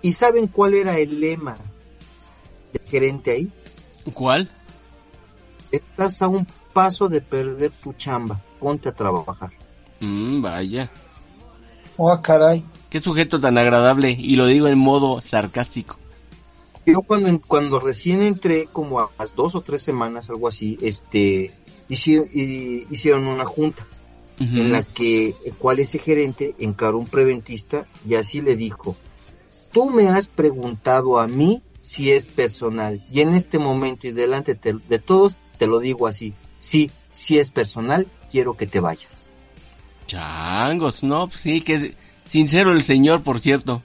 ¿Y 0.00 0.12
saben 0.12 0.46
cuál 0.46 0.74
era 0.74 0.96
el 0.96 1.20
lema 1.20 1.56
del 2.72 2.88
gerente 2.88 3.32
ahí? 3.32 3.52
¿Cuál? 4.14 4.48
Estás 5.72 6.22
a 6.22 6.28
un 6.28 6.46
paso 6.72 7.08
de 7.08 7.20
perder 7.20 7.72
tu 7.72 7.94
chamba, 7.94 8.40
ponte 8.60 8.88
a 8.88 8.94
trabajar. 8.94 9.50
Mm, 9.98 10.40
vaya. 10.40 10.88
Oh, 11.96 12.22
caray. 12.22 12.64
Qué 12.90 13.00
sujeto 13.00 13.40
tan 13.40 13.58
agradable. 13.58 14.10
Y 14.10 14.36
lo 14.36 14.46
digo 14.46 14.68
en 14.68 14.78
modo 14.78 15.20
sarcástico. 15.20 15.98
Yo 16.86 17.02
cuando, 17.02 17.40
cuando 17.46 17.80
recién 17.80 18.22
entré, 18.22 18.68
como 18.72 19.00
a 19.00 19.10
las 19.18 19.34
dos 19.34 19.54
o 19.54 19.60
tres 19.60 19.82
semanas, 19.82 20.30
algo 20.30 20.46
así, 20.48 20.78
este, 20.80 21.52
hicieron, 21.88 23.26
una 23.26 23.44
junta. 23.44 23.86
En 24.38 24.70
la 24.70 24.82
que 24.82 25.34
el 25.46 25.54
cual 25.54 25.78
ese 25.78 25.98
gerente 25.98 26.54
encaró 26.58 26.98
un 26.98 27.06
preventista 27.06 27.86
y 28.06 28.16
así 28.16 28.42
le 28.42 28.54
dijo, 28.54 28.94
tú 29.72 29.88
me 29.88 30.08
has 30.10 30.28
preguntado 30.28 31.18
a 31.18 31.26
mí 31.26 31.62
si 31.80 32.10
es 32.12 32.26
personal 32.26 33.00
y 33.10 33.20
en 33.22 33.30
este 33.30 33.58
momento 33.58 34.06
y 34.06 34.12
delante 34.12 34.54
te- 34.54 34.74
de 34.74 34.98
todos 34.98 35.38
te 35.58 35.66
lo 35.66 35.78
digo 35.80 36.06
así, 36.06 36.34
sí, 36.60 36.90
si 37.12 37.38
es 37.38 37.50
personal, 37.50 38.08
quiero 38.30 38.58
que 38.58 38.66
te 38.66 38.78
vayas. 38.80 39.08
Changos, 40.06 41.02
no, 41.02 41.28
pues 41.28 41.40
sí, 41.40 41.62
que 41.62 41.94
sincero 42.24 42.72
el 42.72 42.82
señor, 42.82 43.22
por 43.22 43.40
cierto. 43.40 43.82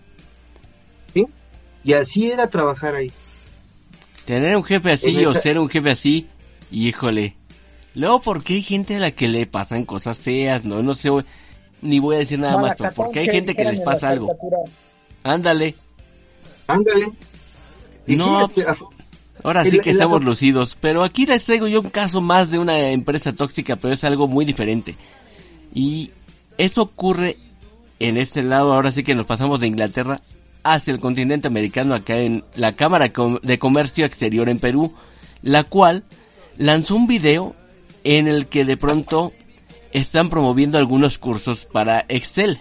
Y 1.83 1.93
así 1.93 2.29
era 2.29 2.47
trabajar 2.47 2.95
ahí. 2.95 3.11
Tener 4.25 4.55
un 4.55 4.63
jefe 4.63 4.91
así 4.91 5.25
o 5.25 5.33
ser 5.33 5.57
un 5.57 5.69
jefe 5.69 5.91
así, 5.91 6.27
híjole. 6.71 7.35
Luego, 7.95 8.21
¿por 8.21 8.43
qué 8.43 8.53
hay 8.55 8.61
gente 8.61 8.95
a 8.95 8.99
la 8.99 9.11
que 9.11 9.27
le 9.27 9.45
pasan 9.47 9.85
cosas 9.85 10.19
feas? 10.19 10.63
No, 10.63 10.81
no 10.81 10.93
sé, 10.93 11.09
ni 11.81 11.99
voy 11.99 12.15
a 12.15 12.19
decir 12.19 12.39
nada 12.39 12.57
más, 12.57 12.73
pero 12.73 12.83
Malacatón 12.83 13.05
porque 13.05 13.19
hay 13.19 13.27
gente 13.27 13.55
que 13.55 13.65
les 13.65 13.81
pasa 13.81 14.09
algo. 14.09 14.37
Ándale, 15.23 15.75
Ándale. 16.67 17.11
Y 18.07 18.15
No, 18.15 18.49
pues, 18.53 18.67
ahora 19.43 19.65
sí 19.65 19.79
que 19.79 19.89
estamos 19.89 20.23
lucidos. 20.23 20.77
Pero 20.79 21.03
aquí 21.03 21.25
les 21.25 21.43
traigo 21.43 21.67
yo 21.67 21.81
un 21.81 21.89
caso 21.89 22.21
más 22.21 22.49
de 22.49 22.59
una 22.59 22.89
empresa 22.89 23.33
tóxica, 23.33 23.75
pero 23.75 23.93
es 23.93 24.03
algo 24.03 24.27
muy 24.27 24.45
diferente. 24.45 24.95
Y 25.73 26.11
eso 26.57 26.83
ocurre 26.83 27.37
en 27.99 28.17
este 28.17 28.43
lado, 28.43 28.73
ahora 28.73 28.91
sí 28.91 29.03
que 29.03 29.15
nos 29.15 29.25
pasamos 29.25 29.59
de 29.59 29.67
Inglaterra 29.67 30.21
hacia 30.63 30.93
el 30.93 30.99
continente 30.99 31.47
americano, 31.47 31.93
acá 31.93 32.17
en 32.17 32.43
la 32.55 32.75
Cámara 32.75 33.11
de 33.41 33.59
Comercio 33.59 34.05
Exterior 34.05 34.49
en 34.49 34.59
Perú, 34.59 34.93
la 35.41 35.63
cual 35.63 36.03
lanzó 36.57 36.95
un 36.95 37.07
video 37.07 37.55
en 38.03 38.27
el 38.27 38.47
que 38.47 38.65
de 38.65 38.77
pronto 38.77 39.33
están 39.91 40.29
promoviendo 40.29 40.77
algunos 40.77 41.17
cursos 41.17 41.65
para 41.65 42.05
Excel. 42.07 42.59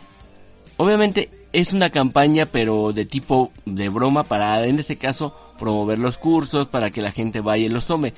Obviamente 0.76 1.30
es 1.52 1.72
una 1.72 1.90
campaña 1.90 2.46
pero 2.46 2.92
de 2.92 3.04
tipo 3.04 3.52
de 3.64 3.88
broma 3.88 4.24
para 4.24 4.64
en 4.64 4.78
este 4.78 4.96
caso 4.96 5.34
promover 5.58 5.98
los 5.98 6.16
cursos 6.16 6.68
para 6.68 6.90
que 6.90 7.02
la 7.02 7.12
gente 7.12 7.40
vaya 7.40 7.66
y 7.66 7.68
los 7.68 7.86
tome. 7.86 8.14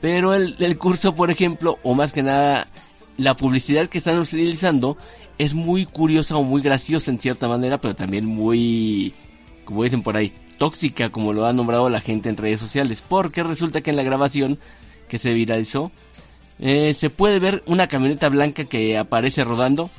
Pero 0.00 0.34
el, 0.34 0.56
el 0.58 0.78
curso 0.78 1.14
por 1.14 1.30
ejemplo 1.30 1.78
o 1.82 1.94
más 1.94 2.12
que 2.12 2.22
nada 2.22 2.68
la 3.16 3.36
publicidad 3.36 3.86
que 3.88 3.98
están 3.98 4.18
utilizando 4.18 4.96
es 5.38 5.54
muy 5.54 5.86
curiosa 5.86 6.36
o 6.36 6.42
muy 6.42 6.62
graciosa 6.62 7.10
en 7.10 7.18
cierta 7.18 7.48
manera 7.48 7.80
pero 7.80 7.94
también 7.94 8.24
muy 8.24 9.14
como 9.66 9.84
dicen 9.84 10.02
por 10.02 10.16
ahí 10.16 10.32
tóxica 10.56 11.10
como 11.10 11.34
lo 11.34 11.44
ha 11.44 11.52
nombrado 11.52 11.90
la 11.90 12.00
gente 12.00 12.30
en 12.30 12.38
redes 12.38 12.60
sociales 12.60 13.04
porque 13.06 13.42
resulta 13.42 13.82
que 13.82 13.90
en 13.90 13.96
la 13.96 14.02
grabación 14.02 14.58
que 15.08 15.18
se 15.18 15.34
viralizó 15.34 15.92
eh, 16.58 16.94
se 16.94 17.10
puede 17.10 17.38
ver 17.38 17.62
una 17.66 17.86
camioneta 17.86 18.30
blanca 18.30 18.64
que 18.64 18.96
aparece 18.96 19.44
rodando 19.44 19.90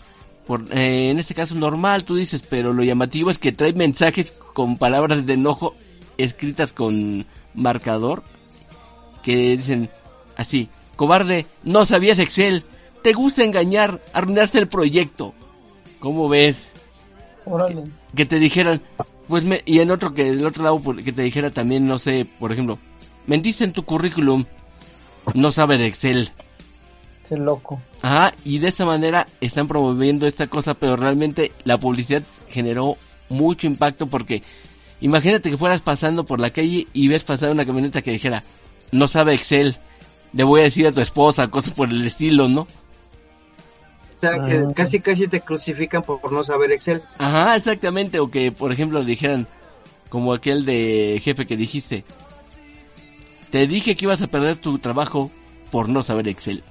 por, 0.47 0.63
eh, 0.71 1.10
en 1.10 1.19
este 1.19 1.36
caso 1.36 1.56
normal, 1.56 2.06
tú 2.06 2.15
dices, 2.15 2.41
pero 2.41 2.71
lo 2.71 2.82
llamativo 2.82 3.30
es 3.30 3.38
que 3.38 3.51
trae 3.51 3.73
mensajes 3.73 4.34
con 4.53 4.77
palabras 4.77 5.25
de 5.25 5.34
enojo 5.34 5.75
escritas 6.17 6.71
con 6.71 7.25
marcador 7.53 8.23
que 9.21 9.58
dicen 9.58 9.89
así, 10.38 10.69
cobarde, 10.95 11.45
no 11.63 11.86
sabías 11.86 12.17
Excel, 12.19 12.63
te 13.03 13.12
gusta 13.12 13.43
engañar, 13.43 14.01
arruinaste 14.13 14.58
el 14.58 14.69
proyecto. 14.69 15.34
¿Cómo 15.99 16.30
ves? 16.30 16.71
Órale. 17.45 17.89
Que 18.15 18.25
te 18.25 18.39
dijeran, 18.39 18.82
pues 19.27 19.43
me, 19.43 19.61
y 19.65 19.79
en 19.79 19.91
otro 19.91 20.13
que 20.13 20.23
del 20.25 20.45
otro 20.45 20.63
lado 20.63 20.79
por- 20.79 21.03
que 21.03 21.11
te 21.11 21.21
dijera 21.21 21.51
también, 21.51 21.87
no 21.87 21.97
sé, 21.97 22.25
por 22.39 22.51
ejemplo, 22.51 22.79
mentiste 23.25 23.63
en 23.63 23.73
tu 23.73 23.83
currículum, 23.83 24.45
no 25.33 25.51
sabes 25.51 25.79
de 25.79 25.87
Excel. 25.87 26.29
Qué 27.27 27.35
loco. 27.35 27.81
Ajá, 28.01 28.33
y 28.45 28.59
de 28.59 28.69
esta 28.69 28.85
manera 28.85 29.27
están 29.41 29.67
promoviendo 29.67 30.27
esta 30.27 30.47
cosa, 30.47 30.73
pero 30.75 30.95
realmente 30.95 31.51
la 31.65 31.77
publicidad 31.77 32.23
generó 32.49 32.97
mucho 33.29 33.67
impacto 33.67 34.07
porque 34.07 34.43
imagínate 35.01 35.49
que 35.49 35.57
fueras 35.57 35.81
pasando 35.81 36.25
por 36.25 36.39
la 36.39 36.51
calle 36.51 36.87
y 36.93 37.07
ves 37.09 37.25
pasar 37.25 37.51
una 37.51 37.65
camioneta 37.65 38.01
que 38.01 38.11
dijera, 38.11 38.43
no 38.93 39.07
sabe 39.07 39.33
Excel, 39.33 39.77
le 40.31 40.43
voy 40.45 40.61
a 40.61 40.63
decir 40.63 40.87
a 40.87 40.91
tu 40.93 41.01
esposa, 41.01 41.49
cosas 41.49 41.73
por 41.73 41.89
el 41.89 42.05
estilo, 42.05 42.47
¿no? 42.47 42.65
O 44.17 44.19
sea, 44.19 44.45
que 44.45 44.58
Ah. 44.58 44.71
casi 44.75 44.99
casi 44.99 45.27
te 45.27 45.41
crucifican 45.41 46.01
por, 46.03 46.19
por 46.19 46.32
no 46.32 46.43
saber 46.43 46.71
Excel. 46.71 47.01
Ajá, 47.19 47.56
exactamente, 47.56 48.19
o 48.19 48.30
que 48.30 48.51
por 48.51 48.71
ejemplo 48.71 49.03
dijeran, 49.03 49.47
como 50.10 50.34
aquel 50.34 50.65
de 50.65 51.19
jefe 51.23 51.45
que 51.45 51.56
dijiste, 51.58 52.03
te 53.51 53.67
dije 53.67 53.95
que 53.95 54.06
ibas 54.06 54.21
a 54.21 54.27
perder 54.27 54.58
tu 54.58 54.80
trabajo 54.80 55.32
por 55.71 55.88
no 55.89 56.01
saber 56.03 56.27
Excel. 56.27 56.63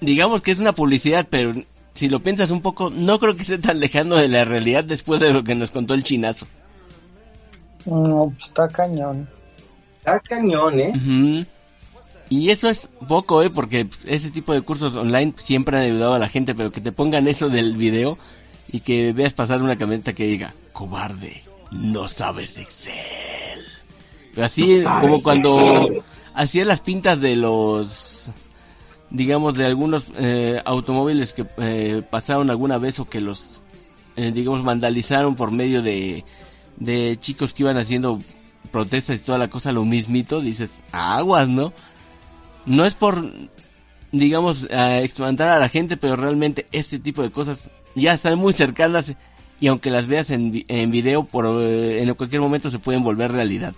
digamos 0.00 0.42
que 0.42 0.50
es 0.52 0.58
una 0.60 0.72
publicidad, 0.72 1.26
pero 1.28 1.52
si 1.94 2.08
lo 2.08 2.20
piensas 2.20 2.50
un 2.50 2.60
poco, 2.60 2.90
no 2.90 3.18
creo 3.18 3.36
que 3.36 3.42
esté 3.42 3.58
tan 3.58 3.80
lejano 3.80 4.16
de 4.16 4.28
la 4.28 4.44
realidad 4.44 4.84
después 4.84 5.20
de 5.20 5.32
lo 5.32 5.42
que 5.44 5.54
nos 5.54 5.70
contó 5.70 5.94
el 5.94 6.04
chinazo. 6.04 6.46
No, 7.86 8.32
pues 8.36 8.48
está 8.48 8.68
cañón. 8.68 9.28
Está 9.98 10.20
cañón, 10.20 10.78
¿eh? 10.80 10.92
Ujú. 10.94 11.46
Y 12.30 12.50
eso 12.50 12.68
es 12.68 12.88
poco, 13.06 13.42
¿eh? 13.42 13.50
Porque 13.50 13.86
ese 14.06 14.30
tipo 14.30 14.52
de 14.52 14.62
cursos 14.62 14.94
online 14.94 15.34
siempre 15.36 15.76
han 15.76 15.82
ayudado 15.84 16.14
a 16.14 16.18
la 16.18 16.28
gente, 16.28 16.54
pero 16.54 16.72
que 16.72 16.80
te 16.80 16.92
pongan 16.92 17.28
eso 17.28 17.48
del 17.50 17.76
video 17.76 18.18
y 18.72 18.80
que 18.80 19.12
veas 19.12 19.34
pasar 19.34 19.62
una 19.62 19.76
camioneta 19.76 20.14
que 20.14 20.26
diga, 20.26 20.54
cobarde, 20.72 21.42
no 21.70 22.08
sabes 22.08 22.58
Excel. 22.58 23.60
Pero 24.34 24.46
así 24.46 24.76
No 24.82 25.00
como 25.00 25.22
cuando 25.22 25.82
Excel. 25.82 26.02
hacía 26.34 26.64
las 26.64 26.80
pintas 26.80 27.20
de 27.20 27.36
los, 27.36 28.30
digamos, 29.10 29.54
de 29.54 29.66
algunos 29.66 30.06
eh, 30.18 30.60
automóviles 30.64 31.34
que 31.34 31.46
eh, 31.58 32.02
pasaron 32.10 32.50
alguna 32.50 32.78
vez 32.78 32.98
o 33.00 33.04
que 33.04 33.20
los, 33.20 33.62
eh, 34.16 34.32
digamos, 34.34 34.64
vandalizaron 34.64 35.36
por 35.36 35.50
medio 35.52 35.82
de, 35.82 36.24
de 36.76 37.16
chicos 37.20 37.52
que 37.52 37.64
iban 37.64 37.76
haciendo 37.76 38.18
protestas 38.72 39.16
y 39.16 39.24
toda 39.24 39.38
la 39.38 39.48
cosa, 39.48 39.70
lo 39.72 39.84
mismito, 39.84 40.40
dices, 40.40 40.70
aguas, 40.90 41.46
¿no? 41.48 41.72
No 42.66 42.84
es 42.86 42.94
por, 42.94 43.24
digamos, 44.12 44.68
a 44.70 44.98
espantar 45.00 45.48
a 45.48 45.58
la 45.60 45.68
gente, 45.68 45.96
pero 45.96 46.16
realmente 46.16 46.66
este 46.72 46.98
tipo 46.98 47.22
de 47.22 47.30
cosas 47.30 47.70
ya 47.94 48.14
están 48.14 48.38
muy 48.38 48.52
cercanas 48.54 49.12
y 49.60 49.66
aunque 49.68 49.90
las 49.90 50.06
veas 50.06 50.30
en, 50.30 50.50
vi- 50.50 50.64
en 50.68 50.90
video, 50.90 51.24
por, 51.24 51.46
eh, 51.62 52.02
en 52.02 52.12
cualquier 52.14 52.40
momento 52.40 52.70
se 52.70 52.78
pueden 52.78 53.02
volver 53.04 53.30
realidad. 53.32 53.74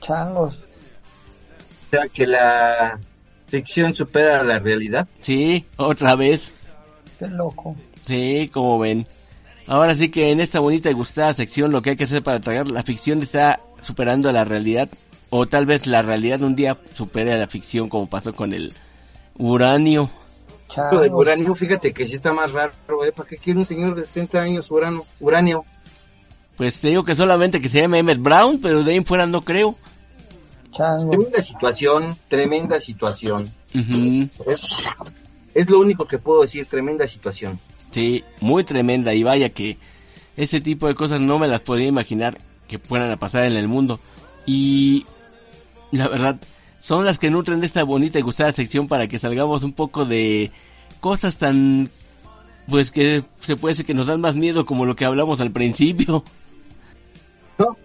Changos. 0.00 0.56
O 0.56 1.90
sea, 1.90 2.08
que 2.12 2.26
la 2.26 2.98
ficción 3.46 3.94
supera 3.94 4.42
la 4.42 4.58
realidad. 4.58 5.06
Sí, 5.20 5.64
otra 5.76 6.16
vez. 6.16 6.54
Qué 7.18 7.28
loco. 7.28 7.76
Sí, 8.06 8.50
como 8.52 8.78
ven. 8.78 9.06
Ahora 9.66 9.94
sí 9.94 10.10
que 10.10 10.30
en 10.30 10.40
esta 10.40 10.60
bonita 10.60 10.90
y 10.90 10.94
gustada 10.94 11.32
sección 11.34 11.72
lo 11.72 11.82
que 11.82 11.90
hay 11.90 11.96
que 11.96 12.04
hacer 12.04 12.22
para 12.22 12.40
tragar 12.40 12.68
la 12.68 12.82
ficción 12.82 13.20
está 13.22 13.60
superando 13.82 14.28
a 14.28 14.32
la 14.32 14.44
realidad. 14.44 14.88
O 15.30 15.46
tal 15.46 15.66
vez 15.66 15.86
la 15.86 16.02
realidad 16.02 16.42
un 16.42 16.54
día 16.54 16.78
supere 16.94 17.32
a 17.32 17.36
la 17.36 17.48
ficción 17.48 17.88
como 17.88 18.08
pasó 18.08 18.32
con 18.32 18.52
el 18.52 18.72
uranio. 19.38 20.10
Lo 20.92 21.00
del 21.00 21.12
uranio, 21.12 21.54
fíjate 21.54 21.92
que 21.92 22.06
sí 22.06 22.14
está 22.14 22.32
más 22.32 22.52
raro, 22.52 22.72
¿eh? 23.04 23.12
¿Para 23.12 23.28
qué 23.28 23.36
quiere 23.36 23.58
un 23.58 23.66
señor 23.66 23.94
de 23.94 24.04
60 24.04 24.40
años 24.40 24.70
urano, 24.70 25.04
uranio? 25.20 25.64
Pues 26.56 26.80
te 26.80 26.88
digo 26.88 27.04
que 27.04 27.14
solamente 27.14 27.60
que 27.60 27.68
se 27.68 27.80
llame 27.80 27.98
Emmett 27.98 28.20
Brown, 28.20 28.60
pero 28.60 28.82
de 28.82 28.92
ahí 28.92 28.96
en 28.96 29.04
fuera 29.04 29.26
no 29.26 29.42
creo. 29.42 29.76
Changos. 30.70 31.10
Tremenda 31.10 31.42
situación, 31.42 32.16
tremenda 32.28 32.80
situación. 32.80 33.50
Es, 34.46 34.76
es 35.54 35.70
lo 35.70 35.80
único 35.80 36.06
que 36.06 36.18
puedo 36.18 36.42
decir, 36.42 36.66
tremenda 36.66 37.06
situación. 37.06 37.58
Sí, 37.90 38.24
muy 38.40 38.64
tremenda 38.64 39.14
y 39.14 39.22
vaya 39.22 39.50
que 39.50 39.78
ese 40.36 40.60
tipo 40.60 40.88
de 40.88 40.94
cosas 40.94 41.20
no 41.20 41.38
me 41.38 41.48
las 41.48 41.62
podría 41.62 41.88
imaginar 41.88 42.38
que 42.68 42.78
puedan 42.78 43.10
a 43.10 43.16
pasar 43.16 43.44
en 43.44 43.54
el 43.54 43.68
mundo. 43.68 44.00
Y 44.44 45.06
la 45.92 46.08
verdad, 46.08 46.36
son 46.80 47.04
las 47.04 47.18
que 47.18 47.30
nutren 47.30 47.62
esta 47.64 47.82
bonita 47.84 48.18
y 48.18 48.22
gustada 48.22 48.52
sección 48.52 48.86
para 48.88 49.08
que 49.08 49.18
salgamos 49.18 49.62
un 49.62 49.72
poco 49.72 50.04
de 50.04 50.50
cosas 51.00 51.36
tan, 51.36 51.90
pues 52.68 52.90
que 52.90 53.24
se 53.40 53.56
puede 53.56 53.72
decir 53.72 53.86
que 53.86 53.94
nos 53.94 54.06
dan 54.06 54.20
más 54.20 54.34
miedo 54.36 54.66
como 54.66 54.84
lo 54.84 54.96
que 54.96 55.04
hablamos 55.04 55.40
al 55.40 55.50
principio. 55.50 56.22
¿No? 57.58 57.76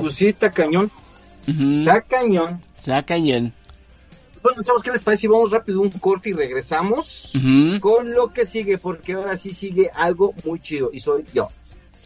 Pues 0.00 0.14
sí, 0.14 0.26
está 0.26 0.50
cañón, 0.50 0.90
Ujú. 1.48 1.78
está 1.80 2.02
cañón. 2.02 2.60
Está 2.78 3.02
cañón. 3.02 3.52
Bueno, 4.42 4.62
chavos, 4.62 4.82
¿qué 4.82 4.92
les 4.92 5.02
parece 5.02 5.22
si 5.22 5.26
vamos 5.26 5.50
rápido 5.50 5.80
un 5.80 5.90
corte 5.90 6.28
y 6.28 6.32
regresamos 6.32 7.32
con 7.80 8.12
lo 8.12 8.32
que 8.32 8.46
sigue? 8.46 8.78
Porque 8.78 9.14
ahora 9.14 9.36
sí 9.36 9.50
sigue 9.52 9.90
algo 9.92 10.34
muy 10.44 10.60
chido 10.60 10.90
y 10.92 11.00
soy 11.00 11.24
yo. 11.34 11.48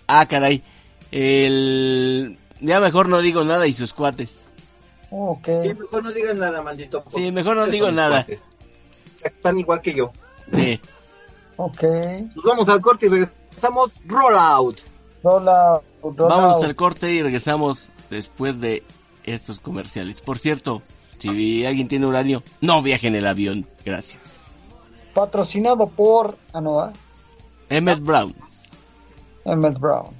Ah, 0.07 0.25
caray. 0.27 0.63
El... 1.11 2.39
Ya 2.61 2.81
mejor 2.81 3.09
no 3.11 3.21
digo 3.21 3.45
nada 3.45 3.67
y 3.67 3.73
sus 3.75 3.93
cuates. 3.93 4.39
Ok. 5.11 5.49
Sí, 5.63 5.75
mejor 5.75 6.05
no 6.05 6.13
digan 6.13 6.39
nada, 6.39 6.63
maldito. 6.63 7.05
Sí, 7.11 7.33
mejor 7.33 7.57
no 7.57 7.67
digo 7.67 7.91
nada. 7.91 8.25
cuates. 8.25 8.41
Están 9.23 9.59
igual 9.59 9.83
que 9.83 9.95
yo. 9.95 10.13
Sí. 10.53 10.81
Ok. 11.57 11.83
Nos 12.35 12.45
vamos 12.45 12.69
al 12.69 12.81
corte 12.81 13.07
y 13.07 13.09
regresamos. 13.09 13.91
Roll 14.07 14.37
out. 14.37 14.79
Rola. 15.23 15.81
rola 16.03 16.35
Vámonos 16.35 16.65
al 16.65 16.75
corte 16.75 17.13
y 17.13 17.23
regresamos 17.23 17.91
después 18.09 18.61
de 18.61 18.83
estos 19.25 19.61
comerciales. 19.61 20.23
Por 20.23 20.39
cierto, 20.39 20.83
si 21.19 21.67
alguien 21.67 21.89
tiene 21.89 22.07
uranio, 22.07 22.43
no 22.61 22.81
viajen 22.81 23.15
en 23.15 23.21
el 23.21 23.27
avión. 23.27 23.67
Gracias. 23.85 24.23
Patrocinado 25.13 25.89
por. 25.89 26.39
Ah, 26.53 26.61
no, 26.61 26.81
¿ah? 26.81 26.93
Emmett 27.69 28.01
Brown. 28.01 28.35
Emmett 29.45 29.79
Brown. 29.79 30.20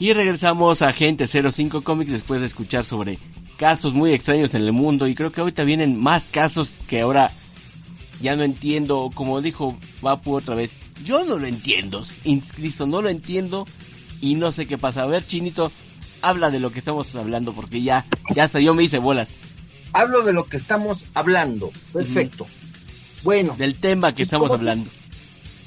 Y 0.00 0.14
regresamos 0.14 0.80
a 0.80 0.88
Agente 0.88 1.26
05 1.26 1.82
Comics 1.82 2.10
después 2.10 2.40
de 2.40 2.46
escuchar 2.46 2.86
sobre 2.86 3.18
casos 3.58 3.92
muy 3.92 4.14
extraños 4.14 4.54
en 4.54 4.62
el 4.62 4.72
mundo. 4.72 5.06
Y 5.06 5.14
creo 5.14 5.30
que 5.30 5.42
ahorita 5.42 5.62
vienen 5.62 6.00
más 6.00 6.24
casos 6.24 6.72
que 6.86 7.02
ahora 7.02 7.30
ya 8.22 8.34
no 8.34 8.42
entiendo. 8.42 9.10
Como 9.14 9.42
dijo 9.42 9.78
Vapu 10.00 10.34
otra 10.34 10.54
vez, 10.54 10.74
yo 11.04 11.22
no 11.24 11.38
lo 11.38 11.46
entiendo. 11.46 12.02
Cristo, 12.56 12.86
no 12.86 13.02
lo 13.02 13.10
entiendo 13.10 13.66
y 14.22 14.36
no 14.36 14.52
sé 14.52 14.64
qué 14.64 14.78
pasa. 14.78 15.02
A 15.02 15.06
ver, 15.06 15.26
Chinito, 15.26 15.70
habla 16.22 16.50
de 16.50 16.60
lo 16.60 16.72
que 16.72 16.78
estamos 16.78 17.14
hablando 17.14 17.52
porque 17.52 17.82
ya, 17.82 18.06
ya 18.34 18.44
hasta 18.44 18.58
yo 18.58 18.72
me 18.72 18.84
hice 18.84 18.96
bolas. 18.96 19.30
Hablo 19.92 20.22
de 20.22 20.32
lo 20.32 20.46
que 20.46 20.56
estamos 20.56 21.04
hablando. 21.12 21.72
Perfecto. 21.92 22.46
Bueno. 23.22 23.54
Del 23.58 23.74
tema 23.74 24.14
que 24.14 24.22
estamos 24.22 24.50
hablando. 24.50 24.88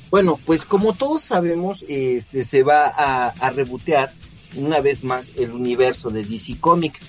Bueno, 0.10 0.40
pues 0.44 0.66
como 0.66 0.94
todos 0.94 1.22
sabemos, 1.22 1.86
este 1.88 2.44
se 2.44 2.64
va 2.64 2.88
a, 2.88 3.28
a 3.28 3.50
rebotear 3.52 4.12
una 4.56 4.80
vez 4.82 5.04
más 5.04 5.28
el 5.36 5.52
universo 5.52 6.10
de 6.10 6.24
DC 6.24 6.58
Comic, 6.60 7.00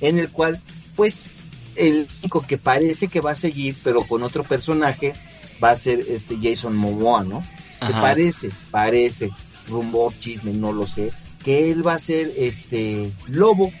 en 0.00 0.18
el 0.18 0.30
cual, 0.30 0.60
pues, 0.96 1.30
el 1.76 2.08
único 2.22 2.46
que 2.46 2.58
parece 2.58 3.08
que 3.08 3.20
va 3.20 3.32
a 3.32 3.36
seguir, 3.36 3.76
pero 3.82 4.04
con 4.04 4.22
otro 4.22 4.44
personaje, 4.44 5.14
va 5.62 5.70
a 5.70 5.76
ser 5.76 6.00
este 6.08 6.36
Jason 6.40 6.76
Momoa, 6.76 7.24
¿no? 7.24 7.42
Que 7.84 7.92
parece, 7.92 8.50
parece, 8.70 9.30
rumor, 9.68 10.14
chisme, 10.18 10.52
no 10.52 10.72
lo 10.72 10.86
sé, 10.86 11.12
que 11.44 11.70
él 11.70 11.86
va 11.86 11.94
a 11.94 11.98
ser 11.98 12.32
este 12.36 13.10
Lobo. 13.26 13.72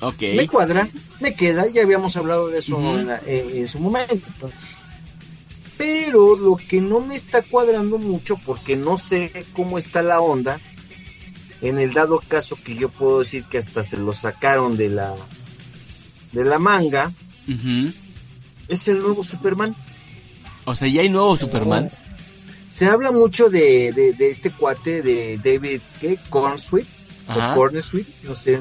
Ok. 0.00 0.22
Me 0.34 0.46
cuadra, 0.46 0.88
me 1.20 1.34
queda, 1.34 1.66
ya 1.68 1.82
habíamos 1.82 2.16
hablado 2.16 2.48
de 2.48 2.58
eso 2.58 2.78
en, 2.98 3.10
en 3.26 3.68
su 3.68 3.78
momento. 3.78 4.50
Pero 5.78 6.36
lo 6.36 6.56
que 6.56 6.80
no 6.80 7.00
me 7.00 7.16
está 7.16 7.42
cuadrando 7.42 7.98
mucho, 7.98 8.36
porque 8.44 8.76
no 8.76 8.98
sé 8.98 9.32
cómo 9.54 9.78
está 9.78 10.02
la 10.02 10.20
onda, 10.20 10.60
en 11.68 11.78
el 11.78 11.92
dado 11.92 12.20
caso 12.26 12.56
que 12.62 12.74
yo 12.74 12.88
puedo 12.88 13.20
decir 13.20 13.44
que 13.44 13.58
hasta 13.58 13.84
se 13.84 13.96
lo 13.96 14.12
sacaron 14.12 14.76
de 14.76 14.90
la 14.90 15.14
de 16.32 16.44
la 16.44 16.58
manga, 16.58 17.12
es 18.68 18.88
el 18.88 18.98
nuevo 18.98 19.24
Superman. 19.24 19.74
O 20.64 20.74
sea, 20.74 20.88
ya 20.88 21.00
hay 21.00 21.08
nuevo 21.08 21.36
Superman. 21.36 21.90
Se 22.70 22.86
habla 22.86 23.10
mucho 23.10 23.48
de, 23.48 23.92
de, 23.92 24.28
este 24.28 24.50
cuate 24.50 25.00
de 25.00 25.38
David 25.38 25.80
¿qué? 26.00 26.18
Cornsweet 26.28 26.86
o 27.28 27.54
Cornsweet, 27.54 28.06
no 28.22 28.34
sé. 28.34 28.60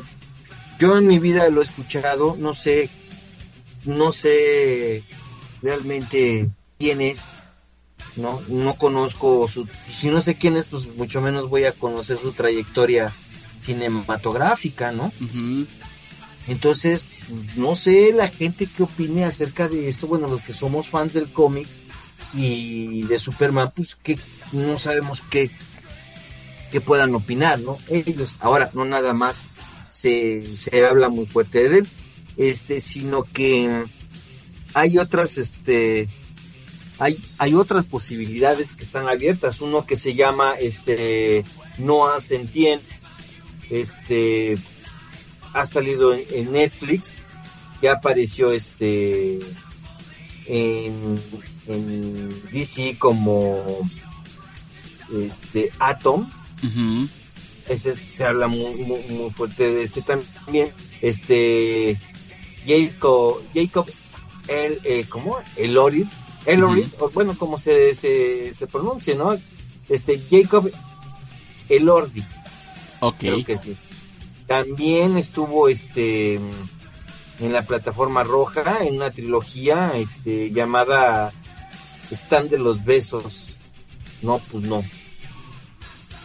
Yo 0.79 0.97
en 0.97 1.07
mi 1.07 1.19
vida 1.19 1.49
lo 1.49 1.61
he 1.61 1.63
escuchado, 1.65 2.35
no 2.39 2.53
sé, 2.53 2.89
no 3.83 4.11
sé 4.11 5.03
realmente 5.61 6.49
quién 6.77 7.01
es, 7.01 7.21
no, 8.17 8.41
no 8.47 8.75
conozco 8.75 9.47
su, 9.47 9.67
si 9.95 10.09
no 10.09 10.21
sé 10.21 10.35
quién 10.35 10.55
es, 10.55 10.65
pues 10.65 10.87
mucho 10.95 11.21
menos 11.21 11.49
voy 11.49 11.65
a 11.65 11.71
conocer 11.71 12.17
su 12.19 12.31
trayectoria 12.31 13.11
cinematográfica, 13.61 14.91
¿no? 14.91 15.11
Entonces, 16.47 17.07
no 17.55 17.75
sé 17.75 18.13
la 18.13 18.29
gente 18.29 18.67
qué 18.67 18.83
opine 18.83 19.25
acerca 19.25 19.67
de 19.67 19.89
esto, 19.89 20.07
bueno, 20.07 20.27
los 20.27 20.41
que 20.41 20.53
somos 20.53 20.87
fans 20.87 21.13
del 21.13 21.31
cómic 21.31 21.67
y 22.33 23.03
de 23.03 23.17
Superman, 23.17 23.71
pues 23.75 23.95
que 23.95 24.19
no 24.51 24.77
sabemos 24.77 25.21
qué, 25.29 25.49
qué 26.71 26.81
puedan 26.81 27.15
opinar, 27.15 27.59
¿no? 27.59 27.77
Ellos, 27.89 28.35
ahora, 28.39 28.69
no 28.73 28.85
nada 28.85 29.13
más 29.13 29.39
se, 29.89 30.55
se 30.55 30.85
habla 30.85 31.09
muy 31.09 31.25
fuerte 31.25 31.67
de 31.67 31.79
él, 31.79 31.87
este, 32.37 32.79
sino 32.79 33.23
que 33.23 33.85
hay 34.73 34.97
otras, 34.99 35.37
este, 35.37 36.09
hay, 36.99 37.23
hay 37.37 37.53
otras 37.53 37.87
posibilidades 37.87 38.73
que 38.73 38.83
están 38.83 39.09
abiertas. 39.09 39.61
Uno 39.61 39.85
que 39.85 39.97
se 39.97 40.13
llama 40.13 40.53
este 40.59 41.43
Noah 41.77 42.21
Sentien, 42.21 42.79
este 43.69 44.57
ha 45.53 45.65
salido 45.65 46.13
en, 46.13 46.51
Netflix, 46.51 47.19
ya 47.81 47.93
apareció 47.93 48.51
este 48.51 49.39
en, 50.47 51.19
DC 52.51 52.97
como 52.97 53.89
este 55.13 55.71
Atom. 55.79 56.29
Ese 57.67 57.95
se 57.95 58.23
habla 58.23 58.47
muy, 58.47 58.75
muy, 58.75 59.31
fuerte 59.31 59.71
de 59.71 59.83
ese 59.83 60.01
también. 60.01 60.71
Este 61.01 61.99
Jacob, 62.65 63.41
Jacob 63.53 63.89
el, 64.47 64.79
eh, 64.83 65.05
¿cómo? 65.09 65.37
El 65.55 65.77
Orid 65.77 66.05
Ellery, 66.45 66.89
o 66.99 67.09
bueno, 67.09 67.37
como 67.37 67.57
se, 67.57 67.95
se, 67.95 68.53
se 68.53 68.67
pronuncia, 68.67 69.15
¿no? 69.15 69.35
Este, 69.89 70.21
Jacob 70.29 70.71
Elordi. 71.69 72.23
Ok. 72.99 73.17
Creo 73.17 73.45
que 73.45 73.57
sí. 73.57 73.75
También 74.47 75.17
estuvo 75.17 75.67
este 75.67 76.35
en 76.35 77.51
la 77.51 77.63
plataforma 77.63 78.23
roja 78.23 78.85
en 78.85 78.95
una 78.95 79.11
trilogía 79.11 79.91
este 79.95 80.51
llamada 80.51 81.33
Stand 82.11 82.51
de 82.51 82.59
los 82.59 82.85
besos. 82.85 83.55
No, 84.21 84.39
pues 84.51 84.63
no. 84.63 84.83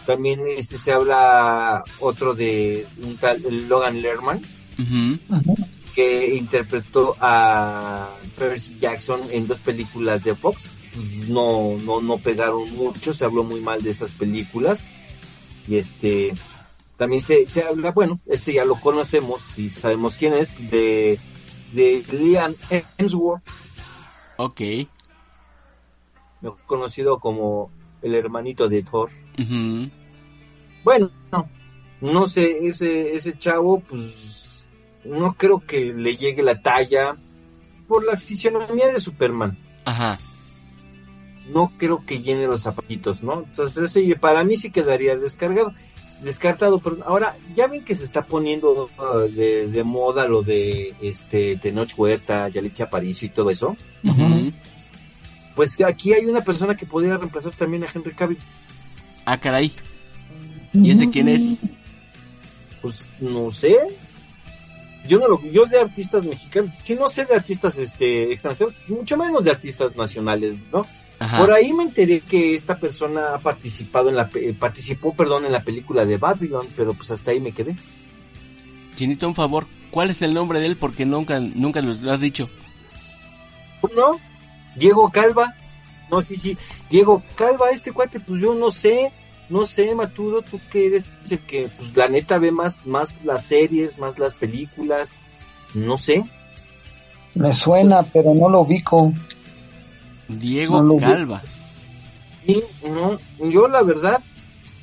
También 0.05 0.41
este 0.45 0.77
se 0.77 0.91
habla 0.91 1.83
otro 1.99 2.33
de 2.33 2.87
un 3.03 3.17
tal 3.17 3.41
Logan 3.67 4.01
Lerman 4.01 4.41
que 5.95 6.35
interpretó 6.35 7.15
a 7.19 8.09
Percy 8.37 8.77
Jackson 8.79 9.21
en 9.31 9.47
dos 9.47 9.59
películas 9.59 10.23
de 10.23 10.35
Fox. 10.35 10.63
No, 11.27 11.77
no, 11.85 12.01
no 12.01 12.17
pegaron 12.17 12.73
mucho, 12.75 13.13
se 13.13 13.23
habló 13.23 13.43
muy 13.43 13.61
mal 13.61 13.81
de 13.81 13.91
esas 13.91 14.11
películas. 14.11 14.81
Y 15.67 15.77
este, 15.77 16.33
también 16.97 17.21
se, 17.21 17.47
se 17.47 17.63
habla, 17.63 17.91
bueno, 17.91 18.19
este 18.25 18.53
ya 18.53 18.65
lo 18.65 18.75
conocemos 18.75 19.57
y 19.57 19.69
sabemos 19.69 20.15
quién 20.15 20.33
es, 20.33 20.49
de, 20.69 21.19
de 21.71 22.03
Liam 22.11 22.55
Hemsworth. 22.97 23.43
Ok. 24.37 24.61
Conocido 26.65 27.19
como 27.19 27.71
el 28.01 28.15
hermanito 28.15 28.67
de 28.67 28.83
Thor. 28.83 29.09
Bueno, 30.83 31.11
no, 31.31 31.49
no 32.01 32.25
sé, 32.25 32.57
ese, 32.67 33.15
ese 33.15 33.37
chavo, 33.37 33.79
pues, 33.81 34.40
no 35.05 35.33
creo 35.33 35.59
que 35.59 35.85
le 35.93 36.17
llegue 36.17 36.43
la 36.43 36.61
talla 36.61 37.15
por 37.87 38.05
la 38.05 38.17
fisionomía 38.17 38.87
de 38.87 38.99
Superman. 38.99 39.57
Ajá. 39.85 40.19
No 41.49 41.73
creo 41.77 42.05
que 42.05 42.21
llene 42.21 42.47
los 42.47 42.61
zapatitos, 42.61 43.23
¿no? 43.23 43.43
Entonces, 43.43 43.95
ese 43.95 44.15
para 44.15 44.43
mí 44.43 44.57
sí 44.57 44.71
quedaría 44.71 45.17
descargado, 45.17 45.73
descartado, 46.21 46.79
pero 46.79 46.99
ahora 47.05 47.35
ya 47.55 47.67
ven 47.67 47.83
que 47.83 47.95
se 47.95 48.05
está 48.05 48.23
poniendo 48.23 48.89
uh, 48.97 49.19
de, 49.27 49.83
moda 49.83 50.27
lo 50.27 50.43
de 50.43 50.93
este 51.01 51.57
Tenoch 51.57 51.91
Huerta, 51.97 52.47
Yalitza 52.47 52.85
Aparicio 52.85 53.27
y 53.27 53.31
todo 53.31 53.49
eso. 53.49 53.75
Pues 55.55 55.79
aquí 55.81 56.13
hay 56.13 56.25
una 56.25 56.41
persona 56.41 56.75
que 56.75 56.85
podría 56.85 57.17
reemplazar 57.17 57.51
también 57.53 57.83
a 57.83 57.87
Henry 57.93 58.13
Cavill. 58.13 58.39
Ah, 59.25 59.37
caray. 59.37 59.73
¿Y 60.73 60.91
ese 60.91 61.09
quién 61.09 61.27
es? 61.27 61.59
Pues 62.81 63.11
no 63.19 63.51
sé, 63.51 63.75
yo 65.07 65.19
no 65.19 65.27
lo, 65.27 65.41
yo 65.51 65.65
de 65.65 65.79
artistas 65.79 66.23
mexicanos, 66.23 66.75
si 66.83 66.95
no 66.95 67.07
sé 67.07 67.25
de 67.25 67.35
artistas 67.35 67.77
este 67.77 68.31
extranjeros, 68.31 68.73
mucho 68.87 69.17
menos 69.17 69.43
de 69.43 69.51
artistas 69.51 69.95
nacionales, 69.95 70.55
¿no? 70.71 70.85
Por 71.37 71.53
ahí 71.53 71.71
me 71.71 71.83
enteré 71.83 72.21
que 72.21 72.55
esta 72.55 72.79
persona 72.79 73.35
ha 73.35 73.39
participado 73.39 74.09
en 74.09 74.15
la 74.15 74.27
eh, 74.33 74.55
participó, 74.59 75.13
perdón, 75.13 75.45
en 75.45 75.51
la 75.51 75.61
película 75.61 76.03
de 76.03 76.17
Babylon, 76.17 76.67
pero 76.75 76.95
pues 76.95 77.11
hasta 77.11 77.29
ahí 77.29 77.39
me 77.39 77.51
quedé. 77.51 77.75
Chinito, 78.95 79.27
un 79.27 79.35
favor, 79.35 79.67
¿cuál 79.91 80.09
es 80.09 80.23
el 80.23 80.33
nombre 80.33 80.59
de 80.59 80.65
él? 80.65 80.77
Porque 80.77 81.05
nunca 81.05 81.39
nunca 81.39 81.79
lo, 81.81 82.11
has 82.11 82.19
dicho. 82.19 82.49
No, 83.95 84.19
Diego 84.75 85.11
Calva. 85.11 85.55
No, 86.09 86.23
sí, 86.23 86.37
sí, 86.37 86.57
Diego 86.89 87.21
Calva, 87.35 87.69
este 87.69 87.91
cuate, 87.91 88.19
pues 88.19 88.41
yo 88.41 88.55
no 88.55 88.71
sé, 88.71 89.11
no 89.51 89.65
sé, 89.65 89.93
Maturo, 89.93 90.41
tú 90.41 90.59
que 90.71 90.87
eres 90.87 91.03
el 91.29 91.39
que, 91.39 91.69
pues 91.77 91.95
la 91.95 92.07
neta 92.07 92.39
ve 92.39 92.51
más, 92.51 92.87
más 92.87 93.15
las 93.25 93.43
series, 93.43 93.99
más 93.99 94.17
las 94.17 94.33
películas, 94.33 95.09
no 95.73 95.97
sé. 95.97 96.23
Me 97.35 97.51
suena, 97.51 98.01
pero 98.01 98.33
no 98.33 98.47
lo 98.47 98.61
ubico. 98.61 99.13
Diego 100.29 100.97
Calva. 100.97 101.43
Y 102.47 102.63
no, 102.87 103.19
yo 103.49 103.67
la 103.67 103.83
verdad, 103.83 104.21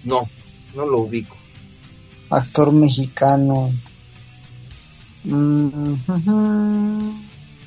no, 0.05 0.29
no 0.77 0.85
lo 0.85 1.01
ubico. 1.01 1.37
Actor 2.29 2.71
mexicano. 2.71 3.73
Mm, 5.25 5.95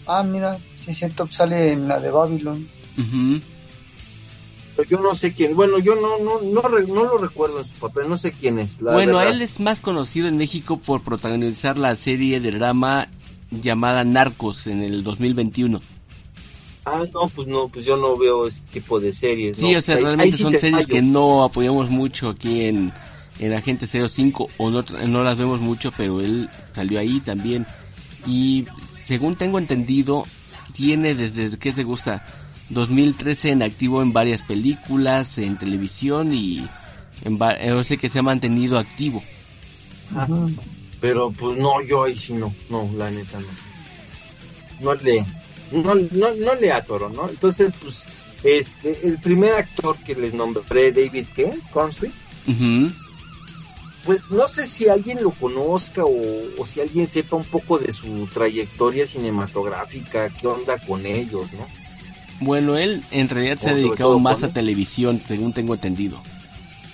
ah, 0.05 0.23
mira, 0.23 0.59
sí, 0.85 0.93
siento 0.93 1.25
que 1.25 1.33
sale 1.33 1.71
en 1.71 1.87
la 1.87 1.99
de 1.99 2.11
Babylon. 2.11 2.69
Pero 4.81 4.97
yo 4.97 4.99
no 4.99 5.13
sé 5.13 5.33
quién, 5.33 5.55
bueno, 5.55 5.77
yo 5.79 5.95
no, 5.95 6.17
no, 6.17 6.41
no, 6.41 6.61
no 6.69 7.03
lo 7.03 7.17
recuerdo 7.17 7.59
en 7.59 7.67
su 7.67 7.75
papel, 7.75 8.09
no 8.09 8.17
sé 8.17 8.31
quién 8.31 8.57
es. 8.57 8.79
bueno, 8.79 9.21
él 9.21 9.41
es 9.41 9.59
más 9.59 9.79
conocido 9.79 10.27
en 10.27 10.37
México 10.37 10.77
por 10.77 11.03
protagonizar 11.03 11.77
la 11.77 11.95
serie 11.95 12.39
de 12.39 12.51
drama 12.51 13.07
llamada 13.51 14.03
Narcos 14.03 14.65
en 14.67 14.81
el 14.81 15.03
2021. 15.03 15.81
Ah, 16.85 17.03
no, 17.13 17.27
pues 17.27 17.47
no, 17.47 17.67
pues 17.67 17.85
yo 17.85 17.95
no 17.95 18.17
veo 18.17 18.47
ese 18.47 18.61
tipo 18.71 18.99
de 18.99 19.13
series. 19.13 19.57
Sí, 19.57 19.75
o 19.75 19.81
sea, 19.81 19.97
realmente 19.97 20.37
son 20.37 20.57
series 20.57 20.87
que 20.87 21.03
no 21.03 21.43
apoyamos 21.43 21.91
mucho 21.91 22.29
aquí 22.29 22.61
en, 22.63 22.91
en 23.37 23.53
Agente 23.53 23.85
05 23.85 24.49
o 24.57 24.71
no, 24.71 24.83
no 25.07 25.23
las 25.23 25.37
vemos 25.37 25.61
mucho, 25.61 25.93
pero 25.95 26.21
él 26.21 26.49
salió 26.71 26.99
ahí 26.99 27.19
también. 27.19 27.67
Y 28.25 28.65
según 29.05 29.35
tengo 29.35 29.59
entendido, 29.59 30.23
tiene 30.73 31.13
desde 31.13 31.55
que 31.59 31.71
se 31.71 31.83
gusta 31.83 32.25
2013 32.71 33.51
en 33.51 33.63
activo 33.63 34.01
en 34.01 34.13
varias 34.13 34.43
películas, 34.43 35.37
en 35.37 35.57
televisión 35.57 36.33
y 36.33 36.67
en 37.23 37.37
yo 37.37 37.83
sé 37.83 37.97
que 37.97 38.09
se 38.09 38.19
ha 38.19 38.23
mantenido 38.23 38.79
activo. 38.79 39.21
Pero 40.99 41.31
pues 41.31 41.57
no, 41.57 41.81
yo 41.81 42.03
ahí 42.03 42.15
sí 42.15 42.33
no, 42.33 42.53
no, 42.69 42.89
la 42.95 43.09
neta 43.11 43.39
no. 43.39 43.47
No 44.79 44.95
le, 44.95 45.25
no, 45.71 45.95
no, 45.95 46.33
no 46.33 46.55
le 46.55 46.71
atoro, 46.71 47.09
¿no? 47.09 47.29
Entonces, 47.29 47.71
pues, 47.81 48.03
este, 48.43 49.07
el 49.07 49.19
primer 49.19 49.53
actor 49.53 49.97
que 49.99 50.15
les 50.15 50.33
nombré, 50.33 50.91
David, 50.91 51.27
¿qué? 51.35 51.51
Conswit. 51.71 52.11
Pues 54.03 54.19
no 54.31 54.47
sé 54.47 54.65
si 54.65 54.87
alguien 54.87 55.21
lo 55.21 55.29
conozca 55.29 56.03
o, 56.03 56.65
si 56.65 56.81
alguien 56.81 57.05
sepa 57.05 57.35
un 57.35 57.45
poco 57.45 57.77
de 57.77 57.91
su 57.91 58.27
trayectoria 58.33 59.05
cinematográfica, 59.05 60.29
qué 60.29 60.47
onda 60.47 60.79
con 60.79 61.05
ellos, 61.05 61.45
¿no? 61.53 61.80
Bueno, 62.41 62.75
él 62.75 63.03
en 63.11 63.29
realidad 63.29 63.59
se 63.59 63.69
ha 63.69 63.73
dedicado 63.75 64.19
más 64.19 64.43
a 64.43 64.51
televisión, 64.51 65.21
según 65.23 65.53
tengo 65.53 65.75
entendido. 65.75 66.21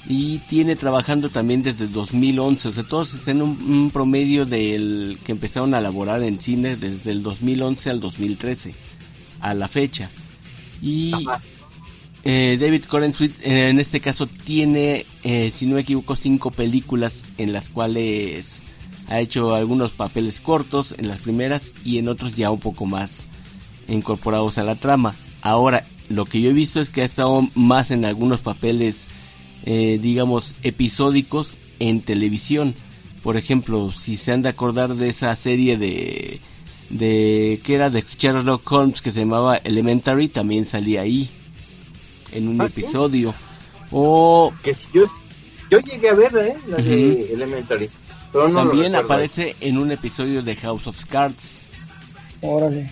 Y 0.06 0.40
tiene 0.40 0.76
trabajando 0.76 1.30
también 1.30 1.64
desde 1.64 1.88
2011, 1.88 2.68
o 2.68 2.72
sea, 2.74 2.84
todos 2.84 3.14
están 3.14 3.38
en 3.38 3.42
un, 3.44 3.92
promedio 3.92 4.46
del 4.46 5.18
que 5.24 5.32
empezaron 5.32 5.74
a 5.74 5.82
laborar 5.82 6.22
en 6.24 6.40
cine 6.42 6.76
desde 6.76 7.12
el 7.12 7.24
2011 7.24 7.90
al 7.90 8.00
2013, 8.02 8.76
a 9.40 9.54
la 9.54 9.70
fecha. 9.70 10.12
Y 10.82 11.14
eh, 12.26 12.58
David 12.60 12.84
Corenswit 12.84 13.34
eh, 13.42 13.70
en 13.70 13.80
este 13.80 14.02
caso 14.02 14.28
tiene, 14.28 15.06
eh, 15.24 15.50
si 15.54 15.66
no 15.66 15.76
me 15.76 15.82
equivoco, 15.82 16.18
cinco 16.18 16.52
películas 16.52 17.24
en 17.38 17.54
las 17.54 17.70
cuales 17.70 18.62
ha 19.08 19.22
hecho 19.22 19.56
algunos 19.56 19.94
papeles 19.94 20.42
cortos 20.42 20.94
en 20.98 21.08
las 21.08 21.20
primeras 21.20 21.72
y 21.86 22.00
en 22.00 22.10
otros 22.10 22.36
ya 22.36 22.52
un 22.52 22.60
poco 22.60 22.86
más 22.86 23.24
incorporados 23.88 24.58
a 24.58 24.64
la 24.64 24.76
trama. 24.76 25.16
Ahora, 25.48 25.86
lo 26.10 26.26
que 26.26 26.42
yo 26.42 26.50
he 26.50 26.54
visto 26.54 26.82
es 26.82 26.90
que 26.90 27.02
ha 27.02 27.06
estado 27.06 27.48
más 27.56 27.90
en 27.92 28.04
algunos 28.04 28.42
papeles, 28.42 29.08
eh, 29.64 29.98
digamos, 30.02 30.56
episódicos 30.62 31.58
en 31.80 32.02
televisión. 32.02 32.76
Por 33.24 33.38
ejemplo, 33.38 33.90
si 33.92 34.18
se 34.18 34.34
han 34.34 34.42
de 34.42 34.50
acordar 34.50 34.96
de 34.96 35.08
esa 35.08 35.34
serie 35.38 35.78
de, 35.78 36.42
de 36.90 37.62
que 37.64 37.76
era 37.76 37.90
de 37.90 38.02
Sherlock 38.02 38.70
Holmes 38.70 39.02
que 39.02 39.14
se 39.14 39.22
llamaba 39.22 39.56
Elementary, 39.56 40.28
también 40.28 40.66
salía 40.66 41.00
ahí 41.00 41.30
en 42.34 42.50
un 42.50 42.60
ah, 42.60 42.66
episodio. 42.66 43.34
O 43.90 44.54
que 44.62 44.74
si 44.74 44.86
yo, 44.94 45.06
yo 45.72 45.80
llegué 45.80 46.10
a 46.10 46.14
ver, 46.14 46.38
¿eh? 46.40 46.58
La 46.68 46.76
de 46.76 47.32
Elementary. 47.32 47.90
también 48.34 48.96
aparece 48.96 49.56
en 49.62 49.78
un 49.78 49.94
episodio 49.94 50.42
de 50.42 50.58
House 50.58 50.88
of 50.88 51.06
Cards. 51.06 51.62
Órale. 52.42 52.92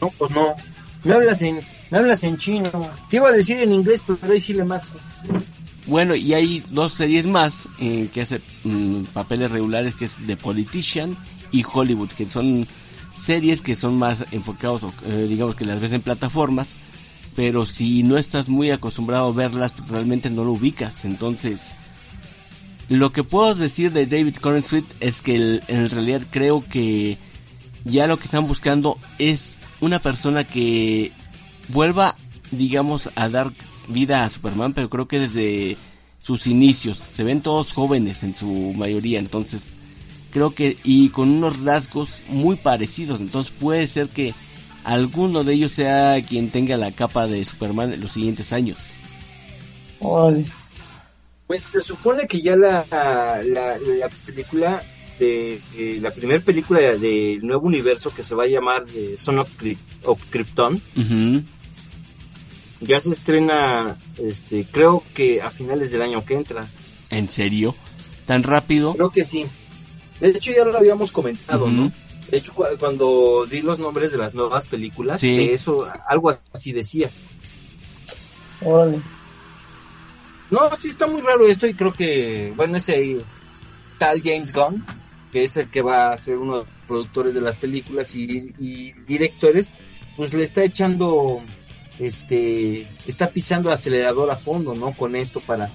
No, 0.00 0.08
pues 0.16 0.30
no. 0.30 0.54
Me 1.06 1.14
hablas 1.14 1.40
en, 1.42 1.60
me 1.90 1.98
hablas 1.98 2.24
en 2.24 2.36
chino. 2.36 2.70
Te 3.08 3.16
iba 3.16 3.28
a 3.28 3.32
decir 3.32 3.58
en 3.58 3.72
inglés, 3.72 4.02
pero 4.04 4.18
ahí 4.32 4.40
sí 4.40 4.54
más. 4.54 4.82
Bueno, 5.86 6.16
y 6.16 6.34
hay 6.34 6.64
dos 6.70 6.94
series 6.94 7.26
más 7.26 7.68
eh, 7.78 8.08
que 8.12 8.22
hacen 8.22 8.42
mm, 8.64 9.04
papeles 9.12 9.52
regulares, 9.52 9.94
que 9.94 10.06
es 10.06 10.16
The 10.26 10.36
Politician 10.36 11.16
y 11.52 11.64
Hollywood, 11.64 12.08
que 12.08 12.28
son 12.28 12.66
series 13.14 13.62
que 13.62 13.76
son 13.76 13.96
más 13.96 14.24
enfocados, 14.32 14.82
eh, 15.06 15.26
digamos 15.28 15.54
que 15.54 15.64
las 15.64 15.80
ves 15.80 15.92
en 15.92 16.02
plataformas, 16.02 16.76
pero 17.36 17.66
si 17.66 18.02
no 18.02 18.18
estás 18.18 18.48
muy 18.48 18.70
acostumbrado 18.70 19.28
a 19.28 19.32
verlas, 19.32 19.74
realmente 19.88 20.28
no 20.28 20.44
lo 20.44 20.52
ubicas. 20.52 21.04
Entonces, 21.04 21.74
lo 22.88 23.12
que 23.12 23.22
puedo 23.22 23.54
decir 23.54 23.92
de 23.92 24.06
David 24.06 24.36
Corenswit 24.36 24.86
es 24.98 25.22
que 25.22 25.60
en 25.68 25.90
realidad 25.90 26.22
creo 26.30 26.64
que 26.68 27.16
ya 27.84 28.08
lo 28.08 28.16
que 28.16 28.24
están 28.24 28.48
buscando 28.48 28.98
es 29.18 29.55
una 29.80 29.98
persona 29.98 30.44
que 30.44 31.12
vuelva, 31.68 32.16
digamos, 32.50 33.10
a 33.14 33.28
dar 33.28 33.52
vida 33.88 34.24
a 34.24 34.30
Superman, 34.30 34.72
pero 34.72 34.88
creo 34.88 35.08
que 35.08 35.20
desde 35.20 35.76
sus 36.26 36.48
inicios. 36.48 36.98
Se 37.14 37.22
ven 37.22 37.40
todos 37.40 37.72
jóvenes 37.72 38.24
en 38.24 38.34
su 38.34 38.74
mayoría, 38.76 39.20
entonces 39.20 39.62
creo 40.32 40.54
que 40.54 40.76
y 40.82 41.10
con 41.10 41.28
unos 41.30 41.60
rasgos 41.62 42.22
muy 42.28 42.56
parecidos, 42.56 43.20
entonces 43.20 43.52
puede 43.58 43.86
ser 43.86 44.08
que 44.08 44.34
alguno 44.82 45.44
de 45.44 45.54
ellos 45.54 45.72
sea 45.72 46.20
quien 46.26 46.50
tenga 46.50 46.76
la 46.76 46.90
capa 46.90 47.28
de 47.28 47.44
Superman 47.44 47.92
en 47.92 48.00
los 48.00 48.10
siguientes 48.10 48.52
años. 48.52 48.78
Pues 51.46 51.62
se 51.70 51.80
supone 51.82 52.26
que 52.26 52.42
ya 52.42 52.56
la, 52.56 52.84
la, 53.44 53.78
película 54.26 54.82
de, 55.18 55.60
la 56.00 56.10
primera 56.10 56.40
película 56.40 56.80
del 56.80 57.46
nuevo 57.46 57.66
universo 57.66 58.12
que 58.14 58.22
se 58.22 58.34
va 58.34 58.44
a 58.44 58.48
llamar 58.48 58.84
eh, 58.94 59.16
Son 59.18 59.38
of, 59.38 59.50
Krypton 60.30 60.80
ya 62.80 63.00
se 63.00 63.12
estrena 63.12 63.96
este 64.18 64.66
creo 64.70 65.02
que 65.14 65.40
a 65.40 65.50
finales 65.50 65.90
del 65.90 66.02
año 66.02 66.24
que 66.24 66.34
entra 66.34 66.66
¿en 67.10 67.28
serio? 67.28 67.74
¿tan 68.26 68.42
rápido? 68.42 68.94
creo 68.94 69.10
que 69.10 69.24
sí 69.24 69.46
de 70.20 70.28
hecho 70.30 70.52
ya 70.52 70.64
lo 70.64 70.76
habíamos 70.76 71.12
comentado 71.12 71.68
¿no? 71.68 71.90
De 72.30 72.38
hecho, 72.38 72.52
cuando 72.54 73.46
di 73.48 73.62
los 73.62 73.78
nombres 73.78 74.10
de 74.10 74.18
las 74.18 74.34
nuevas 74.34 74.66
películas, 74.66 75.22
eso, 75.22 75.88
algo 76.08 76.36
así 76.52 76.72
decía. 76.72 77.08
No, 80.50 80.76
sí, 80.76 80.88
está 80.88 81.06
muy 81.06 81.20
raro 81.20 81.46
esto 81.46 81.66
y 81.66 81.74
creo 81.74 81.92
que, 81.92 82.52
bueno, 82.56 82.76
ese 82.76 83.18
tal 83.98 84.20
James 84.22 84.52
Gunn, 84.52 84.84
que 85.32 85.42
es 85.42 85.56
el 85.56 85.70
que 85.70 85.82
va 85.82 86.08
a 86.08 86.16
ser 86.16 86.38
uno 86.38 86.58
de 86.58 86.64
los 86.64 86.68
productores 86.86 87.34
de 87.34 87.40
las 87.40 87.56
películas 87.56 88.14
y, 88.14 88.92
directores, 89.06 89.70
pues 90.16 90.32
le 90.32 90.44
está 90.44 90.64
echando, 90.64 91.42
este, 91.98 92.88
está 93.06 93.30
pisando 93.30 93.68
el 93.68 93.74
acelerador 93.74 94.30
a 94.30 94.36
fondo, 94.36 94.74
¿no? 94.74 94.92
Con 94.92 95.16
esto 95.16 95.40
para, 95.40 95.70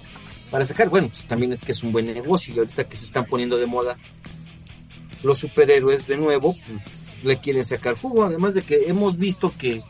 para 0.49 0.65
sacar, 0.65 0.89
bueno, 0.89 1.09
pues 1.09 1.25
también 1.25 1.51
es 1.51 1.61
que 1.61 1.73
es 1.73 1.83
un 1.83 1.91
buen 1.91 2.05
negocio 2.05 2.53
y 2.55 2.59
ahorita 2.59 2.85
que 2.85 2.97
se 2.97 3.05
están 3.05 3.25
poniendo 3.25 3.57
de 3.57 3.65
moda 3.65 3.97
los 5.23 5.37
superhéroes 5.37 6.07
de 6.07 6.17
nuevo 6.17 6.55
pues, 6.65 6.79
le 7.23 7.39
quieren 7.39 7.63
sacar 7.63 7.95
jugo, 7.95 8.25
además 8.25 8.55
de 8.55 8.61
que 8.61 8.85
hemos 8.87 9.17
visto 9.17 9.53
que 9.57 9.83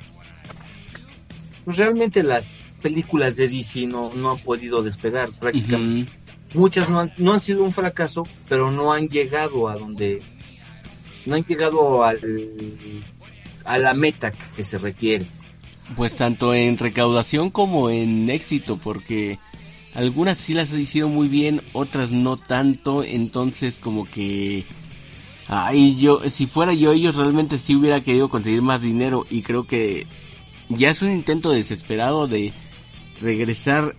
pues, 1.63 1.77
realmente 1.77 2.23
las 2.23 2.45
películas 2.81 3.35
de 3.37 3.47
DC 3.47 3.85
no, 3.85 4.13
no 4.13 4.31
han 4.31 4.39
podido 4.39 4.81
despegar 4.83 5.29
prácticamente. 5.39 6.11
Muchas 6.53 6.89
no 6.89 6.99
han, 6.99 7.13
no 7.17 7.33
han 7.33 7.41
sido 7.41 7.63
un 7.63 7.71
fracaso, 7.71 8.23
pero 8.49 8.71
no 8.71 8.91
han 8.91 9.07
llegado 9.07 9.69
a 9.69 9.75
donde 9.75 10.21
no 11.25 11.35
han 11.35 11.43
llegado 11.43 12.03
al, 12.03 12.19
a 13.63 13.77
la 13.77 13.93
meta 13.93 14.31
que 14.55 14.63
se 14.63 14.77
requiere. 14.77 15.25
Pues 15.95 16.15
tanto 16.15 16.53
en 16.53 16.77
recaudación 16.77 17.49
como 17.49 17.89
en 17.89 18.29
éxito, 18.29 18.77
porque 18.77 19.39
algunas 19.93 20.37
sí 20.37 20.53
las 20.53 20.73
hicieron 20.73 21.13
muy 21.13 21.27
bien, 21.27 21.61
otras 21.73 22.11
no 22.11 22.37
tanto, 22.37 23.03
entonces 23.03 23.77
como 23.79 24.09
que 24.09 24.65
Ay, 25.53 25.97
yo, 25.97 26.29
si 26.29 26.47
fuera 26.47 26.73
yo, 26.73 26.93
ellos 26.93 27.17
realmente 27.17 27.57
sí 27.57 27.75
hubiera 27.75 28.01
querido 28.01 28.29
conseguir 28.29 28.61
más 28.61 28.81
dinero 28.81 29.27
y 29.29 29.41
creo 29.41 29.67
que 29.67 30.07
ya 30.69 30.87
es 30.89 31.01
un 31.01 31.11
intento 31.11 31.49
desesperado 31.49 32.25
de 32.25 32.53
regresar 33.19 33.97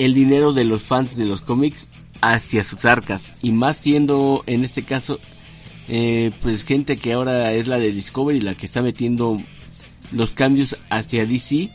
el 0.00 0.14
dinero 0.14 0.52
de 0.52 0.64
los 0.64 0.82
fans 0.82 1.16
de 1.16 1.24
los 1.24 1.40
cómics 1.40 1.88
hacia 2.20 2.64
sus 2.64 2.84
arcas 2.84 3.32
y 3.42 3.52
más 3.52 3.76
siendo 3.76 4.42
en 4.46 4.64
este 4.64 4.82
caso 4.82 5.20
eh, 5.88 6.32
pues 6.42 6.64
gente 6.64 6.98
que 6.98 7.12
ahora 7.12 7.52
es 7.52 7.68
la 7.68 7.78
de 7.78 7.92
Discovery 7.92 8.40
la 8.40 8.56
que 8.56 8.66
está 8.66 8.82
metiendo 8.82 9.40
los 10.10 10.32
cambios 10.32 10.76
hacia 10.90 11.24
DC 11.24 11.70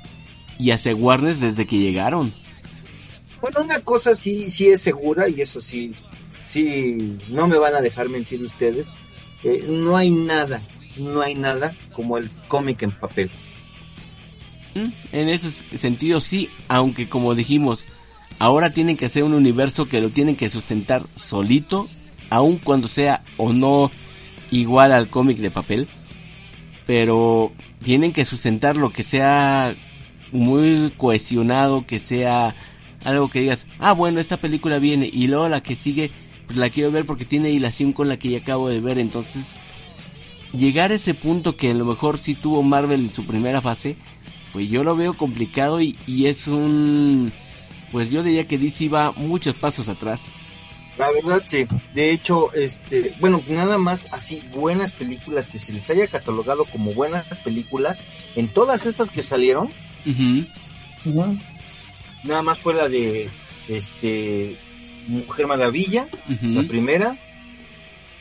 y 0.59 0.71
hacia 0.71 0.95
Warner 0.95 1.35
desde 1.35 1.65
que 1.65 1.77
llegaron. 1.77 2.33
Bueno, 3.41 3.61
una 3.61 3.79
cosa 3.81 4.15
sí, 4.15 4.49
sí 4.49 4.69
es 4.69 4.81
segura 4.81 5.29
y 5.29 5.41
eso 5.41 5.61
sí 5.61 5.93
sí, 6.47 7.19
no 7.29 7.47
me 7.47 7.57
van 7.57 7.75
a 7.75 7.81
dejar 7.81 8.09
mentir 8.09 8.41
ustedes, 8.41 8.89
eh, 9.43 9.65
no 9.67 9.97
hay 9.97 10.11
nada, 10.11 10.61
no 10.97 11.21
hay 11.21 11.35
nada 11.35 11.75
como 11.93 12.17
el 12.17 12.29
cómic 12.47 12.83
en 12.83 12.91
papel. 12.91 13.29
Mm, 14.73 14.89
en 15.11 15.29
ese 15.29 15.49
sentido 15.77 16.21
sí, 16.21 16.49
aunque 16.67 17.09
como 17.09 17.35
dijimos, 17.35 17.85
ahora 18.39 18.71
tienen 18.71 18.97
que 18.97 19.05
hacer 19.05 19.23
un 19.23 19.33
universo 19.33 19.87
que 19.87 20.01
lo 20.01 20.09
tienen 20.09 20.35
que 20.35 20.49
sustentar 20.49 21.03
solito, 21.15 21.87
aun 22.29 22.57
cuando 22.57 22.87
sea 22.87 23.23
o 23.37 23.53
no 23.53 23.91
igual 24.51 24.91
al 24.91 25.07
cómic 25.07 25.37
de 25.37 25.51
papel, 25.51 25.87
pero 26.85 27.51
tienen 27.83 28.13
que 28.13 28.25
sustentar 28.25 28.75
lo 28.75 28.91
que 28.91 29.03
sea 29.03 29.75
muy 30.31 30.91
cohesionado, 30.97 31.85
que 31.85 31.99
sea 31.99 32.55
algo 33.03 33.29
que 33.29 33.41
digas, 33.41 33.67
ah 33.79 33.93
bueno, 33.93 34.19
esta 34.19 34.37
película 34.37 34.79
viene 34.79 35.09
y 35.11 35.27
luego 35.27 35.47
la 35.47 35.61
que 35.61 35.75
sigue, 35.75 36.11
pues 36.47 36.57
la 36.57 36.69
quiero 36.69 36.91
ver 36.91 37.05
porque 37.05 37.25
tiene 37.25 37.51
hilación 37.51 37.93
con 37.93 38.09
la 38.09 38.17
que 38.17 38.29
ya 38.29 38.39
acabo 38.39 38.69
de 38.69 38.81
ver, 38.81 38.97
entonces 38.97 39.55
llegar 40.51 40.91
a 40.91 40.95
ese 40.95 41.13
punto 41.13 41.55
que 41.55 41.71
a 41.71 41.73
lo 41.73 41.85
mejor 41.85 42.17
sí 42.17 42.33
tuvo 42.33 42.63
Marvel 42.63 43.01
en 43.01 43.13
su 43.13 43.25
primera 43.25 43.61
fase, 43.61 43.97
pues 44.53 44.69
yo 44.69 44.83
lo 44.83 44.95
veo 44.95 45.13
complicado 45.13 45.81
y, 45.81 45.97
y 46.07 46.27
es 46.27 46.47
un, 46.47 47.31
pues 47.95 48.11
yo 48.11 48.23
diría 48.23 48.45
que 48.45 48.57
DC 48.57 48.89
va 48.89 49.13
muchos 49.13 49.55
pasos 49.55 49.87
atrás. 49.87 50.33
La 50.97 51.09
verdad, 51.11 51.43
sí. 51.45 51.65
De 51.93 52.11
hecho, 52.11 52.51
este, 52.51 53.15
bueno, 53.21 53.41
nada 53.47 53.77
más 53.77 54.05
así 54.11 54.43
buenas 54.51 54.91
películas 54.91 55.47
que 55.47 55.59
se 55.59 55.71
les 55.71 55.89
haya 55.89 56.05
catalogado 56.07 56.65
como 56.65 56.93
buenas 56.93 57.39
películas 57.39 57.97
en 58.35 58.49
todas 58.49 58.85
estas 58.85 59.11
que 59.11 59.21
salieron. 59.21 59.69
Nada 62.25 62.41
más 62.41 62.59
fue 62.59 62.73
la 62.73 62.89
de, 62.89 63.29
este, 63.69 64.59
Mujer 65.07 65.47
Maravilla, 65.47 66.05
la 66.41 66.63
primera, 66.63 67.17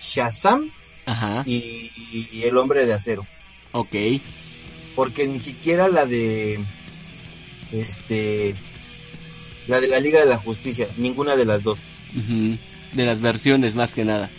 Shazam 0.01 0.71
Y, 1.47 1.91
y, 2.33 2.43
El 2.45 2.57
Hombre 2.59 2.87
de 2.87 2.93
Acero. 2.93 3.27
Ok. 3.73 3.97
Porque 4.95 5.27
ni 5.27 5.41
siquiera 5.41 5.89
la 5.89 6.07
de, 6.07 6.61
este, 7.73 8.55
la 9.67 9.81
de 9.81 9.89
la 9.89 10.01
Liga 10.01 10.21
de 10.21 10.27
la 10.27 10.39
Justicia, 10.39 10.89
ninguna 10.97 11.37
de 11.37 11.45
las 11.45 11.63
dos. 11.63 11.79
De 12.15 13.07
las 13.07 13.21
versiones, 13.21 13.75
más 13.75 13.95
que 13.95 14.05
nada. 14.05 14.31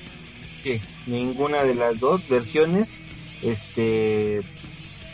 Sí, 0.63 0.79
ninguna 1.05 1.63
de 1.63 1.75
las 1.75 1.99
dos 1.99 2.27
versiones 2.27 2.93
este 3.41 4.41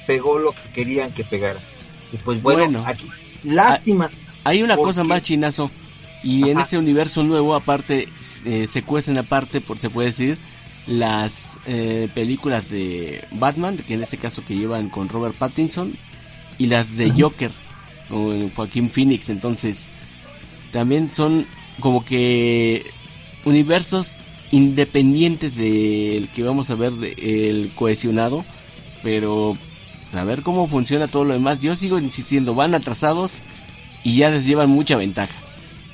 pegó 0.07 0.39
lo 0.39 0.51
que 0.51 0.69
querían 0.73 1.11
que 1.11 1.23
pegara. 1.23 1.59
Y 2.11 2.17
pues 2.17 2.41
bueno, 2.41 2.83
aquí, 2.85 3.07
lástima. 3.43 4.09
Hay 4.43 4.63
una 4.63 4.75
cosa 4.75 5.03
más 5.03 5.21
chinazo. 5.21 5.69
Y 6.23 6.49
en 6.49 6.59
este 6.59 6.77
universo 6.77 7.23
nuevo, 7.23 7.55
aparte, 7.55 8.07
eh, 8.45 8.67
se 8.67 8.83
cuecen 8.83 9.17
aparte, 9.17 9.59
por 9.59 9.79
se 9.79 9.89
puede 9.89 10.09
decir, 10.09 10.37
las 10.85 11.57
eh, 11.65 12.09
películas 12.13 12.69
de 12.69 13.23
Batman, 13.31 13.77
que 13.77 13.95
en 13.95 14.03
este 14.03 14.17
caso 14.17 14.45
que 14.45 14.55
llevan 14.55 14.89
con 14.89 15.09
Robert 15.09 15.35
Pattinson, 15.35 15.93
y 16.59 16.67
las 16.67 16.95
de 16.95 17.09
Joker, 17.09 17.49
con 18.07 18.51
Joaquín 18.51 18.91
Phoenix. 18.91 19.31
Entonces, 19.31 19.89
también 20.71 21.09
son 21.09 21.45
como 21.79 22.03
que 22.05 22.85
universos 23.45 24.17
independientes 24.51 25.55
del 25.55 26.29
que 26.29 26.43
vamos 26.43 26.69
a 26.69 26.75
ver 26.75 26.91
el 27.17 27.71
cohesionado, 27.75 28.43
pero 29.01 29.57
a 30.13 30.23
ver 30.23 30.41
cómo 30.43 30.67
funciona 30.67 31.07
todo 31.07 31.23
lo 31.23 31.33
demás. 31.33 31.59
Yo 31.61 31.75
sigo 31.75 31.99
insistiendo, 31.99 32.53
van 32.53 32.75
atrasados 32.75 33.41
y 34.03 34.17
ya 34.17 34.29
les 34.29 34.45
llevan 34.45 34.69
mucha 34.69 34.97
ventaja. 34.97 35.33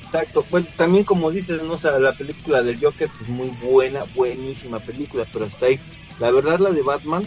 Exacto, 0.04 0.44
pues 0.48 0.66
también 0.74 1.04
como 1.04 1.30
dices, 1.30 1.62
no 1.62 1.74
o 1.74 1.98
la 1.98 2.12
película 2.12 2.62
del 2.62 2.80
Joker 2.80 3.08
pues 3.18 3.28
muy 3.28 3.50
buena, 3.62 4.04
buenísima 4.14 4.78
película, 4.78 5.26
pero 5.32 5.44
hasta 5.44 5.66
ahí. 5.66 5.78
La 6.18 6.30
verdad 6.30 6.58
la 6.58 6.70
de 6.70 6.82
Batman, 6.82 7.24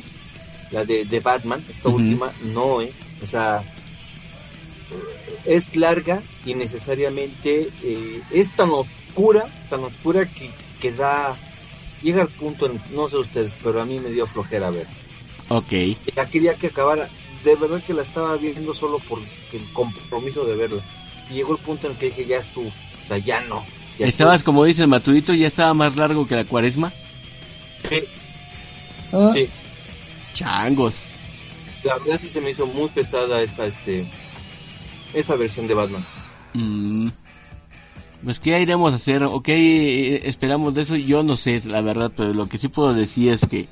la 0.71 0.83
de, 0.83 1.05
de 1.05 1.19
Batman, 1.19 1.63
esta 1.69 1.89
última, 1.89 2.31
no, 2.43 2.81
eh. 2.81 2.91
O 3.23 3.27
sea, 3.27 3.63
es 5.45 5.75
larga 5.75 6.21
y 6.45 6.55
necesariamente 6.55 7.69
eh, 7.83 8.21
es 8.31 8.55
tan 8.55 8.69
oscura, 8.71 9.45
tan 9.69 9.83
oscura 9.83 10.25
que, 10.25 10.51
que 10.79 10.91
da, 10.91 11.35
llega 12.01 12.21
al 12.21 12.27
punto, 12.27 12.71
no 12.93 13.09
sé 13.09 13.17
ustedes, 13.17 13.55
pero 13.63 13.81
a 13.81 13.85
mí 13.85 13.99
me 13.99 14.09
dio 14.09 14.27
flojera 14.27 14.69
ver. 14.69 14.87
Ok. 15.49 15.71
Ya 16.15 16.25
quería 16.29 16.55
que 16.55 16.67
acabara, 16.67 17.09
de 17.43 17.55
verdad 17.55 17.83
que 17.83 17.93
la 17.93 18.03
estaba 18.03 18.37
viendo 18.37 18.73
solo 18.73 18.99
por 18.99 19.19
el 19.19 19.73
compromiso 19.73 20.45
de 20.45 20.55
verla. 20.55 20.81
Y 21.29 21.35
llegó 21.35 21.53
el 21.53 21.59
punto 21.59 21.87
en 21.87 21.95
que 21.95 22.07
dije, 22.07 22.25
ya 22.25 22.37
estuvo, 22.37 22.67
o 22.67 23.07
sea, 23.07 23.17
ya 23.17 23.41
no. 23.41 23.65
¿Estabas, 23.99 24.43
como 24.43 24.63
dice 24.63 24.83
el 24.83 24.87
matudito, 24.87 25.33
ya 25.33 25.47
estaba 25.47 25.73
más 25.73 25.95
largo 25.95 26.25
que 26.25 26.35
la 26.35 26.45
cuaresma? 26.45 26.91
Sí. 27.89 28.03
¿Ah? 29.11 29.29
Sí. 29.33 29.49
Changos. 30.33 31.05
La 31.83 31.97
verdad 31.97 32.19
sí 32.21 32.29
se 32.29 32.41
me 32.41 32.51
hizo 32.51 32.65
muy 32.65 32.89
pesada 32.89 33.41
esa, 33.41 33.65
este, 33.65 34.05
esa 35.13 35.35
versión 35.35 35.67
de 35.67 35.73
Batman. 35.73 36.05
Mm. 36.53 37.09
Pues 38.23 38.39
qué 38.39 38.59
iremos 38.59 38.93
a 38.93 38.97
hacer, 38.97 39.23
ok, 39.23 39.47
esperamos 39.47 40.75
de 40.75 40.81
eso, 40.81 40.95
yo 40.95 41.23
no 41.23 41.37
sé 41.37 41.59
la 41.65 41.81
verdad, 41.81 42.11
pero 42.15 42.33
lo 42.33 42.47
que 42.47 42.59
sí 42.59 42.67
puedo 42.67 42.93
decir 42.93 43.31
es 43.31 43.47
que, 43.47 43.67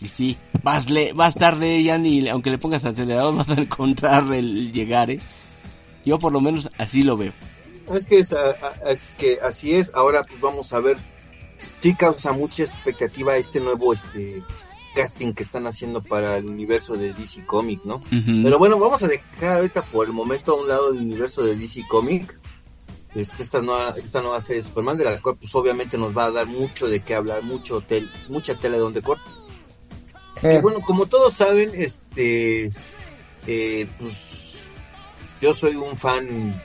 y 0.00 0.08
sí, 0.08 0.36
vas, 0.64 0.90
le, 0.90 1.12
vas 1.12 1.36
tarde 1.36 1.80
ya 1.84 1.98
ni, 1.98 2.28
aunque 2.28 2.50
le 2.50 2.58
pongas 2.58 2.84
acelerador 2.84 3.34
vas 3.36 3.48
a 3.50 3.60
encontrar 3.60 4.32
el 4.32 4.72
llegar, 4.72 5.10
¿eh? 5.10 5.20
Yo 6.04 6.18
por 6.18 6.32
lo 6.32 6.40
menos 6.40 6.70
así 6.78 7.02
lo 7.02 7.16
veo. 7.16 7.32
Es 7.94 8.06
que, 8.06 8.18
es, 8.18 8.34
es 8.86 9.12
que 9.18 9.38
así 9.40 9.74
es, 9.74 9.92
ahora 9.94 10.24
pues 10.24 10.40
vamos 10.40 10.72
a 10.72 10.80
ver, 10.80 10.96
sí 11.80 11.94
causa 11.94 12.32
mucha 12.32 12.64
expectativa 12.64 13.36
este 13.36 13.60
nuevo, 13.60 13.92
este, 13.92 14.42
casting 14.94 15.32
que 15.32 15.42
están 15.42 15.66
haciendo 15.66 16.02
para 16.02 16.36
el 16.36 16.46
universo 16.46 16.94
de 16.94 17.12
DC 17.12 17.44
Comic, 17.46 17.84
¿no? 17.84 18.00
Pero 18.10 18.58
bueno, 18.58 18.78
vamos 18.78 19.02
a 19.02 19.08
dejar 19.08 19.56
ahorita 19.58 19.82
por 19.82 20.06
el 20.06 20.12
momento 20.12 20.52
a 20.52 20.60
un 20.60 20.68
lado 20.68 20.90
el 20.90 20.98
universo 20.98 21.42
de 21.42 21.56
DC 21.56 21.82
Comic. 21.88 22.38
Este, 23.14 23.42
esta 23.42 23.62
nueva 23.62 23.94
esta 23.96 24.20
nueva 24.20 24.40
serie 24.40 24.62
de 24.62 24.68
Superman 24.68 24.98
de 24.98 25.04
la 25.04 25.20
cual 25.20 25.36
pues 25.38 25.54
obviamente 25.54 25.96
nos 25.96 26.16
va 26.16 26.26
a 26.26 26.30
dar 26.30 26.46
mucho 26.46 26.88
de 26.88 27.00
qué 27.00 27.14
hablar, 27.14 27.42
mucho 27.42 27.80
tel, 27.80 28.10
mucha 28.28 28.58
tela 28.58 28.76
de 28.76 28.82
donde 28.82 29.02
cortar. 29.02 29.26
Y 30.42 30.60
bueno, 30.60 30.80
como 30.80 31.06
todos 31.06 31.34
saben, 31.34 31.70
este 31.74 32.70
eh, 33.46 33.88
pues 33.98 34.64
yo 35.40 35.54
soy 35.54 35.76
un 35.76 35.96
fan 35.96 36.62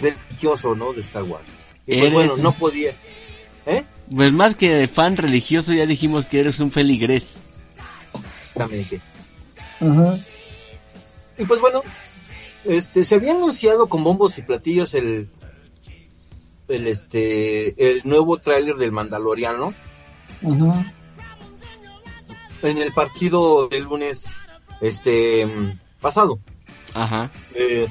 religioso, 0.00 0.74
¿no? 0.74 0.92
De 0.92 1.00
Star 1.00 1.24
Wars. 1.24 1.44
Y 1.86 1.98
pues, 1.98 2.12
bueno, 2.12 2.36
no 2.38 2.52
podía. 2.52 2.94
¿Eh? 3.66 3.84
Pues 4.10 4.32
más 4.32 4.54
que 4.54 4.70
de 4.74 4.86
fan 4.86 5.16
religioso, 5.16 5.72
ya 5.72 5.86
dijimos 5.86 6.26
que 6.26 6.40
eres 6.40 6.60
un 6.60 6.70
feligrés. 6.70 7.38
También 8.54 8.86
Y 11.38 11.44
pues 11.44 11.60
bueno, 11.60 11.82
este, 12.64 13.04
se 13.04 13.14
había 13.14 13.32
anunciado 13.32 13.88
con 13.88 14.04
bombos 14.04 14.38
y 14.38 14.42
platillos 14.42 14.94
el, 14.94 15.28
el 16.68 16.86
este, 16.86 17.92
el 17.92 18.02
nuevo 18.04 18.38
tráiler 18.38 18.76
del 18.76 18.92
Mandaloriano. 18.92 19.74
En 22.62 22.78
el 22.78 22.92
partido 22.92 23.68
del 23.68 23.84
lunes, 23.84 24.24
este, 24.80 25.46
pasado. 26.00 26.38
Ajá. 26.92 27.30
Eh, 27.54 27.88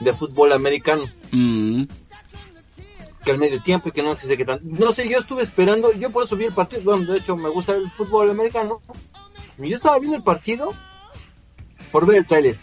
de 0.00 0.12
fútbol 0.12 0.52
americano. 0.52 1.04
Mm 1.32 1.84
que 3.26 3.32
al 3.32 3.38
medio 3.38 3.60
tiempo 3.60 3.88
y 3.88 3.92
que 3.92 4.04
no 4.04 4.14
sé 4.14 4.36
qué 4.36 4.44
tan... 4.44 4.60
No 4.62 4.92
sé, 4.92 5.08
yo 5.08 5.18
estuve 5.18 5.42
esperando, 5.42 5.92
yo 5.92 6.10
por 6.10 6.24
eso 6.24 6.36
vi 6.36 6.44
el 6.44 6.52
partido, 6.52 6.82
bueno, 6.84 7.12
de 7.12 7.18
hecho 7.18 7.36
me 7.36 7.48
gusta 7.48 7.72
el 7.72 7.90
fútbol 7.90 8.30
americano, 8.30 8.80
y 9.58 9.68
yo 9.68 9.74
estaba 9.74 9.98
viendo 9.98 10.16
el 10.16 10.22
partido 10.22 10.72
por 11.90 12.06
ver 12.06 12.18
el 12.18 12.26
trailer. 12.26 12.56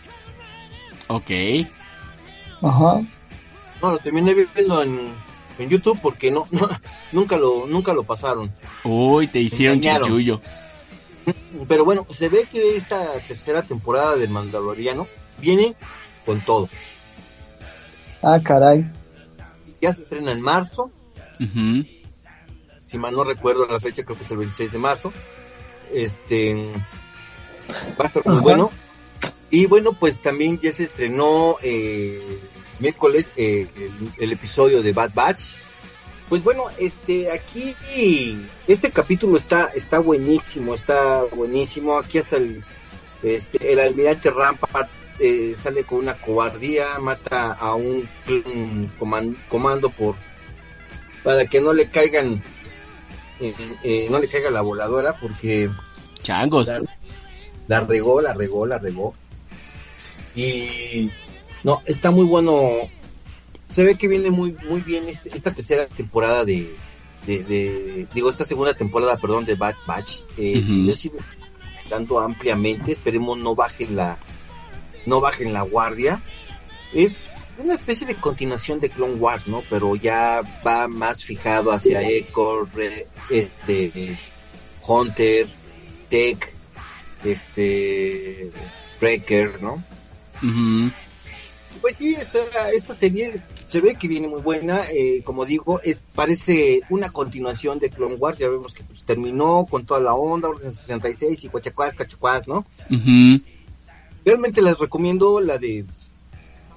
Ok. 1.10 1.32
Ajá. 2.62 3.02
No, 3.82 3.92
lo 3.92 3.98
terminé 4.00 4.34
viendo 4.34 4.82
en, 4.82 5.14
en 5.60 5.70
YouTube 5.70 6.00
porque 6.02 6.32
no, 6.32 6.48
nunca 7.12 7.36
lo 7.36 7.68
nunca 7.68 7.94
lo 7.94 8.04
pasaron. 8.04 8.50
Uy, 8.86 9.28
te 9.28 9.40
hicieron 9.40 9.82
chichullo. 9.82 10.40
Pero 11.68 11.84
bueno, 11.84 12.08
se 12.10 12.30
ve 12.30 12.48
que 12.50 12.78
esta 12.78 13.20
tercera 13.28 13.64
temporada 13.64 14.16
del 14.16 14.30
Mandaloriano 14.30 15.08
viene 15.40 15.76
con 16.26 16.40
todo. 16.40 16.70
Ah, 18.22 18.40
caray 18.42 19.03
ya 19.84 19.94
se 19.94 20.02
estrena 20.04 20.32
en 20.32 20.42
marzo. 20.42 20.90
Si 22.88 22.98
mal 22.98 23.14
no 23.14 23.24
recuerdo 23.26 23.68
la 23.68 23.82
fecha, 23.82 24.06
creo 24.06 24.18
que 24.18 24.24
es 24.24 24.32
el 24.32 24.38
26 24.38 24.72
de 24.72 24.78
marzo. 24.78 25.12
Este 25.94 26.72
va 28.00 28.06
a 28.06 28.08
estar 28.08 28.26
muy 28.26 28.40
bueno. 28.40 28.72
Y 29.50 29.66
bueno, 29.66 29.92
pues 29.94 30.20
también 30.20 30.58
ya 30.60 30.72
se 30.72 30.84
estrenó 30.84 31.58
eh, 31.62 32.40
miércoles 32.80 33.30
eh, 33.36 33.68
el, 34.18 34.32
episodio 34.32 34.82
de 34.82 34.94
Bad 34.94 35.12
Batch. 35.14 35.42
Pues 36.30 36.44
bueno, 36.44 36.64
este 36.80 37.30
aquí 37.30 37.76
este 38.68 38.90
capítulo 38.90 39.36
está 39.36 39.66
está 39.76 40.00
buenísimo, 40.00 40.74
está 40.74 41.24
buenísimo. 41.24 41.98
Aquí 41.98 42.20
hasta 42.20 42.38
el 42.38 42.64
este, 43.24 43.72
el 43.72 43.80
almirante 43.80 44.30
Rampart 44.30 44.90
eh, 45.20 45.56
sale 45.62 45.86
con 45.86 46.00
una 46.00 46.16
cobardía, 46.16 47.00
mata 47.00 47.54
a 47.54 47.74
un, 47.74 48.08
comando 49.48 49.90
por 49.90 50.16
para 51.24 51.46
que 51.46 51.62
no 51.62 51.72
le 51.72 51.90
caigan, 51.90 52.44
eh, 53.40 53.56
eh, 53.84 54.08
no 54.12 54.20
le 54.20 54.28
caiga 54.28 54.52
la 54.52 54.62
voladora, 54.62 55.18
porque 55.20 55.70
changos. 56.22 56.70
la 57.68 57.80
regó, 57.80 58.22
la 58.22 58.34
regó, 58.34 58.66
la 58.66 58.78
regó. 58.78 59.16
Y 60.36 61.10
no, 61.64 61.82
está 61.86 62.12
muy 62.12 62.26
bueno. 62.26 62.90
Se 63.70 63.84
ve 63.84 63.96
que 63.96 64.10
viene 64.10 64.30
muy 64.32 64.56
muy 64.68 64.82
bien 64.82 65.08
este, 65.08 65.30
esta 65.30 65.54
tercera 65.54 65.86
temporada 65.88 66.44
de, 66.44 66.76
de, 67.26 68.06
digo 68.14 68.30
esta 68.30 68.44
segunda 68.44 68.74
temporada, 68.74 69.16
perdón, 69.16 69.46
de 69.46 69.56
Bad 69.56 69.76
Batch. 69.88 70.24
Eh, 70.38 70.62
Yo 70.86 70.94
sigo 70.94 71.20
ampliamente. 72.20 72.92
Esperemos 72.92 73.38
no 73.38 73.56
bajen 73.56 73.96
la 73.96 74.18
no 75.06 75.20
bajen 75.22 75.54
la 75.54 75.62
guardia. 75.62 76.22
Es 76.94 77.30
una 77.58 77.76
especie 77.76 78.08
de 78.08 78.16
continuación 78.16 78.80
de 78.80 78.90
Clone 78.90 79.16
Wars, 79.16 79.48
¿no? 79.48 79.64
Pero 79.70 79.96
ya 79.96 80.42
va 80.66 80.88
más 80.88 81.24
fijado 81.24 81.72
hacia 81.72 82.02
Echo, 82.02 82.68
este, 83.30 84.18
Hunter, 84.86 85.48
Tech, 86.10 86.52
este, 87.24 88.52
Breaker, 89.00 89.62
¿no? 89.62 89.84
Pues 91.82 91.98
sí, 91.98 92.16
esta, 92.16 92.70
esta, 92.72 92.94
serie 92.94 93.42
se 93.74 93.82
ve 93.82 93.96
que 93.96 94.08
viene 94.08 94.28
muy 94.28 94.40
buena, 94.40 94.82
eh, 94.92 95.24
como 95.24 95.46
digo, 95.46 95.82
es 95.82 96.06
parece 96.14 96.82
una 96.92 97.10
continuación 97.10 97.80
de 97.80 97.90
Clone 97.90 98.18
Wars, 98.18 98.38
ya 98.38 98.48
vemos 98.48 98.72
que 98.72 98.84
pues, 98.84 99.04
terminó 99.04 99.66
con 99.68 99.84
toda 99.84 100.00
la 100.00 100.14
onda, 100.14 100.50
Orden 100.50 100.76
66 100.76 101.44
y 101.44 101.50
Cuachacuás, 101.50 101.96
Cachacuás, 101.96 102.48
¿no? 102.48 102.68
Realmente 104.24 104.62
les 104.62 104.78
recomiendo 104.78 105.40
la 105.40 105.58
de 105.58 105.86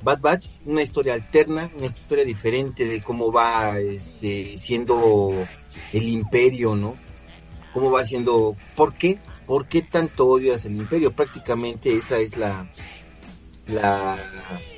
Bad 0.03 0.21
Batch, 0.23 0.49
una 0.65 0.81
historia 0.81 1.13
alterna, 1.13 1.71
una 1.77 1.85
historia 1.85 2.25
diferente 2.25 2.87
de 2.87 3.03
cómo 3.03 3.31
va 3.31 3.79
este, 3.79 4.57
siendo 4.57 5.35
el 5.93 6.09
imperio, 6.09 6.75
¿no? 6.77 6.97
Cómo 7.75 7.91
va 7.91 8.05
siendo, 8.05 8.57
¿por 8.75 8.95
qué? 8.95 9.19
¿Por 9.47 9.69
qué 9.69 9.83
tanto 9.83 10.29
odio 10.29 10.55
hacia 10.55 10.71
el 10.71 10.77
imperio? 10.77 11.13
Prácticamente 11.13 11.95
esa 11.95 12.17
es 12.17 12.39
la, 12.39 12.67
la, 13.69 14.19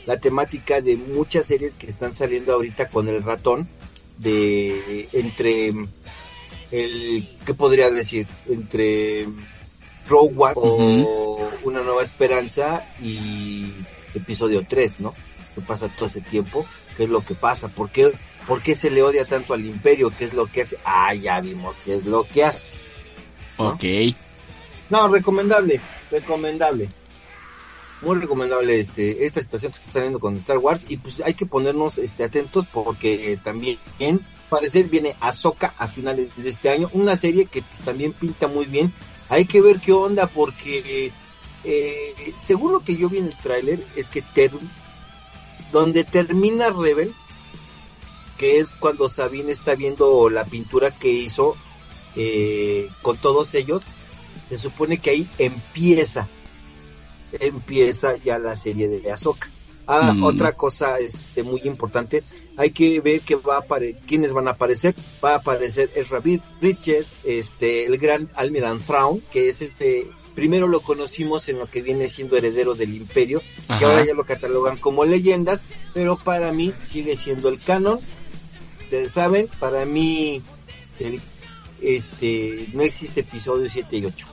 la 0.06 0.18
temática 0.18 0.80
de 0.80 0.96
muchas 0.96 1.46
series 1.46 1.74
que 1.74 1.86
están 1.86 2.14
saliendo 2.14 2.52
ahorita 2.52 2.88
con 2.88 3.08
el 3.08 3.22
ratón, 3.22 3.68
de 4.18 5.08
entre 5.12 5.72
el, 6.70 7.28
¿qué 7.44 7.54
podría 7.54 7.90
decir? 7.90 8.26
Entre 8.48 9.26
Rogue 10.06 10.34
One 10.36 10.54
o 10.56 11.50
Una 11.64 11.82
Nueva 11.82 12.02
Esperanza 12.02 12.84
y 13.00 13.72
episodio 14.14 14.64
3, 14.68 15.00
¿no? 15.00 15.14
¿Qué 15.54 15.60
pasa 15.60 15.88
todo 15.88 16.06
ese 16.06 16.20
tiempo? 16.20 16.66
¿Qué 16.96 17.04
es 17.04 17.10
lo 17.10 17.24
que 17.24 17.34
pasa? 17.34 17.68
¿Por 17.68 17.90
qué, 17.90 18.12
¿Por 18.46 18.62
qué 18.62 18.74
se 18.74 18.90
le 18.90 19.02
odia 19.02 19.24
tanto 19.24 19.54
al 19.54 19.64
imperio? 19.64 20.12
¿Qué 20.16 20.24
es 20.24 20.34
lo 20.34 20.46
que 20.46 20.62
hace? 20.62 20.78
Ah, 20.84 21.14
ya 21.14 21.40
vimos 21.40 21.78
qué 21.84 21.94
es 21.94 22.04
lo 22.06 22.24
que 22.24 22.44
hace. 22.44 22.76
Ok. 23.56 23.84
No, 24.90 25.08
recomendable, 25.08 25.80
recomendable. 26.10 26.88
Muy 28.00 28.20
recomendable 28.20 28.78
este 28.78 29.26
esta 29.26 29.42
situación 29.42 29.72
que 29.72 29.78
está 29.78 29.92
saliendo 29.92 30.20
con 30.20 30.36
Star 30.36 30.58
Wars 30.58 30.86
y 30.88 30.98
pues 30.98 31.20
hay 31.24 31.34
que 31.34 31.46
ponernos 31.46 31.98
este 31.98 32.24
atentos 32.24 32.64
porque 32.72 33.38
también 33.42 33.78
parecer 34.48 34.88
viene 34.88 35.16
Ahsoka 35.20 35.74
a 35.78 35.88
finales 35.88 36.30
de 36.36 36.48
este 36.48 36.70
año, 36.70 36.88
una 36.92 37.16
serie 37.16 37.46
que 37.46 37.64
también 37.84 38.12
pinta 38.12 38.46
muy 38.46 38.66
bien. 38.66 38.92
Hay 39.28 39.44
que 39.44 39.60
ver 39.60 39.80
qué 39.80 39.92
onda 39.92 40.26
porque 40.26 41.12
eh, 41.64 42.34
según 42.42 42.72
lo 42.72 42.80
que 42.80 42.96
yo 42.96 43.08
vi 43.08 43.18
en 43.18 43.26
el 43.26 43.36
tráiler, 43.36 43.84
es 43.96 44.08
que 44.08 44.22
donde 45.72 46.04
termina 46.04 46.70
Rebels, 46.70 47.16
que 48.38 48.60
es 48.60 48.70
cuando 48.70 49.08
Sabine 49.08 49.52
está 49.52 49.74
viendo 49.74 50.30
la 50.30 50.44
pintura 50.44 50.92
que 50.92 51.08
hizo 51.08 51.56
eh, 52.16 52.88
con 53.02 53.18
todos 53.18 53.54
ellos, 53.54 53.82
se 54.48 54.56
supone 54.56 54.98
que 54.98 55.10
ahí 55.10 55.28
empieza, 55.38 56.28
empieza 57.32 58.16
ya 58.16 58.38
la 58.38 58.56
serie 58.56 58.88
de 58.88 59.10
Ahsoka. 59.10 59.48
Ah, 59.86 60.12
mm. 60.12 60.22
otra 60.22 60.52
cosa 60.52 60.98
este, 60.98 61.42
muy 61.42 61.62
importante, 61.64 62.22
hay 62.58 62.72
que 62.72 63.00
ver 63.00 63.22
que 63.22 63.36
va 63.36 63.58
a 63.58 63.64
quiénes 64.06 64.34
van 64.34 64.48
a 64.48 64.50
aparecer. 64.50 64.94
Va 65.24 65.32
a 65.32 65.36
aparecer 65.36 65.90
Ezra 65.94 66.20
Bridges, 66.20 67.06
este, 67.24 67.86
el 67.86 67.96
gran 67.96 68.28
Almirant 68.34 68.84
Thrawn, 68.84 69.22
que 69.32 69.48
es 69.48 69.62
este 69.62 70.10
primero 70.34 70.68
lo 70.68 70.80
conocimos 70.82 71.48
en 71.48 71.58
lo 71.58 71.66
que 71.68 71.82
viene 71.82 72.08
siendo 72.08 72.36
heredero 72.36 72.74
del 72.74 72.94
imperio, 72.94 73.42
que 73.66 73.84
ahora 73.84 74.06
ya 74.06 74.14
lo 74.14 74.22
catalogan 74.22 74.76
como 74.76 75.04
leyendas, 75.04 75.60
pero 75.94 76.16
para 76.16 76.52
mí 76.52 76.72
sigue 76.86 77.16
siendo 77.16 77.48
el 77.48 77.60
canon. 77.60 77.98
Ustedes 78.84 79.10
saben, 79.10 79.48
para 79.58 79.84
mí 79.84 80.40
este 81.80 82.68
no 82.72 82.82
existe 82.82 83.22
episodio 83.22 83.68
7 83.68 83.96
y 83.96 84.04
8. 84.04 84.26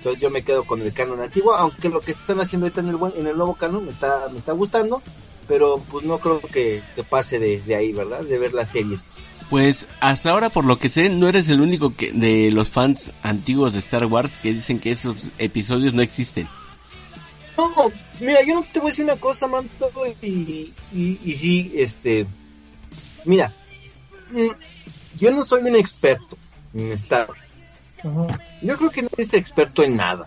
Entonces 0.00 0.22
yo 0.22 0.30
me 0.30 0.42
quedo 0.42 0.64
con 0.64 0.80
el 0.80 0.94
canon 0.94 1.20
antiguo, 1.20 1.54
aunque 1.54 1.90
lo 1.90 2.00
que 2.00 2.12
están 2.12 2.40
haciendo 2.40 2.64
ahorita 2.64 2.80
en 2.80 2.88
el, 2.88 2.96
en 3.16 3.26
el 3.26 3.36
nuevo 3.36 3.54
canon 3.54 3.84
me 3.84 3.90
está, 3.90 4.30
me 4.32 4.38
está 4.38 4.52
gustando, 4.52 5.02
pero 5.46 5.78
pues 5.90 6.06
no 6.06 6.18
creo 6.18 6.40
que, 6.40 6.82
que 6.94 7.04
pase 7.04 7.38
de, 7.38 7.60
de 7.60 7.74
ahí, 7.74 7.92
¿verdad? 7.92 8.22
De 8.22 8.38
ver 8.38 8.54
las 8.54 8.70
series. 8.70 9.02
Pues 9.50 9.86
hasta 10.00 10.30
ahora, 10.30 10.48
por 10.48 10.64
lo 10.64 10.78
que 10.78 10.88
sé, 10.88 11.10
no 11.10 11.28
eres 11.28 11.50
el 11.50 11.60
único 11.60 11.94
que, 11.94 12.12
de 12.12 12.50
los 12.50 12.70
fans 12.70 13.12
antiguos 13.22 13.74
de 13.74 13.80
Star 13.80 14.06
Wars 14.06 14.38
que 14.38 14.54
dicen 14.54 14.78
que 14.78 14.88
esos 14.88 15.28
episodios 15.36 15.92
no 15.92 16.00
existen. 16.00 16.48
No, 17.58 17.92
mira, 18.20 18.42
yo 18.42 18.54
no 18.54 18.64
te 18.72 18.78
voy 18.78 18.88
a 18.88 18.92
decir 18.92 19.04
una 19.04 19.16
cosa, 19.16 19.48
manto, 19.48 19.90
y, 20.22 20.72
y, 20.94 21.20
y 21.22 21.32
sí, 21.34 21.72
este, 21.74 22.26
mira, 23.26 23.52
mm, 24.30 25.18
yo 25.18 25.30
no 25.30 25.44
soy 25.44 25.60
un 25.60 25.76
experto 25.76 26.38
en 26.72 26.92
Star 26.92 27.28
Wars. 27.28 27.49
Yo 28.62 28.76
creo 28.76 28.90
que 28.90 29.02
no 29.02 29.08
eres 29.16 29.34
experto 29.34 29.82
en 29.82 29.96
nada. 29.96 30.24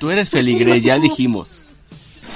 Tú 0.00 0.10
eres 0.10 0.30
feligre, 0.30 0.80
ya 0.80 0.98
dijimos. 0.98 1.66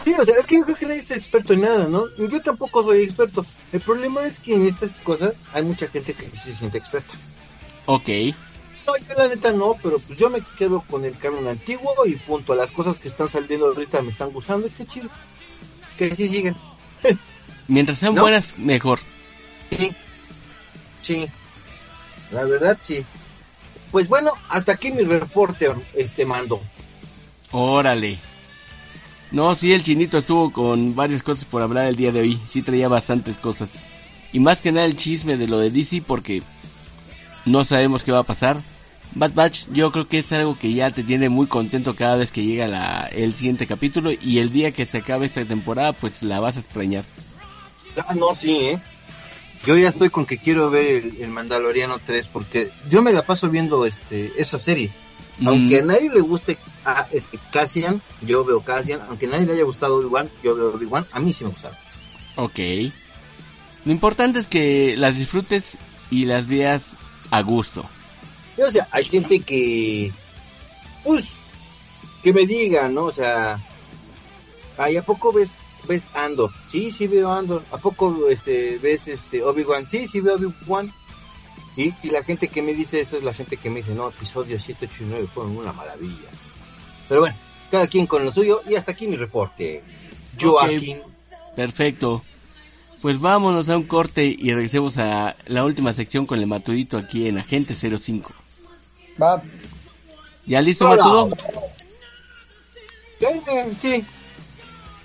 Sí, 0.05 0.15
o 0.19 0.25
sea, 0.25 0.37
es 0.39 0.47
que 0.47 0.57
yo 0.57 0.65
creo 0.65 0.77
que 0.77 0.87
nadie 0.87 1.01
es 1.01 1.11
experto 1.11 1.53
en 1.53 1.63
nada, 1.63 1.87
¿no? 1.87 2.05
Yo 2.17 2.41
tampoco 2.41 2.83
soy 2.83 3.03
experto. 3.03 3.45
El 3.73 3.81
problema 3.81 4.25
es 4.25 4.41
que 4.41 4.55
en 4.55 4.67
estas 4.67 4.93
cosas 5.03 5.35
hay 5.53 5.63
mucha 5.63 5.89
gente 5.89 6.15
que 6.15 6.25
se 6.37 6.55
siente 6.55 6.79
experta. 6.79 7.13
Ok. 7.87 8.09
No, 8.87 8.97
yo 8.97 9.15
la 9.15 9.29
neta 9.29 9.53
no, 9.53 9.77
pero 9.83 9.99
pues 9.99 10.19
yo 10.19 10.31
me 10.31 10.41
quedo 10.57 10.81
con 10.89 11.05
el 11.05 11.17
canon 11.19 11.49
antiguo 11.49 12.07
y 12.07 12.17
punto. 12.17 12.55
Las 12.55 12.71
cosas 12.71 12.97
que 12.97 13.09
están 13.09 13.29
saliendo 13.29 13.67
ahorita 13.67 14.01
me 14.01 14.11
están 14.11 14.31
gustando, 14.31 14.69
qué 14.75 14.87
chido. 14.87 15.11
Que 15.99 16.15
sí 16.17 16.29
siguen. 16.29 16.57
Mientras 17.69 17.99
sean 17.99 18.15
buenas, 18.15 18.59
mejor. 18.59 19.01
Sí. 19.71 19.93
Sí. 21.03 21.29
La 22.33 22.45
verdad, 22.45 22.79
sí. 22.81 23.05
Pues 23.91 24.09
bueno, 24.09 24.33
hasta 24.49 24.73
aquí 24.73 24.93
mi 24.93 25.03
reporte, 25.03 25.69
este 25.95 26.25
mando. 26.25 26.61
Órale. 27.51 28.19
No, 29.33 29.55
sí, 29.55 29.73
el 29.73 29.83
chinito 29.83 30.19
estuvo 30.19 30.53
con 30.53 30.95
varias 30.95 31.23
cosas 31.23 31.45
por 31.45 31.63
hablar 31.63 31.87
el 31.87 31.97
día 31.97 32.13
de 32.13 32.21
hoy. 32.21 32.41
Sí 32.45 32.63
traía 32.63 32.89
bastantes 32.89 33.37
cosas. 33.37 33.71
Y 34.33 34.41
más 34.41 34.63
que 34.63 34.73
nada 34.73 34.87
el 34.87 34.97
chisme 34.97 35.37
de 35.37 35.49
lo 35.49 35.59
de 35.59 35.71
DC 35.71 36.03
porque 36.07 36.43
no 37.45 37.65
sabemos 37.65 38.05
qué 38.05 38.13
va 38.13 38.21
a 38.21 38.25
pasar. 38.25 38.59
Bad 39.13 39.35
Batch 39.35 39.67
yo 39.73 39.91
creo 39.91 40.07
que 40.07 40.19
es 40.19 40.33
algo 40.33 40.57
que 40.57 40.73
ya 40.73 40.91
te 40.91 41.03
tiene 41.03 41.29
muy 41.29 41.47
contento 41.49 41.97
cada 41.97 42.17
vez 42.17 42.31
que 42.31 42.45
llega 42.45 42.69
la, 42.69 43.09
el 43.13 43.35
siguiente 43.35 43.67
capítulo 43.67 44.13
y 44.13 44.39
el 44.39 44.53
día 44.53 44.71
que 44.71 44.85
se 44.85 44.99
acabe 44.99 45.27
esta 45.27 45.45
temporada 45.45 45.93
pues 45.93 46.23
la 46.23 46.39
vas 46.39 46.57
a 46.57 46.61
extrañar. 46.61 47.05
Ah, 48.07 48.15
no, 48.15 48.35
sí, 48.35 48.57
¿eh? 48.57 48.83
Yo 49.67 49.77
ya 49.77 49.91
estoy 49.91 50.09
con 50.11 50.25
que 50.25 50.39
quiero 50.39 50.71
ver 50.71 51.05
el, 51.21 51.29
Mandaloriano 51.29 51.99
3 52.05 52.29
porque 52.29 52.71
yo 52.89 53.03
me 53.03 53.13
la 53.13 53.27
paso 53.27 53.49
viendo 53.51 53.85
este 53.85 54.33
esa 54.37 54.59
serie. 54.59 54.91
Aunque 55.45 55.79
a 55.79 55.85
nadie 55.85 56.11
le 56.11 56.21
guste 56.21 56.59
a 56.85 57.07
este, 57.13 57.39
Cassian, 57.51 58.03
yo 58.23 58.45
veo 58.45 58.61
Cassian. 58.61 59.01
Aunque 59.09 59.27
a 59.27 59.31
nadie 59.31 59.47
le 59.47 59.53
haya 59.55 59.65
gustado 59.65 59.97
Obi-Wan, 59.97 60.31
yo 60.43 60.55
veo 60.55 60.75
Obi-Wan. 60.75 61.07
A 61.13 61.21
mí 61.21 61.33
sí 61.33 61.45
me 61.45 61.51
gustaron. 61.51 61.79
Ok. 62.37 62.59
Lo 63.85 63.93
importante 63.93 64.39
es 64.39 64.49
que 64.49 64.97
las 64.97 65.17
disfrutes 65.17 65.79
y 66.11 66.25
las 66.25 66.47
veas 66.47 66.97
a 67.31 67.41
gusto. 67.43 67.85
o 68.59 68.71
sea, 68.71 68.89
hay 68.91 69.05
gente 69.05 69.41
que... 69.41 70.13
Pues, 71.05 71.27
que 72.23 72.33
me 72.33 72.47
diga, 72.47 72.89
¿no? 72.89 73.05
O 73.05 73.13
sea... 73.13 73.59
Ay, 74.77 74.97
¿a 74.97 75.03
poco 75.03 75.33
ves, 75.33 75.53
ves 75.87 76.07
Andor? 76.15 76.51
Sí, 76.69 76.91
sí 76.93 77.07
veo 77.07 77.33
Andor. 77.33 77.65
¿A 77.71 77.79
poco 77.79 78.29
este, 78.29 78.79
ves 78.79 79.09
este 79.09 79.43
Obi-Wan? 79.43 79.89
Sí, 79.91 80.07
sí 80.07 80.21
veo 80.21 80.37
Obi-Wan. 80.37 80.93
Y, 81.77 81.95
la 82.11 82.23
gente 82.23 82.49
que 82.49 82.63
me 82.63 82.75
dice 82.75 83.01
eso 83.01 83.17
es 83.17 83.23
la 83.23 83.33
gente 83.33 83.57
que 83.57 83.71
me 83.71 83.77
dice, 83.77 83.95
no, 83.95 84.09
episodios 84.09 84.63
7, 84.63 84.89
8 84.91 85.05
y 85.05 85.07
9 85.07 85.29
fueron 85.33 85.57
una 85.57 85.73
maravilla. 85.73 86.29
Pero 87.09 87.21
bueno, 87.21 87.37
cada 87.71 87.87
quien 87.87 88.07
con 88.07 88.25
lo 88.25 88.33
suyo 88.33 88.63
y 88.69 88.75
hasta 88.75 88.93
aquí 88.93 89.07
mi 89.07 89.17
reporte. 89.17 89.83
Joaquín. 90.39 91.01
perfecto. 91.55 92.23
Pues 93.01 93.19
vámonos 93.19 93.69
a 93.71 93.77
un 93.77 93.85
corte 93.85 94.25
y 94.25 94.53
regresemos 94.53 94.99
a 94.99 95.35
la 95.47 95.65
última 95.65 95.93
sección 95.93 96.27
con 96.27 96.39
el 96.39 96.47
Matudito 96.47 96.99
aquí 96.99 97.27
en 97.27 97.39
Agente 97.39 97.75
05. 97.75 98.33
Va. 99.21 99.43
¿Ya 100.45 100.61
listo, 100.61 100.87
Matudo? 100.87 101.31
Sí. 103.81 104.05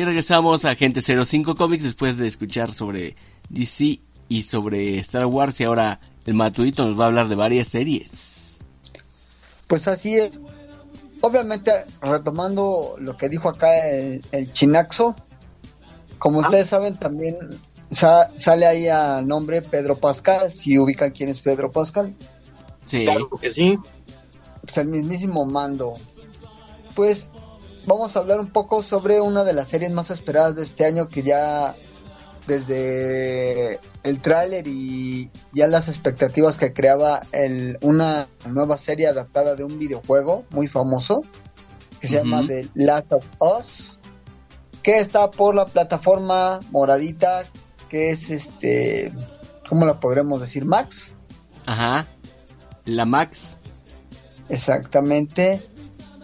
Y 0.00 0.04
regresamos 0.04 0.64
a 0.64 0.70
Agente 0.70 1.02
05 1.02 1.56
Comics 1.56 1.84
después 1.84 2.16
de 2.16 2.26
escuchar 2.26 2.72
sobre 2.72 3.16
DC 3.50 4.00
y 4.30 4.42
sobre 4.44 4.98
Star 5.00 5.26
Wars 5.26 5.60
y 5.60 5.64
ahora 5.64 6.00
el 6.24 6.32
Matuito 6.32 6.86
nos 6.86 6.98
va 6.98 7.04
a 7.04 7.08
hablar 7.08 7.28
de 7.28 7.34
varias 7.34 7.68
series. 7.68 8.56
Pues 9.66 9.86
así 9.88 10.14
es. 10.14 10.40
Obviamente, 11.20 11.84
retomando 12.00 12.96
lo 12.98 13.14
que 13.18 13.28
dijo 13.28 13.50
acá 13.50 13.90
el, 13.90 14.50
Chinaxo, 14.54 15.16
como 16.18 16.40
ah. 16.40 16.44
ustedes 16.44 16.68
saben, 16.68 16.96
también 16.96 17.36
sale 17.90 18.64
ahí 18.64 18.88
a 18.88 19.20
nombre 19.20 19.60
Pedro 19.60 20.00
Pascal, 20.00 20.50
si 20.54 20.78
ubican 20.78 21.10
quién 21.10 21.28
es 21.28 21.42
Pedro 21.42 21.70
Pascal. 21.70 22.16
Sí. 22.86 23.04
Claro 23.04 23.28
que 23.28 23.52
sí. 23.52 23.78
Pues 24.62 24.78
el 24.78 24.88
mismísimo 24.88 25.44
mando. 25.44 25.96
Pues 26.94 27.28
vamos 27.86 28.16
a 28.16 28.20
hablar 28.20 28.40
un 28.40 28.50
poco 28.50 28.82
sobre 28.82 29.20
una 29.20 29.44
de 29.44 29.52
las 29.52 29.68
series 29.68 29.90
más 29.90 30.10
esperadas 30.10 30.56
de 30.56 30.62
este 30.62 30.84
año 30.84 31.08
que 31.08 31.22
ya 31.22 31.74
desde 32.46 33.78
el 34.02 34.20
tráiler 34.20 34.66
y 34.66 35.30
ya 35.52 35.66
las 35.66 35.88
expectativas 35.88 36.56
que 36.56 36.72
creaba 36.72 37.22
el, 37.32 37.78
una 37.82 38.28
nueva 38.46 38.76
serie 38.76 39.06
adaptada 39.06 39.54
de 39.54 39.64
un 39.64 39.78
videojuego 39.78 40.44
muy 40.50 40.66
famoso 40.66 41.22
que 42.00 42.08
se 42.08 42.16
llama 42.16 42.46
The 42.46 42.70
Last 42.74 43.12
of 43.12 43.24
Us 43.38 44.00
que 44.82 44.98
está 44.98 45.30
por 45.30 45.54
la 45.54 45.66
plataforma 45.66 46.60
moradita 46.70 47.44
que 47.88 48.10
es 48.10 48.30
este 48.30 49.12
¿cómo 49.70 49.86
la 49.86 50.00
podremos 50.00 50.40
decir? 50.40 50.64
Max. 50.64 51.14
Ajá. 51.64 52.08
La 52.84 53.06
Max. 53.06 53.56
Exactamente. 54.48 55.70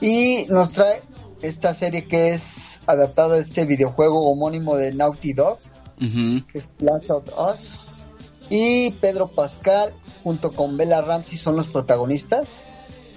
Y 0.00 0.46
nos 0.48 0.70
trae 0.70 1.02
esta 1.42 1.74
serie 1.74 2.06
que 2.06 2.30
es 2.30 2.80
adaptada 2.86 3.36
de 3.36 3.42
este 3.42 3.64
videojuego 3.64 4.20
homónimo 4.30 4.76
de 4.76 4.92
Naughty 4.94 5.32
Dog, 5.32 5.58
que 5.98 6.58
es 6.58 6.70
Last 6.78 7.10
of 7.10 7.24
Us. 7.36 7.86
Y 8.48 8.92
Pedro 8.92 9.28
Pascal 9.28 9.92
junto 10.22 10.52
con 10.52 10.76
Bella 10.76 11.00
Ramsey 11.00 11.36
son 11.36 11.56
los 11.56 11.68
protagonistas. 11.68 12.64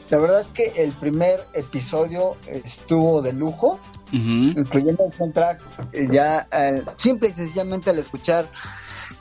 La 0.09 0.17
verdad 0.17 0.41
es 0.41 0.47
que 0.47 0.81
el 0.81 0.91
primer 0.91 1.45
episodio 1.53 2.35
estuvo 2.47 3.21
de 3.21 3.33
lujo, 3.33 3.79
incluyendo 4.11 5.05
el 5.05 5.13
soundtrack. 5.13 5.61
Eh, 5.93 6.07
ya 6.11 6.47
simple 6.97 7.29
y 7.29 7.33
sencillamente 7.33 7.91
al 7.91 7.99
escuchar 7.99 8.47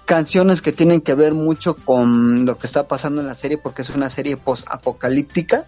canciones 0.06 0.62
que 0.62 0.72
tienen 0.72 1.02
que 1.02 1.14
ver 1.14 1.34
mucho 1.34 1.76
con 1.76 2.46
lo 2.46 2.56
que 2.56 2.66
está 2.66 2.88
pasando 2.88 3.20
en 3.20 3.26
la 3.26 3.34
serie, 3.34 3.58
porque 3.58 3.82
es 3.82 3.90
una 3.90 4.08
serie 4.08 4.38
post-apocalíptica. 4.38 5.66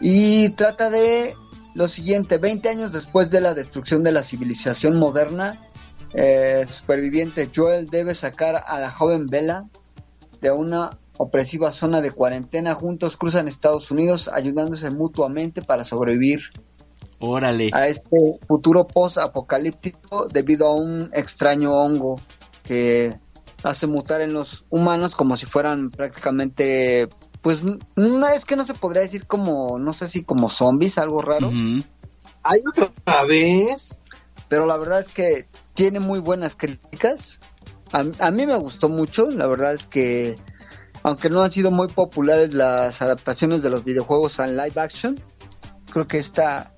Y 0.00 0.50
trata 0.50 0.90
de 0.90 1.34
lo 1.76 1.88
siguiente, 1.88 2.38
20 2.38 2.70
años 2.70 2.92
después 2.92 3.28
de 3.30 3.42
la 3.42 3.52
destrucción 3.52 4.02
de 4.02 4.10
la 4.10 4.22
civilización 4.22 4.96
moderna, 4.98 5.60
el 6.14 6.64
eh, 6.64 6.66
superviviente 6.70 7.50
Joel 7.54 7.86
debe 7.86 8.14
sacar 8.14 8.62
a 8.66 8.80
la 8.80 8.90
joven 8.90 9.26
Bella 9.26 9.64
de 10.40 10.50
una 10.50 10.98
opresiva 11.18 11.72
zona 11.72 12.00
de 12.00 12.12
cuarentena. 12.12 12.74
Juntos 12.74 13.18
cruzan 13.18 13.46
Estados 13.46 13.90
Unidos 13.90 14.30
ayudándose 14.32 14.90
mutuamente 14.90 15.60
para 15.60 15.84
sobrevivir. 15.84 16.44
Órale. 17.18 17.68
A 17.74 17.88
este 17.88 18.38
futuro 18.48 18.86
post-apocalíptico 18.86 20.28
debido 20.32 20.68
a 20.68 20.74
un 20.74 21.10
extraño 21.12 21.74
hongo 21.74 22.18
que 22.62 23.18
hace 23.62 23.86
mutar 23.86 24.22
en 24.22 24.32
los 24.32 24.64
humanos 24.70 25.14
como 25.14 25.36
si 25.36 25.44
fueran 25.44 25.90
prácticamente 25.90 27.08
pues 27.46 27.62
no 27.62 28.26
es 28.26 28.44
que 28.44 28.56
no 28.56 28.64
se 28.64 28.74
podría 28.74 29.02
decir 29.02 29.24
como, 29.24 29.78
no 29.78 29.92
sé 29.92 30.08
si 30.08 30.24
como 30.24 30.48
zombies, 30.48 30.98
algo 30.98 31.22
raro. 31.22 31.52
Hay 32.42 32.60
otra 32.66 33.24
vez. 33.24 34.00
Pero 34.48 34.66
la 34.66 34.76
verdad 34.76 34.98
es 34.98 35.12
que 35.12 35.46
tiene 35.74 36.00
muy 36.00 36.18
buenas 36.18 36.56
críticas. 36.56 37.38
A, 37.92 38.04
a, 38.18 38.32
mí 38.32 38.46
me 38.46 38.56
gustó 38.56 38.88
mucho, 38.88 39.30
la 39.30 39.46
verdad 39.46 39.74
es 39.74 39.86
que 39.86 40.34
aunque 41.04 41.30
no 41.30 41.40
han 41.44 41.52
sido 41.52 41.70
muy 41.70 41.86
populares 41.86 42.52
las 42.52 43.00
adaptaciones 43.00 43.62
de 43.62 43.70
los 43.70 43.84
videojuegos 43.84 44.40
a 44.40 44.48
live 44.48 44.80
action, 44.80 45.14
creo 45.92 46.08
que 46.08 46.18
esta 46.18 46.74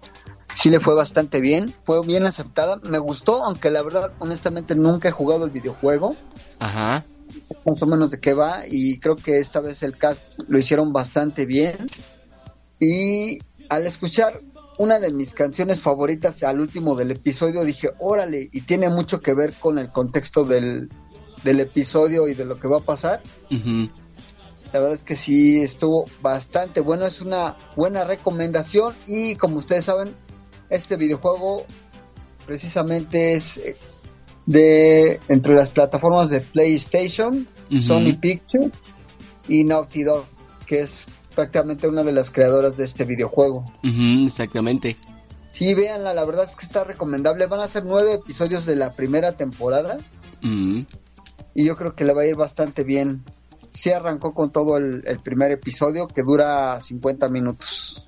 sí 0.54 0.68
le 0.68 0.80
fue 0.80 0.94
bastante 0.94 1.40
bien, 1.40 1.74
fue 1.84 2.02
bien 2.02 2.26
aceptada, 2.26 2.76
me 2.82 2.98
gustó, 2.98 3.42
aunque 3.42 3.70
la 3.70 3.80
verdad 3.80 4.12
honestamente 4.18 4.74
nunca 4.74 5.08
he 5.08 5.12
jugado 5.12 5.46
el 5.46 5.50
videojuego. 5.50 6.14
Ajá 6.58 7.06
más 7.64 7.82
o 7.82 7.86
menos 7.86 8.10
de 8.10 8.20
qué 8.20 8.34
va 8.34 8.64
y 8.66 8.98
creo 8.98 9.16
que 9.16 9.38
esta 9.38 9.60
vez 9.60 9.82
el 9.82 9.96
cast 9.96 10.42
lo 10.48 10.58
hicieron 10.58 10.92
bastante 10.92 11.46
bien. 11.46 11.76
Y 12.80 13.38
al 13.68 13.86
escuchar 13.86 14.40
una 14.78 15.00
de 15.00 15.12
mis 15.12 15.34
canciones 15.34 15.80
favoritas 15.80 16.42
al 16.42 16.60
último 16.60 16.94
del 16.94 17.10
episodio 17.10 17.64
dije 17.64 17.90
órale 17.98 18.48
y 18.52 18.60
tiene 18.62 18.88
mucho 18.88 19.20
que 19.20 19.34
ver 19.34 19.54
con 19.54 19.78
el 19.78 19.90
contexto 19.90 20.44
del, 20.44 20.88
del 21.42 21.60
episodio 21.60 22.28
y 22.28 22.34
de 22.34 22.44
lo 22.44 22.60
que 22.60 22.68
va 22.68 22.78
a 22.78 22.84
pasar 22.84 23.20
la 24.72 24.80
verdad 24.80 24.96
es 24.96 25.04
que 25.04 25.16
sí 25.16 25.62
estuvo 25.62 26.06
bastante 26.20 26.80
bueno 26.80 27.06
es 27.06 27.20
una 27.20 27.56
buena 27.76 28.04
recomendación. 28.04 28.94
Y 29.06 29.34
como 29.36 29.56
ustedes 29.56 29.86
saben 29.86 30.14
este 30.68 30.96
videojuego 30.96 31.64
precisamente 32.46 33.32
es 33.32 33.60
de 34.48 35.20
entre 35.28 35.54
las 35.54 35.68
plataformas 35.68 36.30
de 36.30 36.40
PlayStation, 36.40 37.46
Sony 37.82 38.18
Pictures 38.18 38.72
y 39.46 39.62
Naughty 39.62 40.04
Dog, 40.04 40.24
que 40.64 40.80
es 40.80 41.04
prácticamente 41.34 41.86
una 41.86 42.02
de 42.02 42.12
las 42.12 42.30
creadoras 42.30 42.74
de 42.78 42.86
este 42.86 43.04
videojuego. 43.04 43.66
exactamente. 44.24 44.96
Sí, 45.52 45.74
véanla, 45.74 46.14
la 46.14 46.24
verdad 46.24 46.46
es 46.48 46.56
que 46.56 46.64
está 46.64 46.84
recomendable. 46.84 47.44
Van 47.44 47.60
a 47.60 47.68
ser 47.68 47.84
nueve 47.84 48.14
episodios 48.14 48.64
de 48.64 48.76
la 48.76 48.92
primera 48.92 49.32
temporada. 49.32 49.98
Y 50.40 51.64
yo 51.64 51.76
creo 51.76 51.94
que 51.94 52.06
le 52.06 52.14
va 52.14 52.22
a 52.22 52.26
ir 52.26 52.36
bastante 52.36 52.84
bien. 52.84 53.24
Sí 53.70 53.90
arrancó 53.90 54.32
con 54.32 54.50
todo 54.50 54.78
el, 54.78 55.02
el 55.06 55.20
primer 55.20 55.50
episodio 55.50 56.08
que 56.08 56.22
dura 56.22 56.80
50 56.80 57.28
minutos. 57.28 58.07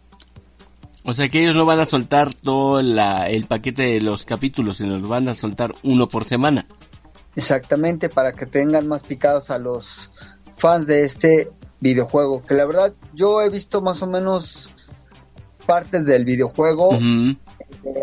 O 1.02 1.14
sea 1.14 1.28
que 1.28 1.40
ellos 1.40 1.56
no 1.56 1.64
van 1.64 1.80
a 1.80 1.86
soltar 1.86 2.34
todo 2.34 2.78
el 2.78 3.46
paquete 3.46 3.84
de 3.84 4.00
los 4.00 4.24
capítulos, 4.24 4.76
sino 4.76 4.98
los 4.98 5.08
van 5.08 5.28
a 5.28 5.34
soltar 5.34 5.74
uno 5.82 6.08
por 6.08 6.24
semana. 6.24 6.66
Exactamente, 7.36 8.08
para 8.08 8.32
que 8.32 8.44
tengan 8.44 8.86
más 8.86 9.02
picados 9.02 9.50
a 9.50 9.58
los 9.58 10.10
fans 10.56 10.86
de 10.86 11.04
este 11.04 11.50
videojuego. 11.80 12.42
Que 12.42 12.54
la 12.54 12.66
verdad 12.66 12.92
yo 13.14 13.40
he 13.40 13.48
visto 13.48 13.80
más 13.80 14.02
o 14.02 14.06
menos 14.06 14.70
partes 15.66 16.04
del 16.04 16.24
videojuego. 16.24 16.90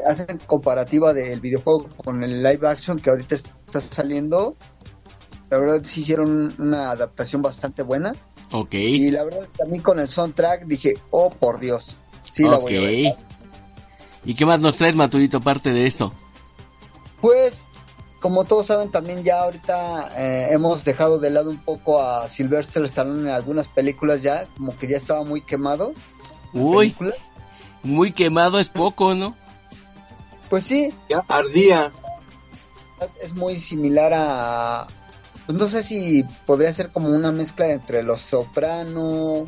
hacen 0.07 0.39
comparativa 0.47 1.13
del 1.13 1.39
videojuego 1.39 1.89
con 2.03 2.23
el 2.23 2.41
live 2.41 2.67
action 2.67 2.97
que 2.97 3.11
ahorita 3.11 3.35
está 3.35 3.79
saliendo. 3.79 4.55
La 5.51 5.59
verdad 5.59 5.81
sí 5.85 6.01
hicieron 6.01 6.53
una 6.57 6.91
adaptación 6.91 7.43
bastante 7.43 7.83
buena. 7.83 8.13
Ok. 8.51 8.73
Y 8.73 9.11
la 9.11 9.23
verdad 9.23 9.47
también 9.55 9.83
con 9.83 9.99
el 9.99 10.09
soundtrack 10.09 10.65
dije, 10.65 10.95
oh 11.11 11.29
por 11.29 11.59
Dios 11.59 11.97
Sí, 12.37 13.13
¿Y 14.25 14.35
qué 14.35 14.45
más 14.45 14.59
nos 14.59 14.75
traes, 14.75 14.95
Maturito, 14.95 15.37
aparte 15.37 15.71
de 15.71 15.87
esto? 15.87 16.13
Pues, 17.21 17.63
como 18.19 18.43
todos 18.43 18.67
saben, 18.67 18.91
también 18.91 19.23
ya 19.23 19.41
ahorita 19.41 20.11
eh, 20.17 20.49
hemos 20.51 20.83
dejado 20.83 21.17
de 21.17 21.29
lado 21.29 21.49
un 21.49 21.57
poco 21.57 22.01
a 22.01 22.27
Sylvester 22.27 22.83
Stallone 22.83 23.21
en 23.21 23.29
algunas 23.29 23.67
películas 23.67 24.21
ya, 24.21 24.45
como 24.57 24.77
que 24.77 24.87
ya 24.87 24.97
estaba 24.97 25.23
muy 25.23 25.41
quemado. 25.41 25.93
Uy, 26.53 26.95
muy 27.83 28.11
quemado 28.11 28.59
es 28.59 28.69
poco, 28.69 29.15
¿no? 29.15 29.35
Pues 30.49 30.65
sí. 30.65 30.93
Ya 31.09 31.23
ardía. 31.27 31.91
Es 33.21 33.33
muy 33.33 33.55
similar 33.55 34.11
a... 34.15 34.87
Pues 35.45 35.57
no 35.57 35.67
sé 35.67 35.81
si 35.83 36.25
podría 36.45 36.73
ser 36.73 36.91
como 36.91 37.09
una 37.09 37.31
mezcla 37.31 37.67
entre 37.69 38.03
Los 38.03 38.19
Soprano, 38.19 39.45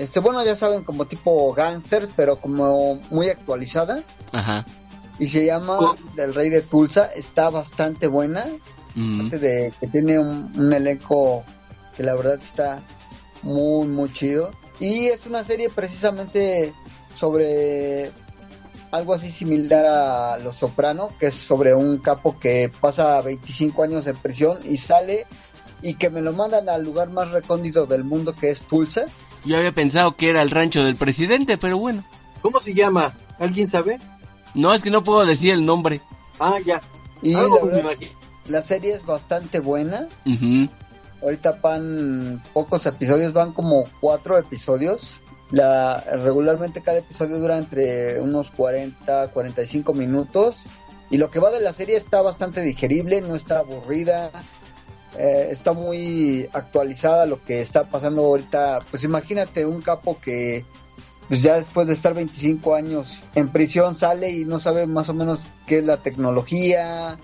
este, 0.00 0.18
bueno, 0.18 0.42
ya 0.42 0.56
saben, 0.56 0.82
como 0.82 1.04
tipo 1.04 1.52
gangster, 1.52 2.08
pero 2.16 2.40
como 2.40 2.98
muy 3.10 3.28
actualizada. 3.28 4.02
Ajá. 4.32 4.64
Y 5.18 5.28
se 5.28 5.44
llama 5.44 5.94
Del 6.16 6.32
Rey 6.32 6.48
de 6.48 6.62
Tulsa. 6.62 7.10
Está 7.14 7.50
bastante 7.50 8.06
buena. 8.06 8.46
Mm. 8.94 9.28
De 9.28 9.74
que 9.78 9.86
tiene 9.88 10.18
un, 10.18 10.72
elenco 10.72 11.44
que 11.94 12.02
la 12.02 12.14
verdad 12.14 12.40
está 12.40 12.82
muy, 13.42 13.86
muy 13.88 14.10
chido. 14.10 14.52
Y 14.80 15.08
es 15.08 15.26
una 15.26 15.44
serie 15.44 15.68
precisamente 15.68 16.72
sobre 17.14 18.10
algo 18.90 19.12
así 19.12 19.30
similar 19.30 19.84
a 19.84 20.38
Los 20.38 20.56
Soprano, 20.56 21.10
que 21.20 21.26
es 21.26 21.34
sobre 21.34 21.74
un 21.74 21.98
capo 21.98 22.40
que 22.40 22.72
pasa 22.80 23.20
25 23.20 23.82
años 23.82 24.06
en 24.06 24.16
prisión 24.16 24.60
y 24.64 24.78
sale 24.78 25.26
y 25.82 25.94
que 25.94 26.08
me 26.08 26.22
lo 26.22 26.32
mandan 26.32 26.70
al 26.70 26.82
lugar 26.82 27.10
más 27.10 27.32
recóndito 27.32 27.84
del 27.84 28.04
mundo 28.04 28.34
que 28.34 28.48
es 28.48 28.62
Tulsa. 28.62 29.04
Yo 29.44 29.56
había 29.56 29.72
pensado 29.72 30.16
que 30.16 30.30
era 30.30 30.42
el 30.42 30.50
rancho 30.50 30.82
del 30.84 30.96
presidente, 30.96 31.58
pero 31.58 31.78
bueno. 31.78 32.04
¿Cómo 32.42 32.60
se 32.60 32.74
llama? 32.74 33.14
¿Alguien 33.38 33.68
sabe? 33.68 33.98
No, 34.54 34.74
es 34.74 34.82
que 34.82 34.90
no 34.90 35.02
puedo 35.02 35.24
decir 35.24 35.52
el 35.52 35.64
nombre. 35.64 36.00
Ah, 36.38 36.58
ya. 36.64 36.80
Y 37.22 37.34
la, 38.46 38.62
serie 38.62 38.94
es 38.94 39.04
bastante 39.04 39.60
buena. 39.60 40.08
Ahorita 41.22 41.58
van 41.62 42.42
pocos 42.52 42.86
episodios, 42.86 43.32
van 43.32 43.52
como 43.52 43.84
cuatro 44.00 44.38
episodios. 44.38 45.20
La, 45.50 46.00
regularmente 46.00 46.80
cada 46.80 46.98
episodio 46.98 47.38
dura 47.38 47.58
entre 47.58 48.20
unos 48.20 48.50
40, 48.50 49.28
45 49.28 49.92
minutos. 49.92 50.64
Y 51.10 51.18
lo 51.18 51.30
que 51.30 51.40
va 51.40 51.50
de 51.50 51.60
la 51.60 51.72
serie 51.72 51.96
está 51.96 52.22
bastante 52.22 52.62
digerible, 52.62 53.20
no 53.20 53.34
está 53.34 53.58
aburrida. 53.58 54.30
Eh, 55.18 55.48
está 55.50 55.72
muy 55.72 56.48
actualizada 56.52 57.26
lo 57.26 57.42
que 57.44 57.60
está 57.60 57.84
pasando 57.84 58.24
ahorita. 58.24 58.78
Pues 58.90 59.04
imagínate 59.04 59.66
un 59.66 59.82
capo 59.82 60.18
que 60.20 60.64
pues 61.28 61.42
ya 61.42 61.56
después 61.56 61.86
de 61.86 61.92
estar 61.92 62.12
25 62.12 62.74
años 62.74 63.22
en 63.36 63.50
prisión 63.50 63.94
sale 63.94 64.30
y 64.30 64.44
no 64.44 64.58
sabe 64.58 64.86
más 64.86 65.08
o 65.08 65.14
menos 65.14 65.46
qué 65.66 65.78
es 65.78 65.84
la 65.84 65.98
tecnología, 65.98 67.18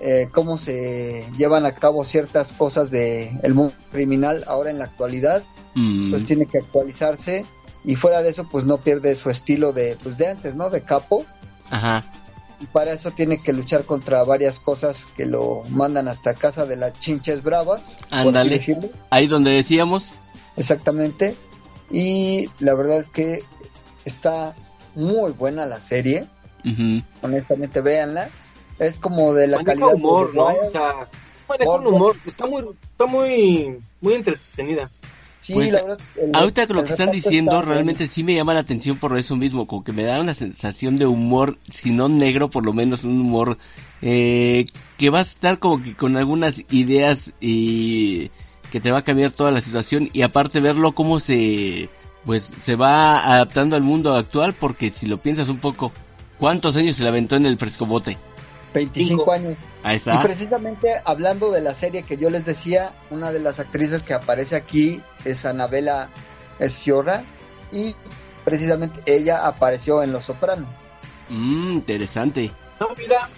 eh, 0.00 0.28
cómo 0.32 0.56
se 0.56 1.26
llevan 1.36 1.66
a 1.66 1.74
cabo 1.74 2.04
ciertas 2.04 2.52
cosas 2.52 2.90
del 2.90 3.38
el 3.42 3.54
mundo 3.54 3.74
criminal 3.92 4.44
ahora 4.46 4.70
en 4.70 4.78
la 4.78 4.86
actualidad, 4.86 5.44
mm. 5.74 6.10
pues 6.10 6.24
tiene 6.24 6.46
que 6.46 6.58
actualizarse 6.58 7.44
y 7.84 7.96
fuera 7.96 8.22
de 8.22 8.30
eso 8.30 8.48
pues 8.48 8.64
no 8.64 8.78
pierde 8.78 9.14
su 9.14 9.28
estilo 9.28 9.74
de 9.74 9.98
pues 10.02 10.16
de 10.16 10.28
antes, 10.28 10.54
¿no? 10.54 10.70
De 10.70 10.82
capo. 10.82 11.26
Ajá. 11.68 12.02
Y 12.64 12.66
para 12.66 12.94
eso 12.94 13.10
tiene 13.10 13.36
que 13.36 13.52
luchar 13.52 13.84
contra 13.84 14.24
varias 14.24 14.58
cosas 14.58 15.06
que 15.18 15.26
lo 15.26 15.64
mandan 15.68 16.08
hasta 16.08 16.32
casa 16.32 16.64
de 16.64 16.76
las 16.76 16.98
chinches 16.98 17.42
bravas. 17.42 17.96
Ándale. 18.08 18.58
Ahí 19.10 19.26
donde 19.26 19.50
decíamos. 19.50 20.12
Exactamente. 20.56 21.36
Y 21.90 22.48
la 22.60 22.72
verdad 22.72 23.00
es 23.00 23.10
que 23.10 23.40
está 24.06 24.54
muy 24.94 25.32
buena 25.32 25.66
la 25.66 25.78
serie. 25.78 26.26
Honestamente, 27.20 27.82
véanla 27.82 28.30
es 28.78 28.96
como 28.96 29.34
de 29.34 29.46
la 29.46 29.62
calidad 29.62 29.94
humor, 29.94 30.34
¿no? 30.34 30.46
O 30.46 30.70
sea, 30.70 31.08
maneja 31.48 31.70
un 31.70 31.86
humor, 31.86 32.16
está 32.26 32.46
muy, 32.46 32.64
está 32.90 33.06
muy, 33.06 33.78
muy 34.00 34.14
entretenida. 34.14 34.90
Sí, 35.44 35.52
pues, 35.52 35.72
la 35.72 35.82
verdad, 35.82 35.98
ahorita 36.32 36.66
con 36.66 36.76
lo 36.76 36.84
que 36.86 36.92
están 36.92 37.10
diciendo, 37.10 37.60
realmente 37.60 38.06
sí 38.06 38.24
me 38.24 38.34
llama 38.34 38.54
la 38.54 38.60
atención 38.60 38.96
por 38.96 39.14
eso 39.18 39.36
mismo, 39.36 39.66
como 39.66 39.84
que 39.84 39.92
me 39.92 40.02
da 40.02 40.18
una 40.18 40.32
sensación 40.32 40.96
de 40.96 41.04
humor, 41.04 41.58
si 41.68 41.90
no 41.90 42.08
negro, 42.08 42.48
por 42.48 42.64
lo 42.64 42.72
menos 42.72 43.04
un 43.04 43.20
humor 43.20 43.58
eh, 44.00 44.64
que 44.96 45.10
va 45.10 45.18
a 45.18 45.22
estar 45.22 45.58
como 45.58 45.82
que 45.82 45.92
con 45.92 46.16
algunas 46.16 46.62
ideas 46.70 47.34
y 47.42 48.30
que 48.72 48.80
te 48.80 48.90
va 48.90 49.00
a 49.00 49.04
cambiar 49.04 49.32
toda 49.32 49.50
la 49.50 49.60
situación 49.60 50.08
y 50.14 50.22
aparte 50.22 50.60
verlo 50.60 50.94
cómo 50.94 51.20
se 51.20 51.90
pues 52.24 52.50
se 52.58 52.74
va 52.74 53.22
adaptando 53.22 53.76
al 53.76 53.82
mundo 53.82 54.14
actual 54.14 54.54
porque 54.54 54.88
si 54.88 55.06
lo 55.06 55.18
piensas 55.18 55.50
un 55.50 55.58
poco, 55.58 55.92
¿cuántos 56.38 56.74
años 56.78 56.96
se 56.96 57.02
le 57.02 57.10
aventó 57.10 57.36
en 57.36 57.44
el 57.44 57.58
frescobote? 57.58 58.16
25 58.74 59.32
años. 59.32 59.56
Ahí 59.82 59.96
está. 59.96 60.16
Y 60.16 60.18
precisamente 60.18 60.88
hablando 61.04 61.50
de 61.50 61.62
la 61.62 61.74
serie 61.74 62.02
que 62.02 62.16
yo 62.16 62.28
les 62.28 62.44
decía, 62.44 62.92
una 63.10 63.32
de 63.32 63.40
las 63.40 63.60
actrices 63.60 64.02
que 64.02 64.12
aparece 64.12 64.56
aquí 64.56 65.00
es 65.24 65.46
Anabela 65.46 66.10
Sciorra 66.60 67.22
y 67.72 67.94
precisamente 68.44 69.00
ella 69.06 69.46
apareció 69.46 70.02
en 70.02 70.12
Los 70.12 70.24
Sopranos. 70.24 70.68
Mmm, 71.30 71.74
interesante. 71.74 72.50
No, 72.80 72.88
mira. 72.98 73.28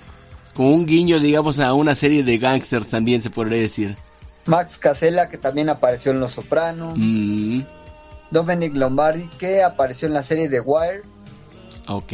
Con 0.55 0.67
un 0.67 0.87
guiño, 0.87 1.21
digamos, 1.21 1.59
a 1.59 1.75
una 1.75 1.95
serie 1.95 2.25
de 2.25 2.39
gangsters 2.39 2.89
también 2.89 3.21
se 3.21 3.31
podría 3.31 3.61
decir. 3.61 3.97
Max 4.47 4.79
Casella, 4.79 5.29
que 5.29 5.39
también 5.39 5.69
apareció 5.69 6.13
en 6.13 6.21
Los 6.21 6.33
Sopranos. 6.33 6.95
Mm. 6.97 7.63
Dominic 8.31 8.75
Lombardi, 8.75 9.29
que 9.39 9.63
apareció 9.63 10.09
en 10.09 10.15
la 10.15 10.23
serie 10.23 10.49
The 10.49 10.61
Wire. 10.61 11.03
Ok. 11.89 12.13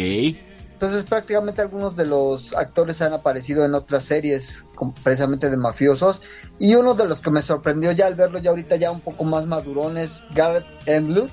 Entonces 0.83 1.09
prácticamente 1.09 1.63
algunos 1.63 1.95
de 1.95 2.07
los 2.07 2.57
actores 2.57 3.01
han 3.03 3.13
aparecido 3.13 3.65
en 3.65 3.73
otras 3.73 4.03
series, 4.03 4.65
precisamente 5.05 5.49
de 5.49 5.57
mafiosos. 5.57 6.23
Y 6.59 6.75
uno 6.75 6.95
de 6.95 7.07
los 7.07 7.21
que 7.21 7.31
me 7.31 7.41
sorprendió 7.41 7.93
ya 7.93 8.09
al 8.09 8.17
verlo 8.17 8.41
ya 8.41 8.51
ahorita 8.51 8.75
ya 8.75 8.91
un 8.91 8.99
poco 8.99 9.23
más 9.23 9.47
madurón 9.47 9.97
es 9.97 10.25
Garrett 10.35 10.67
Englund, 10.87 11.31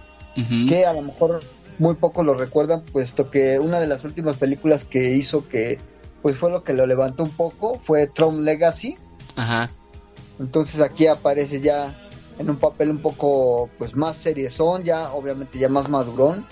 que 0.68 0.86
a 0.86 0.94
lo 0.94 1.02
mejor 1.02 1.40
muy 1.80 1.96
pocos 1.96 2.24
lo 2.24 2.36
recuerdan, 2.36 2.84
puesto 2.84 3.32
que 3.32 3.58
una 3.58 3.80
de 3.80 3.88
las 3.88 4.04
últimas 4.04 4.36
películas 4.36 4.86
que 4.86 5.16
hizo 5.16 5.50
que 5.50 5.80
pues 6.22 6.38
fue 6.38 6.52
lo 6.52 6.64
que 6.64 6.74
lo 6.74 6.86
levantó 6.86 7.24
un 7.24 7.32
poco 7.32 7.80
fue 7.84 8.06
Tron 8.06 8.46
Legacy. 8.46 9.00
Ajá. 9.36 9.72
Entonces 10.40 10.80
aquí 10.80 11.08
aparece 11.08 11.60
ya 11.60 11.96
en 12.38 12.52
un 12.52 12.58
papel 12.58 12.92
un 12.92 13.00
poco 13.00 13.68
pues 13.80 13.96
más 13.96 14.16
seriezón, 14.16 14.84
ya 14.84 15.12
obviamente 15.12 15.58
ya 15.58 15.70
más 15.70 15.90
madurón 15.90 16.46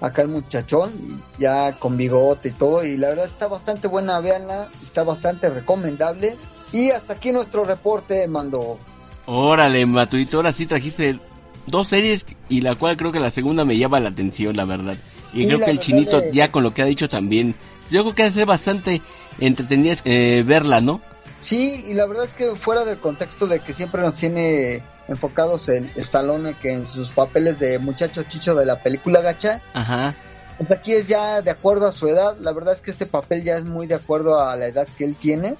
acá 0.00 0.22
el 0.22 0.28
muchachón, 0.28 1.22
ya 1.38 1.72
con 1.78 1.96
bigote 1.96 2.48
y 2.48 2.52
todo, 2.52 2.84
y 2.84 2.96
la 2.96 3.08
verdad 3.08 3.26
está 3.26 3.48
bastante 3.48 3.88
buena, 3.88 4.20
véanla, 4.20 4.68
está 4.82 5.02
bastante 5.02 5.48
recomendable. 5.50 6.36
Y 6.72 6.90
hasta 6.90 7.14
aquí 7.14 7.32
nuestro 7.32 7.64
reporte, 7.64 8.28
Mando. 8.28 8.78
Órale, 9.26 9.84
Matuito, 9.86 10.38
ahora 10.38 10.52
sí 10.52 10.66
trajiste 10.66 11.18
dos 11.66 11.88
series 11.88 12.26
y 12.48 12.60
la 12.60 12.74
cual 12.74 12.96
creo 12.96 13.12
que 13.12 13.20
la 13.20 13.30
segunda 13.30 13.64
me 13.64 13.76
llama 13.76 14.00
la 14.00 14.10
atención, 14.10 14.56
la 14.56 14.64
verdad. 14.64 14.96
Y 15.32 15.46
creo 15.46 15.60
que 15.60 15.70
el 15.70 15.78
chinito 15.78 16.30
ya 16.30 16.50
con 16.50 16.62
lo 16.62 16.72
que 16.72 16.82
ha 16.82 16.86
dicho 16.86 17.08
también, 17.08 17.54
yo 17.90 18.02
creo 18.02 18.14
que 18.14 18.22
hace 18.24 18.44
bastante 18.44 19.02
entretenida 19.38 19.96
eh, 20.04 20.44
verla, 20.46 20.80
¿no? 20.80 21.00
Sí, 21.40 21.84
y 21.86 21.94
la 21.94 22.06
verdad 22.06 22.24
es 22.24 22.32
que 22.32 22.56
fuera 22.56 22.84
del 22.84 22.98
contexto 22.98 23.46
de 23.46 23.60
que 23.60 23.72
siempre 23.72 24.02
nos 24.02 24.14
tiene 24.14 24.82
enfocados 25.08 25.68
el 25.68 25.90
Stallone 25.96 26.54
que 26.54 26.72
en 26.72 26.88
sus 26.88 27.10
papeles 27.10 27.58
de 27.58 27.78
muchacho 27.78 28.22
chicho 28.24 28.54
de 28.54 28.66
la 28.66 28.80
película 28.80 29.20
Gacha. 29.20 29.60
Ajá. 29.74 30.14
Pues 30.58 30.72
aquí 30.72 30.92
es 30.92 31.06
ya 31.06 31.40
de 31.40 31.52
acuerdo 31.52 31.86
a 31.86 31.92
su 31.92 32.08
edad. 32.08 32.36
La 32.40 32.52
verdad 32.52 32.74
es 32.74 32.80
que 32.80 32.90
este 32.90 33.06
papel 33.06 33.44
ya 33.44 33.56
es 33.56 33.64
muy 33.64 33.86
de 33.86 33.94
acuerdo 33.94 34.40
a 34.40 34.56
la 34.56 34.66
edad 34.66 34.88
que 34.96 35.04
él 35.04 35.14
tiene. 35.14 35.56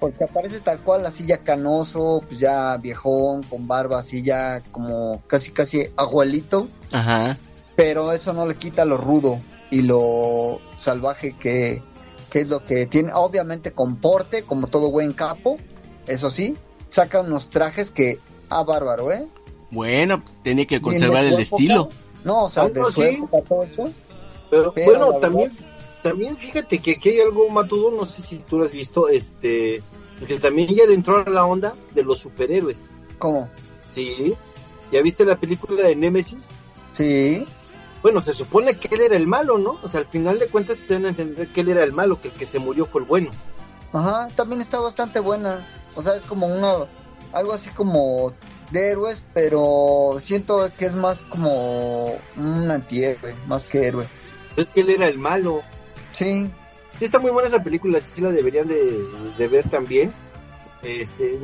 Porque 0.00 0.24
aparece 0.24 0.58
tal 0.60 0.80
cual, 0.80 1.06
así 1.06 1.24
ya 1.24 1.38
canoso, 1.38 2.22
pues 2.26 2.40
ya 2.40 2.76
viejón, 2.78 3.44
con 3.44 3.68
barba, 3.68 4.00
así 4.00 4.22
ya 4.22 4.62
como 4.72 5.22
casi 5.28 5.52
casi 5.52 5.90
abuelito. 5.96 6.68
Ajá. 6.90 7.38
Pero 7.76 8.12
eso 8.12 8.32
no 8.32 8.46
le 8.46 8.56
quita 8.56 8.84
lo 8.84 8.96
rudo 8.96 9.40
y 9.70 9.82
lo 9.82 10.60
salvaje 10.76 11.36
que, 11.38 11.82
que 12.28 12.40
es 12.40 12.48
lo 12.48 12.64
que 12.64 12.86
tiene. 12.86 13.12
Obviamente 13.14 13.70
con 13.70 13.96
porte, 13.96 14.42
como 14.42 14.66
todo 14.66 14.90
buen 14.90 15.12
capo, 15.12 15.56
eso 16.08 16.32
sí. 16.32 16.56
Saca 16.88 17.20
unos 17.20 17.50
trajes 17.50 17.92
que 17.92 18.18
Ah, 18.48 18.62
bárbaro, 18.62 19.12
¿eh? 19.12 19.26
Bueno, 19.70 20.22
tenía 20.42 20.66
que 20.66 20.80
conservar 20.80 21.24
el 21.24 21.38
estilo. 21.38 21.88
No, 22.24 22.44
o 22.44 22.50
sea, 22.50 22.64
ah, 22.64 22.68
de 22.68 22.82
su 22.84 23.28
todo 23.46 23.62
eso. 23.62 23.84
Pero, 24.50 24.72
bueno, 24.72 25.12
también, 25.14 25.50
también 26.02 26.36
fíjate 26.36 26.78
que 26.78 26.92
aquí 26.92 27.10
hay 27.10 27.20
algo 27.20 27.48
matudo, 27.48 27.90
no 27.90 28.04
sé 28.04 28.22
si 28.22 28.38
tú 28.38 28.58
lo 28.58 28.64
has 28.64 28.72
visto, 28.72 29.08
este, 29.08 29.82
que 30.26 30.38
también 30.38 30.68
ya 30.68 30.84
entró 30.84 31.24
a 31.24 31.28
la 31.28 31.44
onda 31.44 31.74
de 31.94 32.02
los 32.02 32.20
superhéroes. 32.20 32.78
¿Cómo? 33.18 33.48
Sí. 33.92 34.34
¿Ya 34.92 35.02
viste 35.02 35.24
la 35.24 35.36
película 35.36 35.82
de 35.82 35.96
Nemesis? 35.96 36.46
Sí. 36.92 37.44
Bueno, 38.02 38.20
se 38.20 38.34
supone 38.34 38.76
que 38.76 38.94
él 38.94 39.00
era 39.00 39.16
el 39.16 39.26
malo, 39.26 39.58
¿no? 39.58 39.78
O 39.82 39.88
sea, 39.88 40.00
al 40.00 40.06
final 40.06 40.38
de 40.38 40.46
cuentas 40.46 40.78
te 40.86 40.94
van 40.94 41.06
a 41.06 41.08
entender 41.08 41.48
que 41.48 41.62
él 41.62 41.70
era 41.70 41.82
el 41.82 41.92
malo, 41.92 42.20
que 42.20 42.28
el 42.28 42.34
que 42.34 42.46
se 42.46 42.60
murió 42.60 42.86
fue 42.86 43.00
el 43.00 43.06
bueno. 43.06 43.30
Ajá, 43.92 44.28
también 44.36 44.60
está 44.60 44.78
bastante 44.80 45.18
buena. 45.18 45.66
O 45.96 46.02
sea, 46.02 46.14
es 46.14 46.22
como 46.22 46.46
una 46.46 46.86
algo 47.32 47.52
así 47.52 47.70
como 47.70 48.32
de 48.70 48.90
héroes, 48.90 49.22
pero 49.32 50.18
siento 50.20 50.70
que 50.78 50.86
es 50.86 50.94
más 50.94 51.20
como 51.22 52.16
un 52.36 52.70
antihéroe, 52.70 53.34
más 53.46 53.64
que 53.64 53.86
héroe. 53.86 54.06
Es 54.56 54.66
que 54.68 54.80
él 54.80 54.90
era 54.90 55.08
el 55.08 55.18
malo. 55.18 55.62
Sí. 56.12 56.50
Sí, 56.98 57.04
está 57.04 57.18
muy 57.18 57.30
buena 57.30 57.48
esa 57.48 57.62
película, 57.62 58.00
sí 58.00 58.20
la 58.20 58.30
deberían 58.30 58.68
de, 58.68 59.48
ver 59.48 59.68
también. 59.68 60.12
Este, 60.82 61.38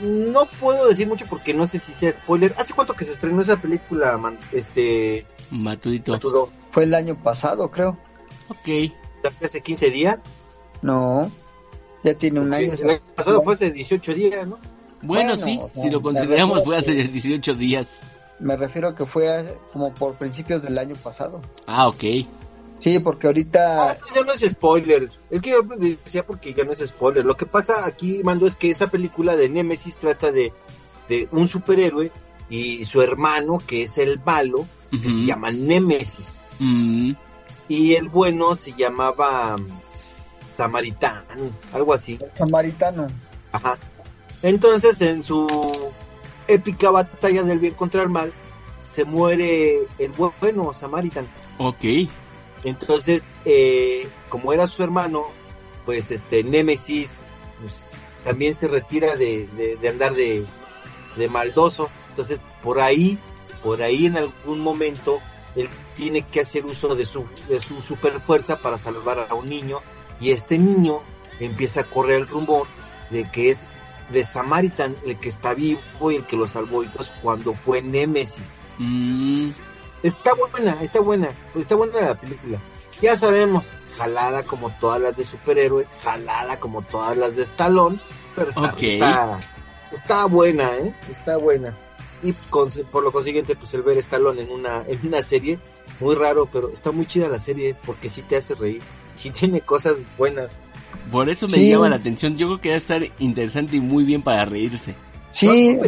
no 0.00 0.46
puedo 0.60 0.86
decir 0.88 1.08
mucho 1.08 1.26
porque 1.28 1.52
no 1.52 1.66
sé 1.66 1.78
si 1.80 1.92
sea 1.92 2.12
spoiler. 2.12 2.54
¿Hace 2.56 2.74
cuánto 2.74 2.94
que 2.94 3.04
se 3.04 3.12
estrenó 3.12 3.40
esa 3.40 3.56
película, 3.56 4.18
este... 4.52 5.26
Matudito. 5.50 6.50
Fue 6.70 6.84
el 6.84 6.94
año 6.94 7.20
pasado, 7.20 7.70
creo. 7.70 7.98
Ok. 8.48 8.92
¿Hace 9.42 9.60
15 9.60 9.90
días? 9.90 10.18
No, 10.82 11.30
ya 12.02 12.14
tiene 12.14 12.40
un 12.40 12.52
año. 12.52 12.72
El 12.72 12.90
año 12.90 13.00
pasado 13.14 13.42
fue 13.42 13.54
hace 13.54 13.70
18 13.70 14.14
días, 14.14 14.46
¿no? 14.46 14.58
Bueno, 15.02 15.36
sí, 15.36 15.60
si 15.74 15.90
lo 15.90 16.02
consideramos 16.02 16.64
fue 16.64 16.76
hace 16.76 16.92
18 16.92 17.54
días. 17.54 17.98
Me 18.38 18.56
refiero 18.56 18.94
que 18.94 19.04
fue 19.04 19.56
como 19.72 19.92
por 19.92 20.14
principios 20.14 20.62
del 20.62 20.78
año 20.78 20.94
pasado. 20.96 21.40
Ah, 21.66 21.88
ok. 21.88 22.04
Sí, 22.78 22.98
porque 22.98 23.26
ahorita... 23.26 23.90
Ah, 23.90 23.96
ya 24.14 24.22
no 24.22 24.32
es 24.32 24.40
spoiler. 24.40 25.10
Es 25.30 25.42
que 25.42 25.50
yo 25.50 25.62
decía 25.62 26.24
porque 26.24 26.54
ya 26.54 26.64
no 26.64 26.72
es 26.72 26.78
spoiler. 26.78 27.24
Lo 27.24 27.36
que 27.36 27.44
pasa 27.44 27.84
aquí, 27.84 28.22
Mando, 28.24 28.46
es 28.46 28.56
que 28.56 28.70
esa 28.70 28.86
película 28.86 29.36
de 29.36 29.50
Nemesis 29.50 29.96
trata 29.96 30.32
de, 30.32 30.52
de 31.08 31.28
un 31.32 31.46
superhéroe 31.46 32.10
y 32.48 32.84
su 32.86 33.02
hermano, 33.02 33.58
que 33.64 33.82
es 33.82 33.98
el 33.98 34.18
malo, 34.24 34.66
que 34.90 35.08
se 35.08 35.24
llama 35.24 35.50
Némesis. 35.50 36.42
Mm. 36.58 37.12
Y 37.68 37.94
el 37.94 38.08
bueno 38.08 38.54
se 38.54 38.72
llamaba 38.72 39.56
Samaritano, 39.88 41.50
algo 41.72 41.94
así. 41.94 42.18
Samaritano. 42.36 43.08
Ajá. 43.52 43.78
Entonces, 44.42 45.00
en 45.00 45.22
su 45.22 45.46
épica 46.48 46.90
batalla 46.90 47.42
del 47.42 47.58
bien 47.58 47.74
contra 47.74 48.02
el 48.02 48.08
mal, 48.08 48.32
se 48.92 49.04
muere 49.04 49.86
el 49.98 50.12
bueno 50.40 50.72
Samaritan. 50.72 51.26
Ok. 51.58 51.84
Entonces, 52.64 53.22
eh, 53.44 54.06
como 54.28 54.52
era 54.52 54.66
su 54.66 54.82
hermano, 54.82 55.26
pues 55.86 56.10
este 56.10 56.42
Némesis 56.42 57.22
pues, 57.60 58.16
también 58.24 58.54
se 58.54 58.68
retira 58.68 59.14
de, 59.14 59.48
de, 59.80 59.88
andar 59.88 60.14
de, 60.14 60.44
de, 61.16 61.28
maldoso. 61.28 61.88
Entonces, 62.10 62.40
por 62.62 62.80
ahí, 62.80 63.18
por 63.62 63.82
ahí 63.82 64.06
en 64.06 64.16
algún 64.16 64.60
momento, 64.60 65.20
él 65.56 65.68
tiene 65.96 66.22
que 66.22 66.40
hacer 66.40 66.66
uso 66.66 66.94
de 66.94 67.06
su, 67.06 67.24
de 67.48 67.60
su 67.60 67.80
super 67.80 68.20
fuerza 68.20 68.58
para 68.58 68.78
salvar 68.78 69.26
a 69.28 69.34
un 69.34 69.46
niño. 69.46 69.80
Y 70.20 70.32
este 70.32 70.58
niño 70.58 71.00
empieza 71.38 71.80
a 71.80 71.84
correr 71.84 72.16
el 72.16 72.26
rumor 72.26 72.66
de 73.10 73.28
que 73.30 73.50
es 73.50 73.66
de 74.12 74.24
Samaritan 74.24 74.96
el 75.04 75.18
que 75.18 75.28
está 75.28 75.54
vivo 75.54 75.80
y 76.10 76.16
el 76.16 76.24
que 76.24 76.36
lo 76.36 76.46
salvó. 76.46 76.82
Entonces, 76.82 77.12
cuando 77.22 77.54
fue 77.54 77.82
Némesis. 77.82 78.58
Mm. 78.78 79.50
Está 80.02 80.32
buena, 80.34 80.82
está 80.82 81.00
buena, 81.00 81.28
está 81.54 81.74
buena 81.74 82.00
la 82.00 82.14
película. 82.14 82.58
Ya 83.02 83.16
sabemos, 83.16 83.66
jalada 83.96 84.42
como 84.44 84.70
todas 84.70 85.00
las 85.00 85.16
de 85.16 85.26
superhéroes, 85.26 85.86
jalada 86.02 86.58
como 86.58 86.80
todas 86.82 87.16
las 87.18 87.36
de 87.36 87.42
Stallone, 87.42 87.98
pero 88.34 88.48
está, 88.48 89.38
está, 89.92 90.24
buena, 90.24 90.76
¿eh? 90.78 90.94
Está 91.10 91.36
buena. 91.36 91.76
Y 92.22 92.32
por 92.32 93.02
lo 93.02 93.12
consiguiente, 93.12 93.56
pues 93.56 93.74
el 93.74 93.82
ver 93.82 93.98
Stallone 93.98 94.42
en 94.42 94.50
una, 94.50 94.84
en 94.86 95.06
una 95.06 95.20
serie, 95.20 95.58
muy 96.00 96.14
raro, 96.14 96.48
pero 96.50 96.70
está 96.70 96.90
muy 96.90 97.04
chida 97.04 97.28
la 97.28 97.40
serie 97.40 97.76
porque 97.84 98.08
sí 98.08 98.22
te 98.22 98.36
hace 98.36 98.54
reír, 98.54 98.80
sí 99.16 99.30
tiene 99.30 99.60
cosas 99.60 99.96
buenas. 100.16 100.60
Por 101.10 101.28
eso 101.28 101.48
me 101.48 101.68
llama 101.68 101.88
la 101.88 101.96
atención, 101.96 102.36
yo 102.36 102.46
creo 102.46 102.60
que 102.60 102.68
va 102.70 102.74
a 102.76 102.78
estar 102.78 103.02
interesante 103.18 103.76
y 103.76 103.80
muy 103.80 104.04
bien 104.04 104.22
para 104.22 104.44
reírse. 104.44 104.94
Sí, 105.32 105.78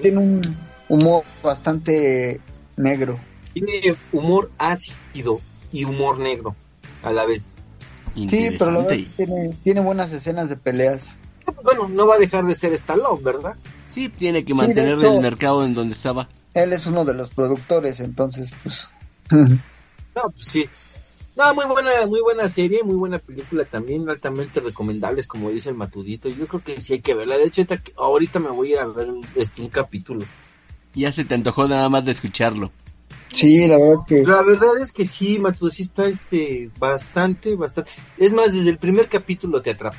tiene 0.00 0.18
un 0.18 0.42
humor 0.88 1.24
bastante 1.42 2.40
negro. 2.76 3.18
Tiene 3.52 3.96
humor 4.12 4.50
ácido 4.58 5.40
y 5.72 5.84
humor 5.84 6.18
negro 6.18 6.54
a 7.02 7.12
la 7.12 7.24
vez. 7.24 7.52
Sí, 8.14 8.50
pero 8.58 8.86
tiene, 9.16 9.56
tiene 9.64 9.80
buenas 9.80 10.12
escenas 10.12 10.48
de 10.48 10.56
peleas. 10.56 11.16
Bueno, 11.62 11.88
no 11.88 12.06
va 12.06 12.14
a 12.14 12.18
dejar 12.18 12.44
de 12.44 12.54
ser 12.54 12.72
Stallone, 12.72 13.22
¿verdad? 13.22 13.54
Sí, 13.90 14.08
tiene 14.08 14.44
que 14.44 14.54
mantener 14.54 14.98
el 14.98 15.20
mercado 15.20 15.64
en 15.64 15.74
donde 15.74 15.94
estaba. 15.94 16.28
Él 16.54 16.72
es 16.72 16.86
uno 16.86 17.04
de 17.04 17.14
los 17.14 17.30
productores, 17.30 18.00
entonces, 18.00 18.52
pues. 18.62 18.88
no, 19.30 19.58
pues 20.14 20.46
sí. 20.46 20.68
No, 21.36 21.52
muy 21.52 21.64
buena, 21.64 22.06
muy 22.06 22.20
buena 22.20 22.48
serie, 22.48 22.84
muy 22.84 22.94
buena 22.94 23.18
película 23.18 23.64
también, 23.64 24.08
altamente 24.08 24.60
recomendables, 24.60 25.26
como 25.26 25.50
dice 25.50 25.70
el 25.70 25.74
Matudito. 25.74 26.28
Yo 26.28 26.46
creo 26.46 26.62
que 26.62 26.80
sí 26.80 26.94
hay 26.94 27.00
que 27.00 27.14
verla. 27.14 27.36
De 27.36 27.44
hecho, 27.44 27.62
ahorita 27.96 28.38
me 28.38 28.50
voy 28.50 28.74
a 28.74 28.86
ver 28.86 29.08
este, 29.34 29.62
un 29.62 29.68
capítulo. 29.68 30.24
Ya 30.94 31.10
se 31.10 31.24
te 31.24 31.34
antojó 31.34 31.66
nada 31.66 31.88
más 31.88 32.04
de 32.04 32.12
escucharlo. 32.12 32.70
Sí, 33.32 33.66
la 33.66 33.78
verdad 33.78 34.04
que... 34.06 34.22
La 34.22 34.42
verdad 34.42 34.78
es 34.80 34.92
que 34.92 35.04
sí, 35.06 35.40
Matudo, 35.40 35.70
sí 35.70 35.82
está 35.82 36.06
este, 36.06 36.70
bastante, 36.78 37.56
bastante... 37.56 37.90
Es 38.16 38.32
más, 38.32 38.52
desde 38.52 38.70
el 38.70 38.78
primer 38.78 39.08
capítulo 39.08 39.60
te 39.60 39.70
atrapa. 39.70 39.98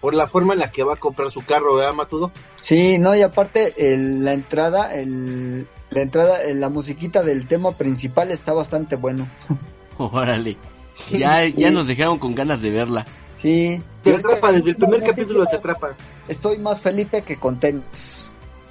Por 0.00 0.14
la 0.14 0.28
forma 0.28 0.52
en 0.52 0.60
la 0.60 0.70
que 0.70 0.84
va 0.84 0.94
a 0.94 0.98
comprar 0.98 1.32
su 1.32 1.44
carro, 1.44 1.74
¿verdad, 1.74 1.94
Matudo? 1.94 2.30
Sí, 2.60 2.98
no, 2.98 3.16
y 3.16 3.22
aparte 3.22 3.74
la 3.76 4.34
entrada, 4.34 4.94
el, 4.94 5.66
la 5.90 6.02
entrada, 6.02 6.38
la 6.54 6.68
musiquita 6.68 7.24
del 7.24 7.48
tema 7.48 7.72
principal 7.72 8.30
está 8.30 8.52
bastante 8.52 8.94
bueno. 8.94 9.26
Órale. 9.98 10.56
Ya, 11.10 11.44
ya 11.46 11.70
nos 11.70 11.86
dejaron 11.86 12.18
con 12.18 12.34
ganas 12.34 12.60
de 12.60 12.70
verla. 12.70 13.06
Sí. 13.38 13.80
Te 14.02 14.14
atrapa, 14.14 14.52
desde 14.52 14.70
el 14.70 14.76
primer 14.76 15.02
capítulo 15.02 15.46
te 15.46 15.56
atrapa. 15.56 15.94
Estoy 16.28 16.58
más 16.58 16.80
Felipe 16.80 17.22
que 17.22 17.36
contento. 17.36 17.86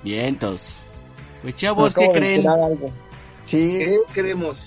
Vientos. 0.04 0.78
Pues 1.42 1.56
chavos, 1.56 1.94
¿qué 1.94 2.10
creen? 2.10 2.46
Sí. 3.46 3.78
¿Qué 3.80 4.00
queremos? 4.14 4.58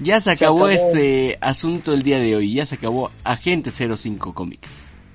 Ya 0.00 0.20
se 0.20 0.30
acabó, 0.30 0.68
este 0.68 1.38
asunto 1.40 1.92
el 1.92 2.02
día 2.02 2.18
de 2.18 2.36
hoy. 2.36 2.54
Ya 2.54 2.66
se 2.66 2.76
acabó 2.76 3.10
Agente 3.24 3.70
05 3.70 4.34
Comics. 4.34 4.70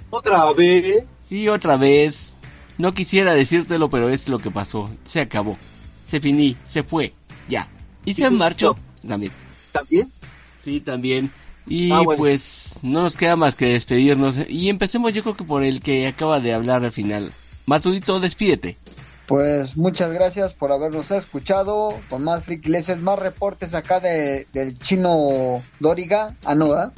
¿Otra 0.09 0.51
vez? 0.53 1.03
Sí, 1.23 1.47
otra 1.47 1.77
vez. 1.77 2.35
No 2.77 2.93
quisiera 2.93 3.33
decírtelo, 3.33 3.89
pero 3.89 4.09
es 4.09 4.27
lo 4.29 4.39
que 4.39 4.51
pasó. 4.51 4.89
Se 5.03 5.21
acabó. 5.21 5.57
Se 6.05 6.19
finí, 6.19 6.57
se 6.67 6.83
fue. 6.83 7.13
Ya. 7.47 7.69
Y 8.05 8.13
se 8.13 8.29
marchó 8.29 8.75
también. 9.07 9.31
¿También? 9.71 10.11
Sí, 10.59 10.81
también. 10.81 11.31
Y 11.67 11.91
ah, 11.91 12.01
pues 12.17 12.73
no 12.81 13.03
nos 13.03 13.15
queda 13.15 13.35
más 13.35 13.55
que 13.55 13.67
despedirnos. 13.67 14.37
Y 14.49 14.69
empecemos 14.69 15.13
yo 15.13 15.23
creo 15.23 15.35
que 15.35 15.43
por 15.43 15.63
el 15.63 15.81
que 15.81 16.07
acaba 16.07 16.39
de 16.39 16.53
hablar 16.53 16.83
al 16.83 16.91
final. 16.91 17.31
Matudito, 17.65 18.19
despídete. 18.19 18.77
Pues 19.27 19.77
muchas 19.77 20.11
gracias 20.11 20.53
por 20.53 20.71
habernos 20.71 21.09
escuchado. 21.11 21.93
Con 22.09 22.23
más 22.23 22.43
frikileses, 22.43 22.99
más 22.99 23.19
reportes 23.19 23.73
acá 23.73 23.99
de, 23.99 24.47
del 24.51 24.77
chino 24.79 25.61
Doriga. 25.79 26.35
Ah, 26.43 26.55
no, 26.55 26.67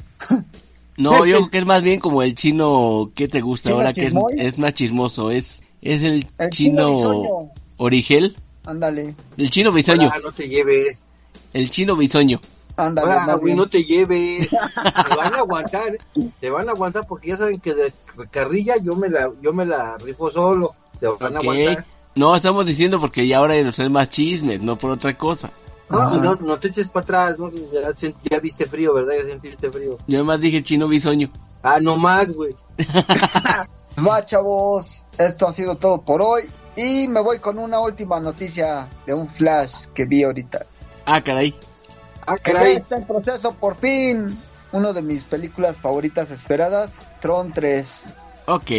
No, 0.98 1.26
yo 1.26 1.36
creo 1.36 1.50
que 1.50 1.58
es 1.58 1.66
más 1.66 1.82
bien 1.82 2.00
como 2.00 2.22
el 2.22 2.34
chino 2.34 3.10
que 3.14 3.28
te 3.28 3.42
gusta 3.42 3.70
ahora, 3.70 3.92
que 3.92 4.10
es, 4.38 4.58
más 4.58 4.74
chismoso. 4.74 5.30
Es, 5.30 5.62
es 5.82 6.02
el, 6.02 6.26
chino, 6.50 7.50
Origel. 7.76 8.36
Ándale. 8.64 9.14
El 9.36 9.50
chino 9.50 9.72
bisoño. 9.72 10.10
no 10.24 10.32
te 10.32 10.48
lleves. 10.48 11.04
El 11.52 11.70
chino 11.70 11.96
bisoño. 11.96 12.40
Ándale. 12.76 13.54
no 13.54 13.68
te 13.68 13.84
lleves. 13.84 14.48
te 14.48 15.16
van 15.16 15.34
a 15.34 15.38
aguantar. 15.38 15.98
Te 16.40 16.50
van 16.50 16.68
a 16.68 16.72
aguantar 16.72 17.06
porque 17.06 17.28
ya 17.28 17.36
saben 17.36 17.60
que 17.60 17.74
de 17.74 17.92
carrilla 18.30 18.76
yo 18.76 18.94
me 18.94 19.08
la, 19.08 19.30
yo 19.40 19.52
me 19.52 19.64
la 19.64 19.96
rifo 19.98 20.30
solo. 20.30 20.74
Se 20.98 21.06
van 21.06 21.36
a 21.36 21.38
aguantar. 21.38 21.86
No, 22.14 22.34
estamos 22.34 22.64
diciendo 22.64 22.98
porque 22.98 23.26
ya 23.26 23.38
ahora 23.38 23.60
nos 23.62 23.78
es 23.78 23.90
más 23.90 24.08
chismes, 24.08 24.62
no 24.62 24.78
por 24.78 24.90
otra 24.90 25.16
cosa. 25.16 25.50
No, 25.88 26.16
no, 26.18 26.34
no 26.34 26.58
te 26.58 26.68
eches 26.68 26.88
para 26.88 27.04
atrás, 27.04 27.38
¿no? 27.38 27.50
Ya, 27.50 28.40
viste 28.40 28.66
frío, 28.66 28.94
¿verdad? 28.94 29.14
Ya 29.18 29.24
sentiste 29.30 29.70
frío. 29.70 29.98
Yo 30.06 30.18
además 30.18 30.40
dije 30.40 30.62
chino 30.62 30.88
bisoño. 30.88 31.30
Ah, 31.62 31.78
no 31.80 31.96
más, 31.96 32.32
güey. 32.32 32.52
Va, 34.06 34.24
chavos, 34.26 35.06
esto 35.18 35.46
ha 35.46 35.52
sido 35.52 35.76
todo 35.76 36.00
por 36.02 36.22
hoy. 36.22 36.42
Y 36.76 37.08
me 37.08 37.20
voy 37.20 37.38
con 37.38 37.58
una 37.58 37.80
última 37.80 38.20
noticia 38.20 38.88
de 39.06 39.14
un 39.14 39.28
flash 39.28 39.86
que 39.94 40.04
vi 40.04 40.24
ahorita. 40.24 40.66
Ah, 41.06 41.22
caray. 41.22 41.54
Ah, 42.26 42.36
caray. 42.38 42.74
Ya 42.74 42.78
está 42.80 42.96
en 42.96 43.06
proceso, 43.06 43.52
por 43.52 43.76
fin. 43.76 44.38
Una 44.72 44.92
de 44.92 45.02
mis 45.02 45.24
películas 45.24 45.76
favoritas 45.76 46.30
esperadas, 46.30 46.92
Tron 47.20 47.52
3. 47.52 48.14
Ok. 48.46 48.70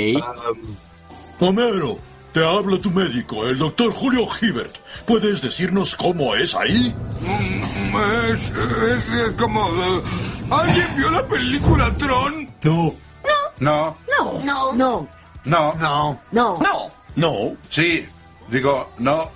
Homero, 1.39 1.97
te 2.33 2.45
habla 2.45 2.79
tu 2.79 2.91
médico, 2.91 3.45
el 3.47 3.57
doctor 3.57 3.93
Julio 3.93 4.27
Hibbert. 4.41 4.75
¿Puedes 5.05 5.41
decirnos 5.41 5.95
cómo 5.95 6.35
es 6.35 6.53
ahí? 6.55 6.93
Mm, 7.21 7.97
es, 8.31 8.51
es, 9.05 9.33
como... 9.33 9.65
Eh, 9.67 10.03
¿Alguien 10.49 10.95
vio 10.95 11.11
la 11.11 11.27
película 11.27 11.93
Tron? 11.97 12.49
No. 12.63 12.93
No. 13.59 13.97
No. 14.17 14.41
No. 14.43 14.73
No. 14.73 15.07
No. 15.45 15.73
No. 15.75 16.19
No. 16.31 16.57
No. 16.59 16.91
No. 17.15 17.57
Sí. 17.69 18.05
Digo, 18.49 18.89
no. 18.99 19.29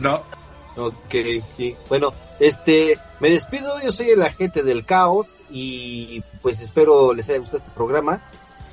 no. 0.00 0.22
Ok, 0.76 1.14
sí. 1.56 1.76
Bueno, 1.88 2.12
este, 2.40 2.98
me 3.20 3.30
despido. 3.30 3.80
Yo 3.80 3.92
soy 3.92 4.10
el 4.10 4.22
agente 4.22 4.64
del 4.64 4.84
caos 4.84 5.28
y 5.50 6.22
pues 6.42 6.60
espero 6.60 7.14
les 7.14 7.28
haya 7.28 7.38
gustado 7.38 7.58
este 7.58 7.70
programa. 7.70 8.20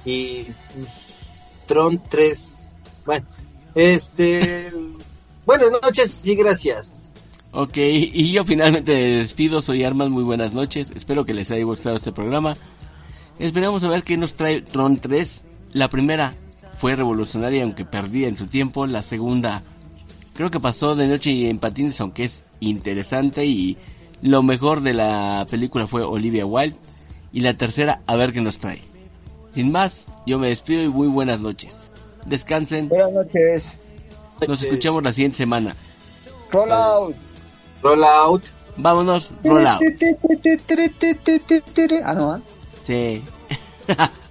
Y 0.04 0.44
pues, 0.74 1.16
Tron 1.68 2.02
3 2.10 2.58
bueno, 3.08 3.26
este. 3.74 4.72
buenas 5.46 5.72
noches 5.82 6.20
y 6.26 6.36
gracias. 6.36 7.14
Ok, 7.54 7.78
y 7.78 8.34
yo 8.34 8.44
finalmente 8.44 8.92
despido. 8.92 9.62
Soy 9.62 9.86
Armas, 9.86 10.10
muy 10.10 10.24
buenas 10.24 10.54
noches. 10.54 10.92
Espero 10.94 11.24
que 11.24 11.34
les 11.34 11.50
haya 11.50 11.64
gustado 11.64 11.96
este 11.96 12.12
programa. 12.12 12.56
Esperamos 13.40 13.84
a 13.86 13.88
ver 13.90 14.04
qué 14.04 14.18
nos 14.18 14.34
trae 14.34 14.62
Tron 14.62 14.98
3. 14.98 15.44
La 15.72 15.90
primera 15.90 16.36
fue 16.78 16.98
revolucionaria, 16.98 17.64
aunque 17.64 17.86
perdida 17.86 18.28
en 18.28 18.36
su 18.36 18.48
tiempo. 18.48 18.86
La 18.86 19.02
segunda, 19.02 19.64
creo 20.34 20.52
que 20.52 20.60
pasó 20.60 20.94
de 20.94 21.08
noche 21.08 21.50
en 21.50 21.60
patines, 21.60 22.02
aunque 22.02 22.26
es 22.26 22.44
interesante. 22.60 23.46
Y 23.46 23.78
lo 24.22 24.44
mejor 24.44 24.82
de 24.82 24.94
la 24.94 25.46
película 25.50 25.88
fue 25.88 26.04
Olivia 26.04 26.46
Wilde. 26.46 26.78
Y 27.34 27.42
la 27.42 27.54
tercera, 27.54 28.02
a 28.08 28.16
ver 28.16 28.34
qué 28.34 28.42
nos 28.42 28.58
trae. 28.58 28.82
Sin 29.50 29.72
más, 29.72 30.08
yo 30.26 30.40
me 30.40 30.50
despido 30.50 30.84
y 30.84 30.90
muy 30.90 31.08
buenas 31.08 31.40
noches. 31.40 31.74
Descansen. 32.26 32.90
Buenas 32.90 33.12
noches. 33.12 33.78
Nos 34.48 34.62
escuchamos 34.62 35.04
la 35.04 35.12
siguiente 35.12 35.38
semana. 35.38 35.76
Roll 36.52 36.72
out. 36.72 37.16
Roll 37.82 38.04
out. 38.04 38.44
Vámonos, 38.78 39.32
roll 39.44 39.66
out. 39.66 39.82
Ah, 42.04 42.14
no. 42.14 42.42
Sí. 42.84 43.24